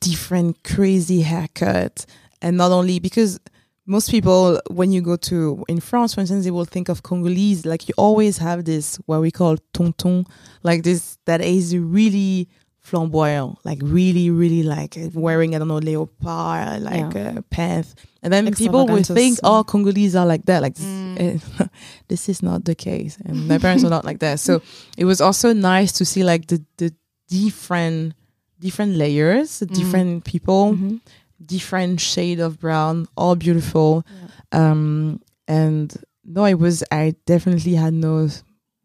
different 0.00 0.62
crazy 0.62 1.22
haircut 1.22 2.04
and 2.42 2.56
not 2.56 2.70
only 2.70 2.98
because 3.00 3.40
most 3.86 4.10
people 4.10 4.60
when 4.68 4.90
you 4.92 5.00
go 5.00 5.16
to 5.16 5.64
in 5.68 5.78
france 5.80 6.14
for 6.14 6.20
instance 6.20 6.44
they 6.44 6.50
will 6.50 6.64
think 6.64 6.88
of 6.88 7.02
congolese 7.02 7.64
like 7.64 7.88
you 7.88 7.94
always 7.96 8.38
have 8.38 8.64
this 8.64 8.96
what 9.06 9.20
we 9.20 9.30
call 9.30 9.56
tonton 9.72 10.24
like 10.62 10.82
this 10.82 11.18
that 11.26 11.40
is 11.40 11.76
really 11.76 12.48
flamboyant 12.80 13.56
like 13.64 13.78
really 13.82 14.30
really 14.30 14.62
like 14.62 14.96
wearing 15.14 15.54
i 15.54 15.58
don't 15.58 15.68
know 15.68 15.78
leopard 15.78 16.82
like 16.82 17.14
Yeah. 17.14 17.38
a 17.38 17.42
pants 17.42 17.94
and 18.22 18.32
then 18.32 18.52
people 18.54 18.86
will 18.86 19.02
think 19.02 19.38
oh 19.42 19.64
congolese 19.64 20.14
are 20.14 20.26
like 20.26 20.44
that 20.46 20.62
like 20.62 20.74
this, 20.74 20.86
Mm. 20.86 21.18
eh, 21.18 21.66
this 22.08 22.28
is 22.28 22.42
not 22.42 22.64
the 22.64 22.74
case 22.74 23.18
and 23.24 23.48
my 23.48 23.58
parents 23.58 23.82
are 23.84 23.90
not 23.90 24.04
like 24.04 24.18
that 24.20 24.38
so 24.40 24.60
it 24.96 25.04
was 25.04 25.20
also 25.20 25.52
nice 25.52 25.90
to 25.92 26.04
see 26.04 26.22
like 26.22 26.46
the 26.46 26.62
the 26.78 26.92
different 27.28 28.14
different 28.60 28.92
layers 28.96 29.60
Mm. 29.60 29.74
different 29.74 30.24
people 30.24 30.74
Mhm. 30.74 31.00
Different 31.44 32.00
shade 32.00 32.40
of 32.40 32.58
brown 32.58 33.06
all 33.16 33.36
beautiful. 33.36 34.04
Um 34.52 35.20
and 35.48 35.94
no 36.24 36.44
it 36.44 36.54
was 36.58 36.82
i 36.90 37.14
definitely 37.26 37.74
had 37.74 37.94
no 37.94 38.28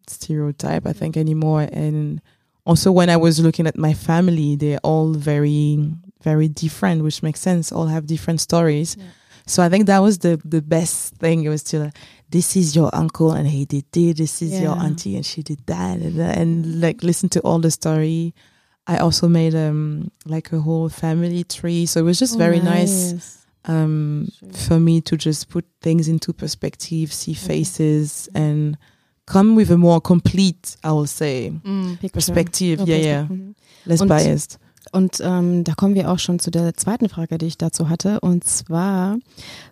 stereotype 0.07 0.85
i 0.85 0.93
think 0.93 1.17
anymore. 1.17 1.67
And 1.71 2.21
also 2.65 2.91
when 2.91 3.09
i 3.09 3.17
was 3.17 3.39
looking 3.39 3.67
at 3.67 3.77
my 3.77 3.93
family 3.93 4.55
they're 4.55 4.79
all 4.83 5.13
very 5.13 5.91
very 6.21 6.47
different 6.47 7.03
which 7.03 7.23
makes 7.23 7.39
sense. 7.39 7.71
All 7.71 7.87
have 7.87 8.05
different 8.05 8.41
stories. 8.41 8.95
Yeah. 8.99 9.05
so 9.47 9.63
i 9.63 9.69
think 9.69 9.87
that 9.87 9.99
was 9.99 10.19
the 10.19 10.39
the 10.45 10.61
best 10.61 11.15
thing. 11.15 11.43
It 11.43 11.49
was 11.49 11.63
to 11.63 11.79
like, 11.85 11.97
this 12.29 12.55
is 12.55 12.75
your 12.75 12.89
uncle 12.93 13.31
and 13.31 13.47
he 13.47 13.65
did 13.65 13.85
this 13.91 14.17
this 14.17 14.41
is 14.41 14.61
your 14.61 14.77
auntie 14.77 15.15
and 15.15 15.25
she 15.25 15.41
did 15.43 15.65
that 15.65 15.97
and, 15.99 16.15
that, 16.19 16.37
and 16.37 16.79
like 16.79 17.03
listen 17.03 17.27
to 17.29 17.39
all 17.41 17.59
the 17.59 17.71
story 17.71 18.33
i 18.87 18.97
also 18.97 19.27
made 19.29 19.55
um 19.55 20.09
like 20.25 20.51
a 20.55 20.59
whole 20.59 20.89
family 20.89 21.43
tree 21.43 21.85
so 21.85 21.99
it 21.99 22.03
was 22.05 22.19
just 22.19 22.35
Oh, 22.35 22.37
very 22.39 22.59
nice 22.59 23.15
um, 23.67 24.27
Schön. 24.39 24.51
for 24.53 24.79
me 24.79 25.01
to 25.01 25.15
just 25.15 25.47
put 25.49 25.65
things 25.81 26.07
into 26.07 26.33
perspective, 26.33 27.13
see 27.13 27.35
faces, 27.35 28.27
and 28.33 28.75
come 29.27 29.55
with 29.55 29.69
a 29.69 29.77
more 29.77 30.01
complete, 30.01 30.77
I 30.83 30.89
will 30.91 31.05
say, 31.05 31.51
Mm. 31.63 31.97
Perspective. 32.11 32.81
Yeah, 32.87 32.97
yeah. 32.97 33.23
Mhm. 33.29 33.53
less 33.85 34.01
Und- 34.01 34.07
biased. 34.09 34.57
Und 34.93 35.19
ähm, 35.21 35.63
da 35.63 35.75
kommen 35.75 35.93
wir 35.93 36.09
auch 36.09 36.17
schon 36.17 36.39
zu 36.39 36.49
der 36.49 36.73
zweiten 36.73 37.07
Frage, 37.07 37.37
die 37.37 37.45
ich 37.45 37.57
dazu 37.59 37.87
hatte. 37.87 38.19
Und 38.21 38.43
zwar, 38.45 39.19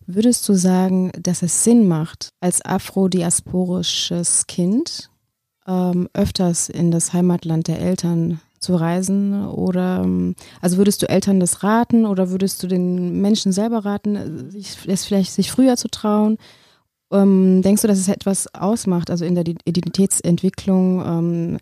würdest 0.06 0.48
du 0.48 0.54
sagen, 0.54 1.12
dass 1.20 1.42
es 1.42 1.64
Sinn 1.64 1.88
macht, 1.88 2.30
als 2.42 2.64
afrodiasporisches 2.64 4.46
Kind 4.48 5.10
ähm, 5.68 6.08
öfters 6.14 6.70
in 6.70 6.92
das 6.92 7.14
Heimatland 7.14 7.68
der 7.68 7.80
Eltern 7.80 8.40
zu 8.60 8.76
reisen? 8.76 9.46
Oder 9.48 10.02
ähm, 10.04 10.36
also 10.62 10.78
würdest 10.78 11.02
du 11.02 11.10
Eltern 11.10 11.40
das 11.40 11.64
raten 11.64 12.06
oder 12.06 12.30
würdest 12.30 12.62
du 12.64 12.68
den 12.68 13.22
Menschen 13.22 13.52
selber 13.52 13.86
raten, 13.86 14.50
sich, 14.52 14.78
es 14.88 15.06
vielleicht 15.06 15.32
sich 15.32 15.52
früher 15.52 15.78
zu 15.78 15.88
trauen? 15.90 16.38
Ähm, 17.12 17.62
denkst 17.62 17.82
du, 17.82 17.88
dass 17.88 17.98
es 17.98 18.08
etwas 18.08 18.54
ausmacht, 18.54 19.10
also 19.10 19.26
in 19.26 19.36
der 19.36 19.46
Identitätsentwicklung? 19.66 21.04
Ähm, 21.06 21.58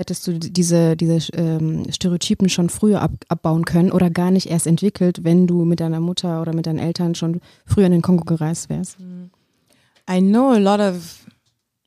hättest 0.00 0.26
du 0.26 0.38
diese, 0.38 0.96
diese 0.96 1.18
ähm, 1.34 1.84
Stereotypen 1.90 2.48
schon 2.48 2.70
früher 2.70 3.02
ab, 3.02 3.12
abbauen 3.28 3.64
können 3.66 3.92
oder 3.92 4.08
gar 4.08 4.30
nicht 4.30 4.50
erst 4.50 4.66
entwickelt, 4.66 5.24
wenn 5.24 5.46
du 5.46 5.64
mit 5.64 5.80
deiner 5.80 6.00
Mutter 6.00 6.40
oder 6.40 6.54
mit 6.54 6.66
deinen 6.66 6.78
Eltern 6.78 7.14
schon 7.14 7.40
früher 7.66 7.86
in 7.86 7.92
den 7.92 8.02
Kongo 8.02 8.24
gereist 8.24 8.70
wärst? 8.70 8.96
I 10.10 10.20
know 10.20 10.52
a 10.52 10.58
lot 10.58 10.80
of. 10.80 11.26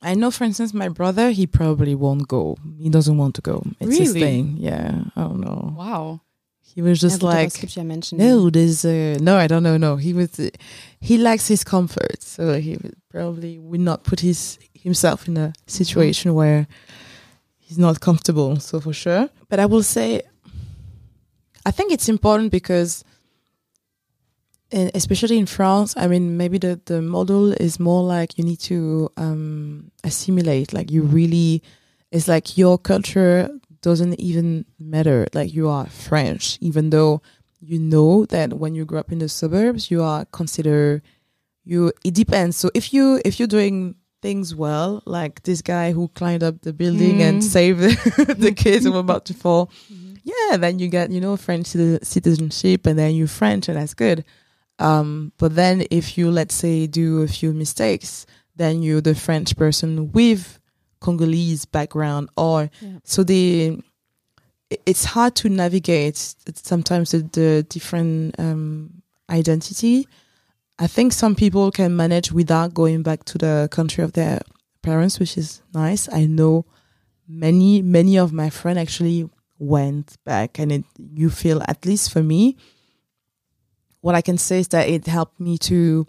I 0.04 0.16
know, 0.16 0.32
for 0.32 0.44
instance, 0.44 0.74
my 0.74 0.90
brother. 0.90 1.32
He 1.32 1.48
probably 1.48 1.96
won't 1.96 2.28
go. 2.28 2.58
He 2.78 2.90
doesn't 2.90 3.18
want 3.18 3.36
to 3.36 3.42
go. 3.42 3.64
It's 3.80 3.98
his 3.98 4.14
thing. 4.14 4.58
Yeah, 4.60 5.06
I 5.16 5.22
don't 5.22 5.40
know. 5.40 5.74
Wow. 5.78 6.22
He 6.76 6.82
was 6.82 7.00
just 7.00 7.22
gut, 7.22 7.34
like, 7.34 7.54
gibt 7.54 7.76
ja 7.76 7.84
no, 7.84 8.50
there's 8.50 8.84
uh, 8.84 9.18
no. 9.22 9.38
I 9.38 9.48
don't 9.48 9.62
know. 9.62 9.78
No, 9.78 9.96
he 9.96 10.12
was. 10.12 10.40
Uh, 10.40 10.50
he 11.00 11.18
likes 11.20 11.48
his 11.48 11.64
comfort, 11.64 12.24
so 12.24 12.60
he 12.60 12.78
would 12.78 12.96
probably 13.10 13.60
would 13.60 13.80
not 13.80 14.04
put 14.04 14.22
his 14.22 14.58
himself 14.74 15.28
in 15.28 15.38
a 15.38 15.54
situation 15.68 16.34
where 16.34 16.68
he's 17.60 17.78
not 17.78 18.00
comfortable. 18.00 18.60
So 18.60 18.80
for 18.80 18.94
sure. 18.94 19.30
But 19.50 19.60
I 19.60 19.68
will 19.68 19.84
say, 19.84 20.24
I 21.64 21.72
think 21.72 21.92
it's 21.92 22.10
important 22.10 22.52
because 22.52 23.04
and 24.74 24.92
especially 24.96 25.38
in 25.38 25.46
France, 25.46 25.94
I 25.96 26.08
mean, 26.08 26.36
maybe 26.36 26.58
the, 26.58 26.82
the 26.86 27.02
model 27.02 27.54
is 27.54 27.80
more 27.80 28.04
like 28.04 28.38
you 28.38 28.44
need 28.44 28.60
to 28.62 29.10
um, 29.18 29.92
assimilate. 30.04 30.74
Like 30.74 30.92
you 30.92 31.04
really, 31.04 31.62
it's 32.12 32.28
like 32.28 32.58
your 32.58 32.78
culture 32.78 33.50
doesn't 33.82 34.20
even 34.20 34.66
matter. 34.80 35.28
Like 35.34 35.54
you 35.54 35.70
are 35.70 35.86
French, 35.88 36.58
even 36.60 36.90
though 36.90 37.22
you 37.62 37.80
know 37.80 38.26
that 38.26 38.54
when 38.54 38.76
you 38.76 38.84
grow 38.86 39.00
up 39.00 39.12
in 39.12 39.20
the 39.20 39.30
suburbs, 39.30 39.90
you 39.92 40.02
are 40.04 40.26
considered 40.26 41.02
you. 41.64 41.92
It 42.04 42.14
depends. 42.14 42.58
So 42.58 42.70
if 42.74 42.94
you 42.94 43.22
if 43.24 43.40
you're 43.40 43.48
doing 43.48 43.96
things 44.22 44.56
well, 44.56 45.04
like 45.06 45.44
this 45.44 45.62
guy 45.62 45.92
who 45.92 46.08
climbed 46.10 46.44
up 46.44 46.62
the 46.62 46.72
building 46.74 47.22
and 47.22 47.42
Mm. 47.42 47.44
saved 47.44 47.80
the, 47.82 48.36
the 48.40 48.52
kids 48.54 48.86
who 48.86 48.92
were 48.94 49.00
about 49.00 49.26
to 49.26 49.34
fall, 49.34 49.70
yeah, 50.24 50.58
then 50.58 50.80
you 50.80 50.88
get 50.88 51.12
you 51.12 51.20
know 51.22 51.36
French 51.38 51.68
citizenship, 51.68 52.86
and 52.88 52.98
then 52.98 53.16
you're 53.16 53.28
French, 53.28 53.68
and 53.70 53.78
that's 53.78 53.94
good. 53.94 54.24
Um, 54.80 55.32
but 55.38 55.56
then 55.56 55.86
if 55.92 56.18
you 56.18 56.32
let's 56.32 56.56
say 56.56 56.88
do 56.88 57.22
a 57.22 57.28
few 57.28 57.54
mistakes, 57.54 58.26
then 58.56 58.82
you're 58.84 59.02
the 59.02 59.16
French 59.16 59.56
person 59.56 60.12
with 60.12 60.60
Congolese 61.00 61.66
background, 61.66 62.30
or 62.38 62.70
Yeah. 62.82 63.00
so 63.04 63.24
the 63.24 63.82
It's 64.88 65.06
hard 65.06 65.36
to 65.36 65.50
navigate 65.50 66.18
sometimes 66.56 67.12
the, 67.12 67.20
the 67.32 67.64
different 67.70 68.40
um, 68.40 69.04
identity. 69.30 70.08
I 70.80 70.88
think 70.88 71.14
some 71.14 71.36
people 71.36 71.70
can 71.72 71.96
manage 71.96 72.32
without 72.32 72.74
going 72.74 73.04
back 73.04 73.24
to 73.26 73.38
the 73.38 73.68
country 73.70 74.04
of 74.04 74.14
their 74.14 74.40
parents, 74.82 75.20
which 75.20 75.38
is 75.38 75.62
nice. 75.76 76.10
I 76.12 76.26
know 76.26 76.66
many 77.28 77.82
many 77.84 78.18
of 78.18 78.34
my 78.34 78.50
friends 78.50 78.80
actually 78.80 79.30
went 79.60 80.18
back, 80.26 80.58
and 80.60 80.72
it 80.72 80.86
you 81.14 81.30
feel 81.30 81.62
at 81.68 81.86
least 81.86 82.12
for 82.12 82.24
me 82.24 82.58
what 84.04 84.16
I 84.16 84.22
can 84.22 84.38
say 84.38 84.60
is 84.60 84.68
that 84.76 84.86
it 84.90 85.08
helped 85.08 85.40
me 85.40 85.58
to 85.70 86.06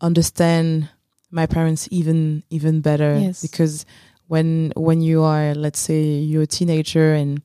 understand 0.00 0.88
my 1.30 1.46
parents 1.46 1.86
even 1.90 2.42
even 2.50 2.80
better 2.80 3.16
Yes. 3.18 3.40
because 3.42 3.84
when 4.26 4.72
when 4.76 5.00
you 5.00 5.22
are 5.22 5.54
let's 5.54 5.78
say 5.78 6.02
you're 6.02 6.42
a 6.42 6.46
teenager 6.58 7.14
and 7.14 7.40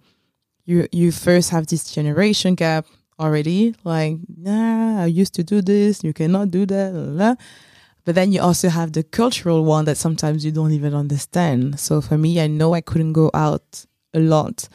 you 0.65 0.87
you 0.91 1.11
first 1.11 1.49
have 1.51 1.67
this 1.67 1.91
generation 1.97 2.55
gap 2.55 2.85
already 3.19 3.75
like 3.83 4.17
nah 4.37 5.03
I 5.03 5.05
used 5.05 5.33
to 5.35 5.43
do 5.43 5.61
this 5.61 6.03
you 6.03 6.13
cannot 6.13 6.49
do 6.51 6.65
that 6.65 6.93
la, 6.93 7.01
la, 7.03 7.11
la. 7.29 7.35
but 8.05 8.15
then 8.15 8.31
you 8.33 8.41
also 8.41 8.69
have 8.69 8.91
the 8.93 9.03
cultural 9.03 9.63
one 9.65 9.85
that 9.85 9.97
sometimes 9.97 10.43
you 10.45 10.51
don't 10.51 10.71
even 10.79 10.93
understand 10.95 11.79
so 11.79 12.01
for 12.01 12.17
me 12.17 12.41
I 12.41 12.47
know 12.47 12.73
I 12.73 12.81
couldn't 12.81 13.13
go 13.13 13.29
out 13.33 13.85
a 14.13 14.19
lot 14.19 14.67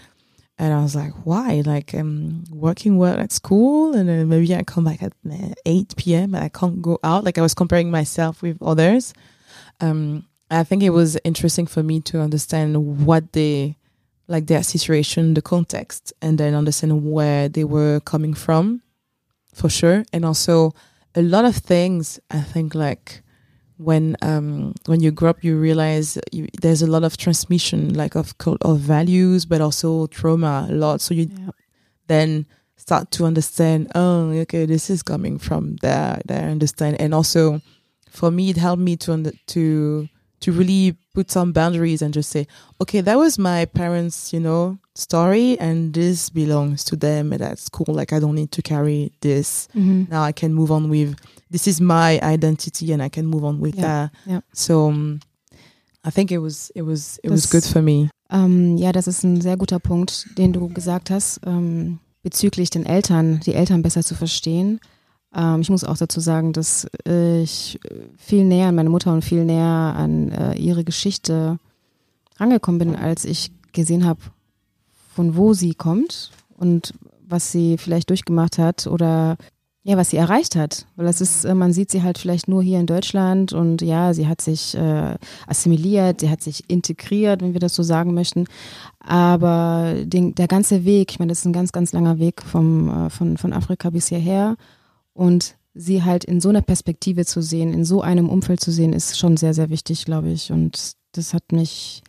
and 0.61 0.75
I 0.75 0.83
was 0.83 0.95
like, 0.95 1.15
why? 1.25 1.63
Like, 1.65 1.95
I'm 1.95 2.45
working 2.51 2.99
well 2.99 3.19
at 3.19 3.33
school, 3.33 3.95
and 3.95 4.07
then 4.11 4.29
maybe 4.29 4.55
I 4.55 4.63
come 4.63 4.85
back 4.85 5.03
at 5.03 5.15
uh, 5.29 5.55
8 5.65 5.97
p.m. 5.97 6.35
and 6.35 6.45
I 6.45 6.51
can't 6.51 6.83
go 6.83 6.99
out. 7.03 7.25
Like, 7.25 7.39
I 7.39 7.41
was 7.41 7.55
comparing 7.55 7.91
myself 7.91 8.43
with 8.43 8.63
others. 8.63 9.15
Um, 9.81 10.27
I 10.51 10.63
think 10.65 10.83
it 10.83 10.91
was 10.91 11.17
interesting 11.25 11.67
for 11.67 11.83
me 11.83 12.01
to 12.03 12.21
understand 12.21 13.07
what 13.07 13.33
they, 13.33 13.79
like, 14.29 14.49
their 14.49 14.63
situation, 14.63 15.33
the 15.33 15.41
context, 15.41 16.13
and 16.21 16.37
then 16.37 16.55
understand 16.55 17.11
where 17.11 17.49
they 17.49 17.65
were 17.65 18.01
coming 18.01 18.35
from, 18.35 18.83
for 19.55 19.71
sure. 19.71 20.05
And 20.13 20.27
also, 20.27 20.75
a 21.15 21.23
lot 21.23 21.47
of 21.47 21.57
things, 21.57 22.21
I 22.31 22.43
think, 22.43 22.75
like, 22.75 23.23
when 23.81 24.15
um 24.23 24.75
when 24.87 25.01
you 25.01 25.11
grow 25.11 25.31
up 25.31 25.43
you 25.43 25.57
realize 25.57 26.19
you, 26.33 26.47
there's 26.61 26.83
a 26.83 26.87
lot 26.87 27.03
of 27.03 27.17
transmission 27.17 27.95
like 27.95 28.15
of 28.15 28.35
of 28.61 28.79
values 28.79 29.47
but 29.47 29.61
also 29.61 30.07
trauma 30.09 30.67
a 30.71 30.75
lot 30.75 31.01
so 31.01 31.15
you 31.15 31.27
Yeah. 31.31 31.51
then 32.09 32.47
start 32.77 33.11
to 33.13 33.25
understand 33.25 33.91
oh 33.95 34.31
okay 34.45 34.67
this 34.67 34.91
is 34.91 35.03
coming 35.03 35.39
from 35.39 35.77
there 35.83 36.21
there 36.27 36.45
I 36.47 36.51
understand 36.51 37.01
and 37.01 37.15
also 37.15 37.61
for 38.11 38.31
me 38.31 38.51
it 38.51 38.57
helped 38.59 38.83
me 38.83 38.97
to 39.05 39.33
to 39.55 40.09
to 40.41 40.53
really 40.53 40.97
put 41.15 41.31
some 41.31 41.53
boundaries 41.53 42.03
and 42.03 42.13
just 42.15 42.31
say 42.31 42.47
okay 42.83 43.01
that 43.03 43.17
was 43.19 43.39
my 43.39 43.65
parents 43.67 44.33
you 44.35 44.41
know 44.41 44.79
story 44.95 45.59
and 45.59 45.95
this 45.95 46.31
belongs 46.31 46.85
to 46.85 46.97
them 46.97 47.33
and 47.33 47.41
that's 47.41 47.69
cool 47.69 47.95
like 47.95 48.13
I 48.13 48.19
don't 48.21 48.35
need 48.35 48.53
to 48.53 48.63
carry 48.63 49.13
this 49.21 49.69
Mhm. 49.75 50.09
now 50.11 50.23
I 50.23 50.33
can 50.33 50.53
move 50.55 50.71
on 50.71 50.89
with 50.91 51.15
this 51.51 51.67
is 51.67 51.81
my 51.81 52.21
identity 52.23 52.93
and 52.93 53.03
I 53.03 53.09
can 53.11 53.27
move 53.27 53.45
on 53.45 53.61
with 53.61 53.77
Yeah, 53.77 53.83
that. 54.09 54.13
yeah. 54.27 54.41
So 54.53 54.87
um, 54.87 55.21
I 56.07 56.11
think 56.11 56.31
it 56.31 56.39
was 56.41 56.71
it 56.75 56.83
was 56.83 57.19
it 57.23 57.31
was 57.31 57.43
Das- 57.43 57.51
good 57.51 57.65
for 57.65 57.83
me. 57.83 58.09
Ähm, 58.33 58.77
ja, 58.77 58.93
das 58.93 59.09
ist 59.09 59.25
ein 59.25 59.41
sehr 59.41 59.57
guter 59.57 59.81
Punkt, 59.81 60.27
den 60.39 60.53
du 60.53 60.69
gesagt 60.69 61.11
hast, 61.11 61.41
ähm, 61.45 61.99
bezüglich 62.23 62.71
den 62.71 62.87
Eltern, 62.87 63.41
die 63.41 63.55
Eltern 63.55 63.83
besser 63.83 64.03
zu 64.05 64.15
verstehen. 64.15 64.79
Ähm, 65.35 65.61
ich 65.63 65.71
muss 65.71 65.83
auch 65.85 65.97
dazu 65.97 66.21
sagen, 66.21 66.53
dass 66.53 66.87
ich 67.05 67.81
viel 68.17 68.45
näher 68.45 68.69
an 68.69 68.77
meine 68.77 68.91
Mutter 68.91 69.13
und 69.13 69.25
viel 69.25 69.45
näher 69.45 69.65
an 69.97 70.31
äh, 70.31 70.55
ihre 70.57 70.85
Geschichte 70.85 71.59
rangekommen 72.39 72.79
bin, 72.79 72.95
als 72.97 73.25
ich 73.25 73.51
gesehen 73.73 74.05
habe, 74.05 74.21
von 75.15 75.35
wo 75.37 75.53
sie 75.53 75.75
kommt 75.75 76.31
und 76.57 76.95
was 77.27 77.51
sie 77.53 77.79
vielleicht 77.79 78.11
durchgemacht 78.11 78.59
hat 78.59 78.87
oder 78.87 79.37
ja, 79.83 79.97
was 79.97 80.11
sie 80.11 80.19
erreicht 80.19 80.57
hat. 80.57 80.87
Weil 80.97 81.07
das 81.07 81.21
ist, 81.21 81.45
äh, 81.45 81.55
man 81.55 81.73
sieht 81.73 81.91
sie 81.91 82.03
halt 82.03 82.19
vielleicht 82.19 82.49
nur 82.49 82.63
hier 82.63 82.79
in 82.81 82.87
Deutschland 82.87 83.53
und 83.53 83.81
ja, 83.81 84.13
sie 84.13 84.27
hat 84.27 84.41
sich 84.41 84.75
äh, 84.75 85.17
assimiliert, 85.47 86.21
sie 86.21 86.31
hat 86.31 86.43
sich 86.43 86.69
integriert, 86.69 87.41
wenn 87.41 87.55
wir 87.55 87.61
das 87.61 87.75
so 87.75 87.83
sagen 87.83 88.13
möchten. 88.13 88.47
Aber 88.99 89.95
den, 90.05 90.35
der 90.35 90.49
ganze 90.49 90.85
Weg, 90.85 91.13
ich 91.13 91.19
meine, 91.19 91.31
das 91.31 91.41
ist 91.41 91.47
ein 91.47 91.55
ganz, 91.55 91.73
ganz 91.73 91.93
langer 91.93 92.19
Weg 92.19 92.43
vom, 92.43 93.07
äh, 93.07 93.11
von, 93.11 93.39
von 93.39 93.53
Afrika 93.53 93.91
bis 93.91 94.09
hierher. 94.09 94.57
Und 95.15 95.57
sie 95.73 96.03
halt 96.03 96.25
in 96.25 96.41
so 96.41 96.51
einer 96.51 96.63
Perspektive 96.63 97.25
zu 97.25 97.41
sehen, 97.41 97.73
in 97.73 97.85
so 97.85 98.03
einem 98.03 98.29
Umfeld 98.29 98.61
zu 98.61 98.73
sehen, 98.73 98.93
ist 98.93 99.19
schon 99.19 99.37
sehr, 99.37 99.55
sehr 99.55 99.71
wichtig, 99.71 100.05
glaube 100.05 100.31
ich. 100.31 100.53
Und 100.53 100.93
das 101.13 101.33
hat 101.33 101.53
mich, 101.53 102.03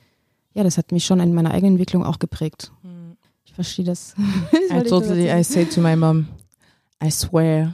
ja, 0.53 0.63
das 0.63 0.77
hat 0.77 0.91
mich 0.91 1.05
schon 1.05 1.21
in 1.21 1.33
meiner 1.33 1.51
eigenen 1.51 1.73
Entwicklung 1.73 2.03
auch 2.03 2.19
geprägt. 2.19 2.71
Ich 3.45 3.53
verstehe 3.53 3.85
das. 3.85 4.15
I 4.71 4.81
totally 4.83 5.29
I 5.29 5.43
said 5.43 5.71
to 5.73 5.81
my 5.81 5.95
mom, 5.95 6.27
I 7.01 7.09
swear 7.09 7.73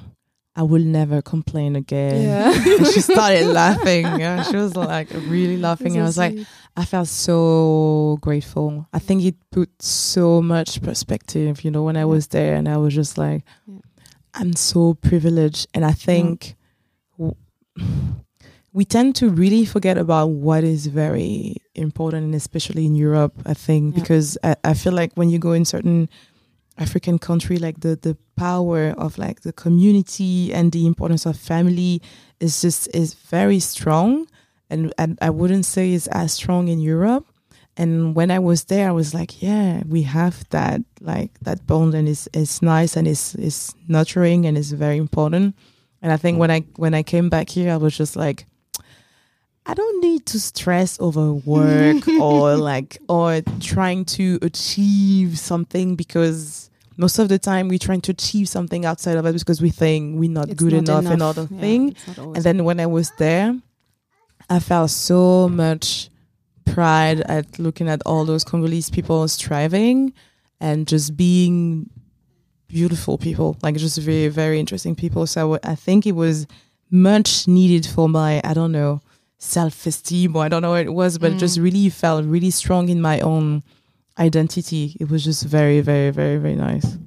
I 0.56 0.64
will 0.64 0.82
never 0.84 1.22
complain 1.22 1.76
again. 1.76 2.24
Yeah. 2.24 2.52
she 2.92 3.02
started 3.02 3.48
laughing. 3.48 4.06
Yeah, 4.20 4.42
she 4.44 4.56
was 4.56 4.76
like 4.76 5.10
really 5.28 5.58
laughing. 5.68 6.00
I 6.00 6.04
was 6.04 6.18
like, 6.18 6.36
I 6.76 6.84
felt 6.86 7.08
so 7.10 8.18
grateful. 8.22 8.88
I 8.92 9.00
think 9.00 9.24
it 9.24 9.36
put 9.52 9.70
so 9.82 10.42
much 10.42 10.82
perspective, 10.82 11.64
you 11.64 11.70
know, 11.70 11.84
when 11.84 11.96
I 11.98 12.06
was 12.06 12.28
there 12.28 12.56
and 12.56 12.68
I 12.68 12.78
was 12.78 12.96
just 12.96 13.18
like, 13.18 13.44
Yeah. 13.68 13.80
I'm 14.34 14.54
so 14.56 14.94
privileged. 14.96 15.68
And 15.74 15.84
I 15.86 15.92
think 15.94 16.56
w- 17.20 17.36
we 18.74 18.86
tend 18.86 19.16
to 19.18 19.30
really 19.30 19.66
forget 19.66 19.98
about 19.98 20.28
what 20.28 20.64
is 20.64 20.86
very 20.88 21.58
important, 21.76 22.26
and 22.26 22.36
especially 22.36 22.86
in 22.86 22.96
Europe, 22.96 23.34
I 23.46 23.54
think, 23.54 23.96
because 23.96 24.38
I, 24.44 24.56
I 24.64 24.74
feel 24.76 24.94
like 24.94 25.12
when 25.16 25.30
you 25.30 25.40
go 25.40 25.52
in 25.54 25.66
certain 25.66 26.10
African 26.78 27.20
country, 27.20 27.58
like 27.58 27.80
the, 27.82 27.96
the 27.96 28.18
power 28.36 28.94
of 28.98 29.18
like 29.18 29.42
the 29.42 29.54
community 29.54 30.54
and 30.54 30.72
the 30.72 30.86
importance 30.86 31.26
of 31.26 31.38
family 31.38 32.02
is 32.40 32.62
just 32.62 32.88
is 32.96 33.14
very 33.14 33.60
strong 33.60 34.28
and, 34.70 34.94
and 34.98 35.18
I 35.22 35.30
wouldn't 35.30 35.66
say 35.66 35.94
it's 35.94 36.08
as 36.08 36.34
strong 36.34 36.68
in 36.68 36.80
Europe. 36.80 37.26
And 37.78 38.16
when 38.16 38.32
I 38.32 38.40
was 38.40 38.66
there, 38.66 38.90
I 38.90 38.92
was 38.92 39.14
like, 39.14 39.42
yeah, 39.42 39.84
we 39.88 40.02
have 40.04 40.50
that 40.50 40.82
like 41.00 41.32
that 41.42 41.68
bond, 41.68 41.94
and 41.94 42.10
it's 42.10 42.28
it's 42.34 42.62
nice 42.62 42.98
and 42.98 43.08
it's 43.08 43.36
it's 43.36 43.76
nurturing 43.88 44.48
and 44.48 44.58
it's 44.58 44.72
very 44.72 44.98
important. 44.98 45.56
And 46.02 46.12
I 46.12 46.18
think 46.18 46.38
mm. 46.38 46.40
when 46.40 46.52
I 46.52 46.62
when 46.76 46.96
I 46.96 47.04
came 47.04 47.30
back 47.30 47.50
here, 47.50 47.72
I 47.72 47.78
was 47.78 47.96
just 47.96 48.16
like, 48.16 48.48
I 49.70 49.74
don't 49.74 50.02
need 50.02 50.26
to 50.28 50.40
stress 50.40 50.98
over 51.00 51.34
work 51.34 52.08
or 52.22 52.56
like 52.56 52.98
or 53.10 53.42
trying 53.60 54.06
to 54.06 54.40
achieve 54.42 55.38
something 55.38 55.96
because 55.96 56.70
most 56.96 57.20
of 57.20 57.28
the 57.30 57.38
time 57.38 57.68
we're 57.68 57.78
trying 57.78 58.02
to 58.02 58.12
achieve 58.12 58.48
something 58.50 58.86
outside 58.86 59.18
of 59.18 59.26
us 59.26 59.44
because 59.44 59.62
we 59.62 59.70
think 59.70 60.18
we're 60.20 60.30
not 60.32 60.50
It's 60.50 60.64
good 60.64 60.74
not 60.74 60.80
enough, 61.02 61.14
and 61.14 61.22
all 61.22 61.32
enough. 61.32 61.50
the 61.50 61.56
Yeah, 61.56 61.62
thing. 61.62 61.90
it's 61.90 62.08
not 62.08 62.18
always 62.20 62.36
And 62.38 62.44
then 62.46 62.64
when 62.66 62.80
I 62.80 62.86
was 62.86 63.12
there, 63.18 63.56
I 64.50 64.60
felt 64.60 64.90
so 64.90 65.50
much 65.50 66.10
pride 66.66 67.20
at 67.22 67.60
looking 67.60 67.90
at 67.90 68.02
all 68.06 68.24
those 68.26 68.44
Congolese 68.46 68.90
people 68.90 69.28
striving 69.28 70.14
and 70.60 70.88
just 70.88 71.16
being 71.18 71.90
beautiful 72.68 73.18
people, 73.18 73.58
like 73.62 73.76
just 73.76 73.98
very, 74.00 74.28
very 74.30 74.60
interesting 74.60 74.96
people. 74.96 75.28
So 75.28 75.60
I 75.64 75.76
think 75.76 76.06
it 76.06 76.14
was 76.14 76.48
much 76.90 77.48
needed 77.48 77.86
for 77.86 78.08
my, 78.10 78.42
I 78.44 78.54
don't 78.54 78.72
know, 78.72 79.02
self 79.38 79.86
esteem 79.86 80.36
or 80.36 80.46
I 80.46 80.50
don't 80.50 80.62
know 80.62 80.72
what 80.72 80.86
it 80.86 80.94
was, 80.94 81.18
but 81.20 81.32
it 81.32 81.40
just 81.40 81.58
really 81.58 81.90
felt 81.90 82.26
really 82.26 82.52
strong 82.52 82.90
in 82.90 83.02
my 83.02 83.20
own 83.22 83.64
identity. 84.20 84.96
It 85.00 85.10
was 85.10 85.24
just 85.24 85.46
very, 85.46 85.82
very, 85.82 86.12
very, 86.12 86.38
very 86.38 86.56
nice. 86.56 86.98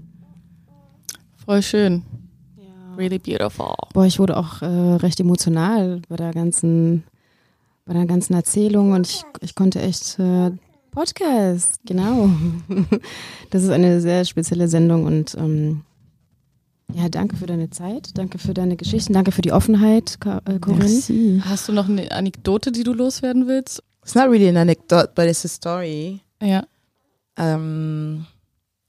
Voll 1.45 1.63
schön. 1.63 2.05
Ja. 2.57 2.97
Really 2.97 3.19
beautiful. 3.19 3.75
Boah, 3.93 4.07
ich 4.07 4.19
wurde 4.19 4.37
auch 4.37 4.63
äh, 4.63 4.67
recht 4.67 5.21
emotional 5.21 6.03
bei 6.09 6.17
der 6.17 6.33
ganzen, 6.33 7.05
bei 7.85 7.95
der 7.95 8.07
ganzen 8.07 8.35
Erzählung 8.35 8.93
und 8.93 9.09
ich, 9.09 9.23
ich 9.41 9.55
konnte 9.55 9.81
echt 9.81 10.19
äh, 10.19 10.51
Podcast, 10.93 11.81
genau. 11.85 12.31
Das 13.51 13.65
ist 13.65 13.71
eine 13.71 14.01
sehr 14.01 14.25
spezielle 14.25 14.69
Sendung 14.69 15.05
und 15.05 15.35
ähm, 15.37 15.83
Ja, 16.95 17.09
danke 17.09 17.37
für 17.37 17.47
deine 17.47 17.71
Zeit, 17.71 18.17
danke 18.19 18.39
für 18.39 18.55
deine 18.55 18.77
Geschichten, 18.77 19.13
danke 19.13 19.33
für 19.33 19.43
die 19.43 19.53
Offenheit, 19.53 20.19
äh, 20.25 20.59
Corinne. 20.59 20.85
Merci. 20.85 21.41
Hast 21.45 21.69
du 21.69 21.73
noch 21.73 21.89
eine 21.89 22.11
Anekdote, 22.11 22.73
die 22.73 22.83
du 22.83 22.93
loswerden 22.93 23.47
willst? 23.47 23.83
It's 24.03 24.15
not 24.15 24.25
really 24.29 24.49
an 24.49 24.57
anecdote, 24.57 25.13
but 25.15 25.27
it's 25.27 25.45
a 25.45 25.49
story. 25.49 26.21
Ja. 26.43 26.65
um, 27.41 28.27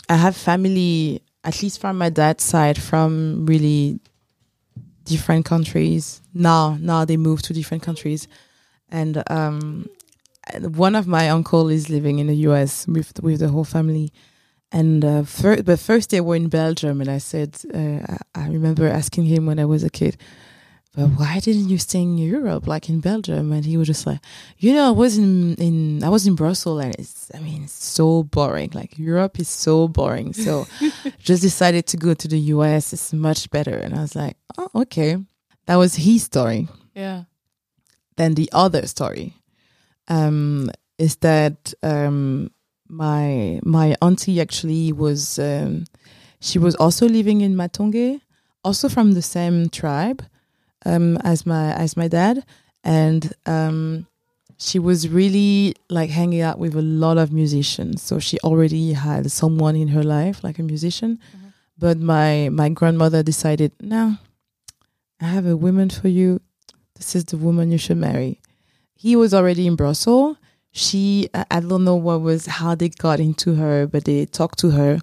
I 0.09 0.15
have 0.15 0.35
family, 0.35 1.21
at 1.43 1.61
least 1.61 1.79
from 1.79 1.97
my 1.97 2.09
dad's 2.09 2.43
side, 2.43 2.77
from 2.77 3.45
really 3.45 3.99
different 5.05 5.45
countries. 5.45 6.21
Now, 6.33 6.77
now 6.79 7.05
they 7.05 7.17
moved 7.17 7.45
to 7.45 7.53
different 7.53 7.83
countries, 7.83 8.27
and 8.89 9.23
um, 9.29 9.89
one 10.59 10.95
of 10.95 11.07
my 11.07 11.29
uncle 11.29 11.69
is 11.69 11.89
living 11.89 12.19
in 12.19 12.27
the 12.27 12.35
U.S. 12.47 12.87
with 12.87 13.21
with 13.21 13.39
the 13.39 13.49
whole 13.49 13.63
family. 13.63 14.11
And 14.71 15.03
uh, 15.03 15.23
fir- 15.23 15.63
but 15.63 15.79
first 15.79 16.11
they 16.11 16.21
were 16.21 16.35
in 16.35 16.47
Belgium, 16.47 17.01
and 17.01 17.09
I 17.09 17.17
said, 17.17 17.57
uh, 17.73 18.15
I 18.35 18.43
I 18.43 18.47
remember 18.47 18.87
asking 18.87 19.25
him 19.25 19.45
when 19.45 19.59
I 19.59 19.65
was 19.65 19.83
a 19.83 19.89
kid, 19.89 20.17
but 20.93 21.07
why 21.07 21.39
didn't 21.39 21.69
you 21.69 21.77
stay 21.77 22.01
in 22.01 22.17
Europe, 22.17 22.67
like 22.67 22.89
in 22.89 22.99
Belgium? 22.99 23.53
And 23.53 23.65
he 23.65 23.77
was 23.77 23.87
just 23.87 24.05
like, 24.05 24.19
you 24.57 24.73
know, 24.73 24.87
I 24.87 24.91
was 24.91 25.17
in, 25.17 25.55
in 25.55 26.03
I 26.03 26.09
was 26.09 26.27
in 26.27 26.35
Brussels, 26.35 26.83
and 26.83 26.93
it's, 26.95 27.31
I 27.33 27.39
mean, 27.39 27.63
it's 27.63 27.73
so 27.73 28.23
boring. 28.23 28.71
Like 28.73 28.97
Europe 28.97 29.39
is 29.39 29.47
so 29.47 29.87
boring. 29.87 30.33
So 30.33 30.67
just 31.19 31.41
decided 31.41 31.85
to 31.87 31.97
go 31.97 32.13
to 32.13 32.27
the 32.27 32.39
US. 32.55 32.91
It's 32.91 33.13
much 33.13 33.49
better. 33.51 33.77
And 33.77 33.95
I 33.95 34.01
was 34.01 34.15
like, 34.15 34.35
oh, 34.57 34.69
okay. 34.75 35.17
That 35.65 35.77
was 35.77 35.95
his 35.95 36.23
story. 36.23 36.67
Yeah. 36.93 37.23
Then 38.17 38.35
the 38.35 38.49
other 38.51 38.85
story 38.87 39.35
um, 40.09 40.71
is 40.97 41.15
that 41.17 41.73
um, 41.83 42.51
my 42.91 43.59
my 43.63 43.95
auntie 44.01 44.41
actually 44.41 44.91
was 44.91 45.39
um, 45.39 45.85
she 46.39 46.59
was 46.59 46.75
also 46.75 47.07
living 47.07 47.41
in 47.41 47.55
Matonge, 47.55 48.21
also 48.63 48.89
from 48.89 49.13
the 49.13 49.21
same 49.21 49.69
tribe 49.69 50.23
um, 50.85 51.17
as 51.17 51.45
my 51.45 51.73
as 51.73 51.95
my 51.95 52.07
dad, 52.07 52.43
and 52.83 53.33
um, 53.45 54.07
she 54.57 54.77
was 54.77 55.07
really 55.09 55.75
like 55.89 56.09
hanging 56.09 56.41
out 56.41 56.59
with 56.59 56.75
a 56.75 56.81
lot 56.81 57.17
of 57.17 57.31
musicians. 57.31 58.03
So 58.03 58.19
she 58.19 58.37
already 58.39 58.93
had 58.93 59.31
someone 59.31 59.75
in 59.75 59.89
her 59.89 60.03
life, 60.03 60.43
like 60.43 60.59
a 60.59 60.63
musician. 60.63 61.19
But 61.77 61.97
my 61.97 62.49
my 62.49 62.69
grandmother 62.69 63.23
decided, 63.23 63.71
no, 63.81 64.17
I 65.19 65.25
have 65.25 65.47
a 65.47 65.57
woman 65.57 65.89
for 65.89 66.09
you. 66.09 66.41
This 66.95 67.15
is 67.15 67.25
the 67.25 67.37
woman 67.37 67.71
you 67.71 67.79
should 67.79 67.97
marry. 67.97 68.39
He 68.93 69.15
was 69.15 69.33
already 69.33 69.65
in 69.65 69.75
Brussels. 69.75 70.37
She, 70.73 71.27
I 71.33 71.59
don't 71.59 71.83
know 71.83 71.95
what 71.95 72.21
was 72.21 72.45
how 72.45 72.75
they 72.75 72.89
got 72.89 73.19
into 73.19 73.55
her, 73.55 73.87
but 73.87 74.05
they 74.05 74.25
talked 74.25 74.59
to 74.59 74.71
her 74.71 74.99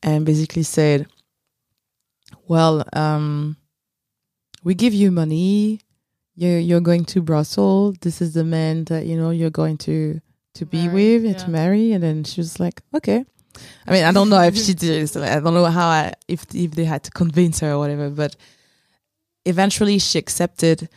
and 0.00 0.24
basically 0.24 0.62
said, 0.62 1.08
"Well, 2.46 2.84
um, 2.92 3.56
we 4.62 4.74
give 4.74 4.94
you 4.94 5.10
money. 5.10 5.80
You're 6.36 6.60
you're 6.60 6.80
going 6.80 7.04
to 7.06 7.20
Brussels. 7.20 7.96
This 8.00 8.22
is 8.22 8.34
the 8.34 8.44
man 8.44 8.84
that 8.84 9.06
you 9.06 9.16
know 9.16 9.30
you're 9.30 9.50
going 9.50 9.78
to 9.78 10.20
to 10.54 10.66
be 10.66 10.86
Marry, 10.86 10.94
with 10.94 11.24
and 11.24 11.34
yeah. 11.34 11.44
to 11.44 11.50
marry." 11.50 11.92
And 11.92 12.02
then 12.04 12.22
she 12.22 12.40
was 12.40 12.60
like, 12.60 12.80
"Okay." 12.94 13.24
I 13.88 13.92
mean, 13.92 14.04
I 14.04 14.12
don't 14.12 14.28
know 14.28 14.40
if 14.42 14.56
she 14.56 14.74
did. 14.74 15.16
I 15.16 15.40
don't 15.40 15.54
know 15.54 15.64
how 15.64 15.88
I 15.88 16.12
if 16.28 16.46
if 16.54 16.72
they 16.72 16.84
had 16.84 17.02
to 17.04 17.10
convince 17.10 17.58
her 17.58 17.72
or 17.72 17.78
whatever, 17.78 18.08
but 18.08 18.36
eventually 19.44 19.98
she 19.98 20.18
accepted 20.18 20.88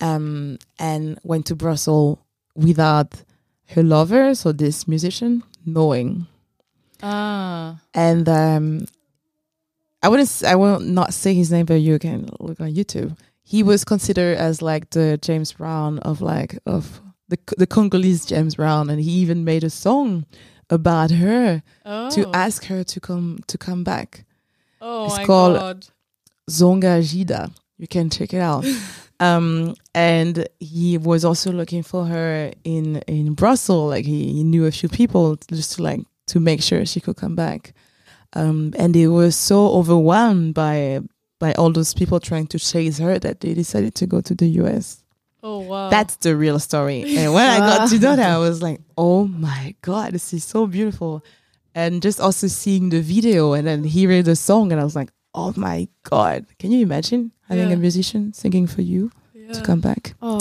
um, 0.00 0.58
and 0.78 1.18
went 1.22 1.46
to 1.46 1.56
Brussels 1.56 2.18
without 2.54 3.22
her 3.70 3.82
lover, 3.82 4.34
so 4.34 4.52
this 4.52 4.86
musician, 4.88 5.42
knowing. 5.64 6.26
Ah. 7.02 7.80
And 7.94 8.28
um, 8.28 8.86
I 10.02 10.08
wouldn't, 10.08 10.42
I 10.46 10.54
will 10.56 10.80
not 10.80 11.12
say 11.14 11.34
his 11.34 11.50
name, 11.50 11.66
but 11.66 11.74
you 11.80 11.98
can 11.98 12.28
look 12.40 12.60
on 12.60 12.72
YouTube. 12.74 13.16
He 13.42 13.62
was 13.62 13.84
considered 13.84 14.38
as 14.38 14.62
like 14.62 14.90
the 14.90 15.18
James 15.22 15.52
Brown 15.52 15.98
of 16.00 16.20
like 16.20 16.58
of 16.66 17.00
the 17.28 17.38
the 17.58 17.66
Congolese 17.66 18.26
James 18.26 18.54
Brown, 18.56 18.90
and 18.90 19.00
he 19.00 19.10
even 19.10 19.44
made 19.44 19.62
a 19.64 19.70
song 19.70 20.26
about 20.70 21.10
her 21.12 21.62
Oh. 21.84 22.10
to 22.10 22.28
ask 22.32 22.64
her 22.66 22.82
to 22.84 23.00
come 23.00 23.38
to 23.46 23.56
come 23.58 23.84
back. 23.84 24.24
Oh 24.80 25.06
it's 25.06 25.16
my 25.18 25.24
called- 25.24 25.56
God. 25.56 25.86
Zonga 26.50 27.00
Jida. 27.02 27.52
You 27.78 27.86
can 27.88 28.08
check 28.10 28.32
it 28.32 28.40
out. 28.40 28.64
um, 29.20 29.74
and 29.94 30.48
he 30.60 30.98
was 30.98 31.24
also 31.24 31.50
looking 31.52 31.82
for 31.82 32.04
her 32.06 32.52
in 32.64 32.96
in 33.06 33.34
Brussels. 33.34 33.90
Like 33.90 34.04
he, 34.04 34.32
he 34.32 34.44
knew 34.44 34.66
a 34.66 34.70
few 34.70 34.88
people 34.88 35.36
just 35.48 35.76
to 35.76 35.82
like 35.82 36.00
to 36.28 36.40
make 36.40 36.62
sure 36.62 36.84
she 36.84 37.00
could 37.00 37.16
come 37.16 37.34
back. 37.34 37.72
Um, 38.32 38.74
and 38.78 38.94
they 38.94 39.06
were 39.06 39.30
so 39.30 39.68
overwhelmed 39.68 40.54
by 40.54 41.00
by 41.38 41.52
all 41.54 41.70
those 41.72 41.94
people 41.94 42.20
trying 42.20 42.46
to 42.48 42.58
chase 42.58 42.98
her 42.98 43.18
that 43.18 43.40
they 43.40 43.54
decided 43.54 43.94
to 43.96 44.06
go 44.06 44.20
to 44.20 44.34
the 44.34 44.46
US. 44.62 45.02
Oh 45.42 45.60
wow. 45.60 45.90
That's 45.90 46.16
the 46.16 46.36
real 46.36 46.58
story. 46.58 47.16
And 47.16 47.32
when 47.32 47.46
I 47.46 47.58
got 47.58 47.88
to 47.90 47.98
know 47.98 48.16
that, 48.16 48.30
I 48.30 48.38
was 48.38 48.62
like, 48.62 48.80
oh 48.98 49.26
my 49.26 49.74
God, 49.80 50.12
this 50.12 50.32
is 50.32 50.44
so 50.44 50.66
beautiful. 50.66 51.24
And 51.74 52.00
just 52.02 52.20
also 52.20 52.46
seeing 52.46 52.88
the 52.88 53.00
video 53.00 53.52
and 53.52 53.66
then 53.66 53.84
hearing 53.84 54.22
the 54.24 54.34
song, 54.34 54.72
and 54.72 54.80
I 54.80 54.84
was 54.84 54.96
like, 54.96 55.10
oh 55.36 55.52
my 55.56 55.88
God. 56.02 56.44
Can 56.58 56.72
you 56.72 56.80
imagine 56.82 57.30
having 57.48 57.68
Yeah. 57.68 57.74
a 57.74 57.76
musician 57.76 58.32
singing 58.32 58.66
for 58.66 58.82
you 58.82 59.10
ja. 59.34 59.52
to 59.52 59.62
come 59.62 59.80
back? 59.80 60.16
Oh. 60.20 60.38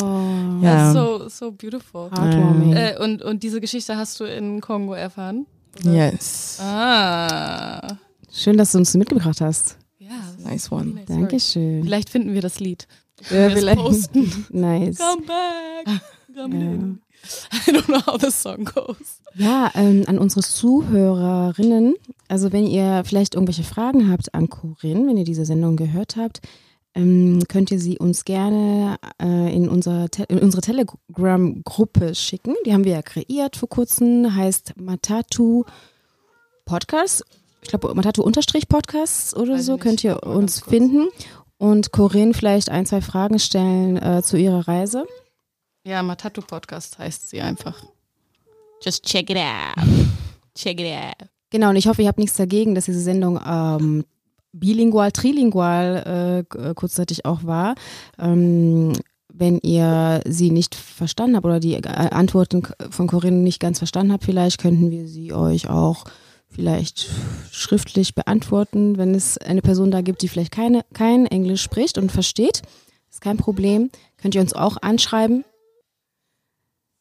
That's 0.61 0.93
so, 0.93 1.27
so 1.29 1.51
beautiful. 1.51 2.09
heartwarming. 2.11 2.73
Äh, 2.75 2.97
und, 2.99 3.21
und 3.21 3.43
diese 3.43 3.59
Geschichte 3.61 3.95
hast 3.95 4.19
du 4.19 4.23
in 4.25 4.61
Kongo 4.61 4.93
erfahren? 4.93 5.45
Yes. 5.83 6.57
Ah. 6.61 7.97
Schön, 8.31 8.57
dass 8.57 8.71
du 8.71 8.77
uns 8.79 8.93
mitgebracht 8.95 9.41
hast. 9.41 9.77
Ja. 9.99 10.09
Nice 10.43 10.71
one. 10.71 10.85
Nice. 10.93 11.05
Dankeschön. 11.07 11.83
Vielleicht 11.83 12.09
finden 12.09 12.33
wir 12.33 12.41
das 12.41 12.59
Lied. 12.59 12.87
Ja, 13.29 13.49
wir 13.49 13.57
vielleicht. 13.57 13.79
posten. 13.81 14.45
Nice. 14.51 14.97
Come 14.97 15.21
back. 15.25 16.01
Come 16.35 16.55
Ja. 16.55 16.61
in. 16.61 16.99
I 17.67 17.71
don't 17.71 17.87
know 17.87 18.05
how 18.05 18.19
the 18.19 18.31
song 18.31 18.65
goes. 18.65 19.21
Ja, 19.35 19.71
ähm, 19.75 20.03
an 20.07 20.17
unsere 20.17 20.41
Zuhörerinnen, 20.41 21.95
also 22.27 22.51
wenn 22.51 22.65
ihr 22.65 23.03
vielleicht 23.05 23.35
irgendwelche 23.35 23.63
Fragen 23.63 24.09
habt 24.09 24.33
an 24.33 24.49
Corinne, 24.49 25.07
wenn 25.07 25.17
ihr 25.17 25.25
diese 25.25 25.45
Sendung 25.45 25.75
gehört 25.75 26.15
habt, 26.15 26.41
ähm, 26.95 27.43
könnt 27.49 27.71
ihr 27.71 27.79
sie 27.79 27.99
uns 27.99 28.23
gerne 28.23 28.97
äh, 29.21 29.53
in, 29.53 29.67
unser 29.67 30.09
Te 30.09 30.23
in 30.23 30.39
unsere 30.39 30.61
Telegram-Gruppe 30.61 32.15
schicken. 32.15 32.55
Die 32.65 32.73
haben 32.73 32.85
wir 32.85 32.93
ja 32.93 33.01
kreiert 33.01 33.57
vor 33.57 33.67
kurzem, 33.67 34.33
heißt 34.33 34.73
Matatu 34.77 35.65
Podcast. 36.63 37.25
Ich 37.61 37.69
glaube, 37.69 37.93
Matatu-Podcasts 37.93 39.35
oder 39.35 39.55
Weiß 39.55 39.65
so 39.65 39.73
nicht, 39.73 39.81
könnt 39.81 40.03
ihr 40.03 40.23
uns 40.23 40.61
finden. 40.61 41.07
Und 41.57 41.91
Corinne 41.91 42.33
vielleicht 42.33 42.69
ein, 42.69 42.85
zwei 42.85 43.01
Fragen 43.01 43.39
stellen 43.39 43.97
äh, 43.97 44.21
zu 44.23 44.37
ihrer 44.37 44.67
Reise. 44.67 45.05
Ja, 45.85 46.01
Matatu 46.01 46.41
Podcast 46.41 46.97
heißt 46.97 47.29
sie 47.29 47.41
einfach. 47.41 47.83
Just 48.81 49.05
check 49.05 49.29
it 49.29 49.37
out. 49.37 49.85
check 50.55 50.79
it 50.81 50.91
out. 50.91 51.29
Genau, 51.51 51.69
und 51.69 51.75
ich 51.75 51.87
hoffe, 51.87 52.01
ihr 52.01 52.07
habt 52.07 52.17
nichts 52.17 52.37
dagegen, 52.37 52.73
dass 52.73 52.85
diese 52.85 52.99
Sendung 52.99 53.39
ähm, 53.45 54.03
bilingual, 54.51 55.11
trilingual 55.11 56.43
äh, 56.49 56.73
kurzzeitig 56.73 57.25
auch 57.25 57.43
war. 57.43 57.75
Ähm, 58.17 58.93
wenn 59.31 59.59
ihr 59.59 60.21
sie 60.25 60.49
nicht 60.49 60.73
verstanden 60.73 61.35
habt 61.35 61.45
oder 61.45 61.59
die 61.59 61.83
Antworten 61.85 62.63
von 62.89 63.05
Corinne 63.05 63.37
nicht 63.37 63.59
ganz 63.59 63.77
verstanden 63.77 64.11
habt, 64.11 64.23
vielleicht 64.23 64.59
könnten 64.59 64.89
wir 64.89 65.07
sie 65.07 65.33
euch 65.33 65.69
auch 65.69 66.05
vielleicht 66.49 67.09
schriftlich 67.51 68.15
beantworten, 68.15 68.97
wenn 68.97 69.13
es 69.13 69.37
eine 69.37 69.61
Person 69.61 69.91
da 69.91 70.01
gibt, 70.01 70.23
die 70.23 70.29
vielleicht 70.29 70.51
keine, 70.51 70.83
kein 70.93 71.27
Englisch 71.27 71.61
spricht 71.61 71.99
und 71.99 72.11
versteht. 72.11 72.63
Ist 73.11 73.21
kein 73.21 73.37
Problem. 73.37 73.91
Könnt 74.17 74.33
ihr 74.33 74.41
uns 74.41 74.53
auch 74.53 74.77
anschreiben. 74.81 75.43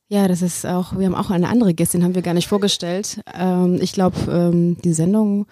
Ja, 0.08 0.28
das 0.28 0.42
ist 0.42 0.66
auch, 0.66 0.96
wir 0.98 1.06
haben 1.06 1.14
auch 1.14 1.30
eine 1.30 1.48
andere 1.48 1.74
Gästin, 1.74 2.04
haben 2.04 2.14
wir 2.14 2.22
gar 2.22 2.34
nicht 2.34 2.48
vorgestellt. 2.48 3.20
Ähm, 3.34 3.78
ich 3.80 3.92
glaube, 3.92 4.16
ähm, 4.30 4.76
die 4.84 4.92
Sendung 4.92 5.46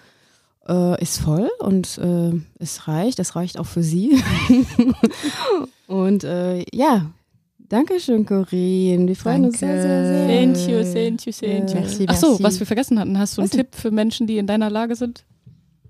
äh, 0.67 1.01
ist 1.01 1.17
voll 1.19 1.49
und 1.59 1.97
äh, 1.97 2.31
es 2.59 2.87
reicht. 2.87 3.19
Es 3.19 3.35
reicht 3.35 3.59
auch 3.59 3.65
für 3.65 3.83
Sie. 3.83 4.21
und 5.87 6.23
äh, 6.23 6.63
ja, 6.73 7.11
danke 7.57 7.99
schön, 7.99 8.25
Corinne. 8.25 9.07
Wir 9.07 9.15
freuen 9.15 9.45
uns 9.45 9.59
sehr, 9.59 9.81
sehr, 9.81 10.05
sehr. 10.05 10.27
Thank 10.27 10.57
you, 10.69 10.93
thank 10.93 11.25
you, 11.25 11.31
thank 11.33 11.69
you. 11.69 11.75
Merci, 11.79 12.05
Ach 12.07 12.15
so, 12.15 12.27
merci. 12.29 12.43
was 12.43 12.59
wir 12.59 12.67
vergessen 12.67 12.99
hatten. 12.99 13.17
Hast 13.17 13.37
du 13.37 13.41
einen 13.41 13.49
Was? 13.49 13.57
Tipp 13.57 13.69
für 13.75 13.91
Menschen, 13.91 14.27
die 14.27 14.37
in 14.37 14.47
deiner 14.47 14.69
Lage 14.69 14.95
sind? 14.95 15.25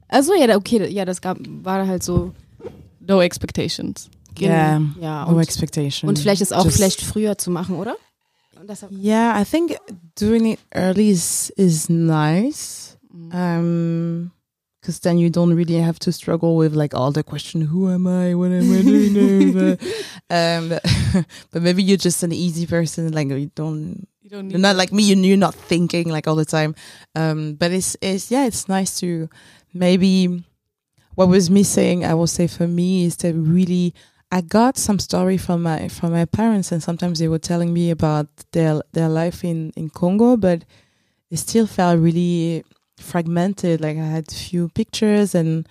Also 0.07 0.34
ja, 0.34 0.55
okay, 0.55 0.88
ja, 0.89 1.05
das 1.05 1.22
gab, 1.22 1.38
war 1.64 1.86
halt 1.86 2.03
so. 2.03 2.32
No 3.05 3.22
expectations. 3.22 4.09
Yeah. 4.39 4.82
Ja, 4.99 5.26
No 5.26 5.36
und, 5.36 5.43
expectation. 5.43 6.07
und 6.09 6.18
vielleicht 6.18 6.41
ist 6.41 6.53
auch 6.53 6.64
Just- 6.66 6.78
vielleicht 6.78 7.01
früher 7.01 7.38
zu 7.38 7.51
machen, 7.51 7.76
oder? 7.76 7.95
Das, 8.68 8.86
Yeah, 8.89 9.34
I 9.36 9.43
think 9.43 9.78
doing 10.16 10.53
it 10.53 10.59
early 10.76 11.09
is 11.09 11.51
is 11.57 11.89
nice. 11.89 12.97
Um, 13.32 14.32
because 14.82 14.99
then 14.99 15.18
you 15.18 15.30
don't 15.30 15.53
really 15.55 15.76
have 15.76 15.97
to 15.99 16.11
struggle 16.11 16.57
with 16.57 16.76
like 16.76 16.93
all 16.93 17.11
the 17.11 17.24
question, 17.24 17.61
who 17.61 17.89
am 17.89 18.05
I? 18.05 18.36
What 18.36 18.51
am 18.51 18.72
I 18.72 18.82
doing? 18.82 19.53
now?" 19.55 19.78
um, 20.30 20.70
but 21.51 21.61
maybe 21.61 21.82
you're 21.84 21.97
just 21.97 22.22
an 22.24 22.34
easy 22.34 22.68
person, 22.68 23.11
like 23.14 23.30
you 23.30 23.49
don't. 23.55 24.07
You 24.22 24.30
don't 24.30 24.49
You're 24.49 24.59
not 24.59 24.76
like 24.76 24.91
me. 24.91 25.03
You 25.03 25.16
you're 25.16 25.38
not 25.38 25.55
thinking 25.55 26.09
like 26.09 26.28
all 26.28 26.36
the 26.36 26.45
time. 26.45 26.76
Um, 27.16 27.55
but 27.55 27.72
it's 27.72 27.95
it's 28.01 28.30
yeah, 28.30 28.45
it's 28.45 28.68
nice 28.68 28.99
to 28.99 29.30
maybe 29.74 30.43
what 31.16 31.30
was 31.30 31.49
missing, 31.49 32.03
I 32.05 32.14
will 32.14 32.28
say 32.28 32.47
for 32.47 32.68
me, 32.68 33.05
is 33.05 33.16
to 33.18 33.32
really 33.34 33.93
I 34.34 34.42
got 34.42 34.80
some 34.80 34.98
story 34.98 35.38
from 35.38 35.62
my 35.62 35.90
from 35.90 36.12
my 36.12 36.26
parents, 36.26 36.72
and 36.72 36.82
sometimes 36.82 37.20
they 37.20 37.28
were 37.28 37.38
telling 37.52 37.72
me 37.72 37.92
about 37.92 38.28
their 38.52 38.82
their 38.94 39.08
life 39.08 39.44
in 39.44 39.72
in 39.76 39.92
Congo, 39.92 40.38
but 40.38 40.66
it 41.30 41.38
still 41.38 41.68
felt 41.68 42.00
really 42.00 42.64
fragmented. 42.98 43.80
Like 43.80 43.96
I 43.96 44.08
had 44.18 44.32
few 44.32 44.70
pictures, 44.70 45.36
and 45.36 45.70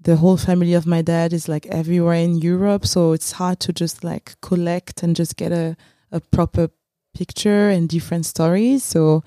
the 0.00 0.16
whole 0.16 0.38
family 0.38 0.72
of 0.72 0.86
my 0.86 1.02
dad 1.02 1.34
is 1.34 1.46
like 1.46 1.66
everywhere 1.66 2.14
in 2.14 2.38
Europe, 2.38 2.86
so 2.86 3.12
it's 3.12 3.32
hard 3.32 3.60
to 3.60 3.72
just 3.74 4.02
like 4.02 4.34
collect 4.40 5.02
and 5.02 5.14
just 5.14 5.36
get 5.36 5.52
a 5.52 5.76
a 6.10 6.20
proper 6.20 6.70
picture 7.12 7.68
and 7.68 7.86
different 7.86 8.24
stories. 8.24 8.82
So 8.82 9.22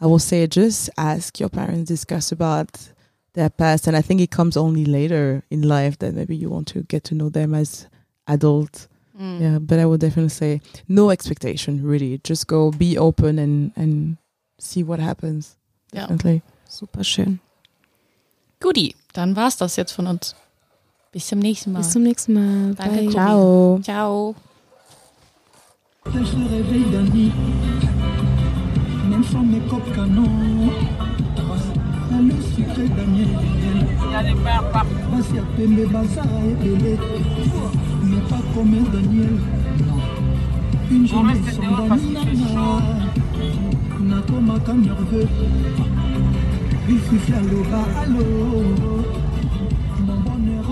I 0.00 0.06
will 0.06 0.18
say 0.30 0.48
just 0.48 0.90
ask 0.98 1.38
your 1.38 1.48
parents, 1.50 1.88
discuss 1.88 2.32
about 2.32 2.92
their 3.34 3.50
past, 3.50 3.86
and 3.86 3.96
I 3.96 4.02
think 4.02 4.20
it 4.20 4.32
comes 4.32 4.56
only 4.56 4.84
later 4.84 5.44
in 5.48 5.62
life 5.62 5.98
that 5.98 6.14
maybe 6.14 6.34
you 6.34 6.50
want 6.50 6.66
to 6.74 6.82
get 6.82 7.04
to 7.04 7.14
know 7.14 7.28
them 7.28 7.54
as 7.54 7.86
adult. 8.26 8.88
Mm. 9.18 9.40
Yeah, 9.40 9.58
but 9.58 9.78
I 9.78 9.86
would 9.86 10.00
definitely 10.00 10.28
say 10.28 10.60
no 10.88 11.10
expectation. 11.10 11.82
Really, 11.82 12.20
just 12.22 12.46
go, 12.46 12.70
be 12.70 12.98
open, 12.98 13.38
and 13.38 13.72
and 13.76 14.18
see 14.58 14.82
what 14.82 15.00
happens. 15.00 15.56
Ja. 15.92 16.02
Definitely. 16.02 16.42
Super 16.68 17.04
schön. 17.04 17.40
Guti, 18.60 18.94
dann 19.12 19.36
war's 19.36 19.56
das 19.56 19.76
jetzt 19.76 19.92
von 19.92 20.06
uns. 20.06 20.34
Bis 21.12 21.28
zum 21.28 21.38
nächsten 21.38 21.72
Mal. 21.72 21.78
Bis 21.78 21.90
zum 21.90 22.02
nächsten 22.02 22.34
Mal. 22.34 22.74
Danke, 22.74 23.04
Bye. 23.04 23.10
Ciao. 23.10 23.80
Ciao. 23.82 24.34
commère 38.56 38.88
Daniel. 38.90 39.36
Une 40.90 41.06
jeunesse 41.06 41.56
sandamina 41.56 42.80
nakomaka 44.00 44.72
nerveux. 44.72 45.28
Bififi 46.86 47.32
aloba 47.34 47.82
alo 48.00 48.24
mon 50.06 50.20
bonheur 50.24 50.68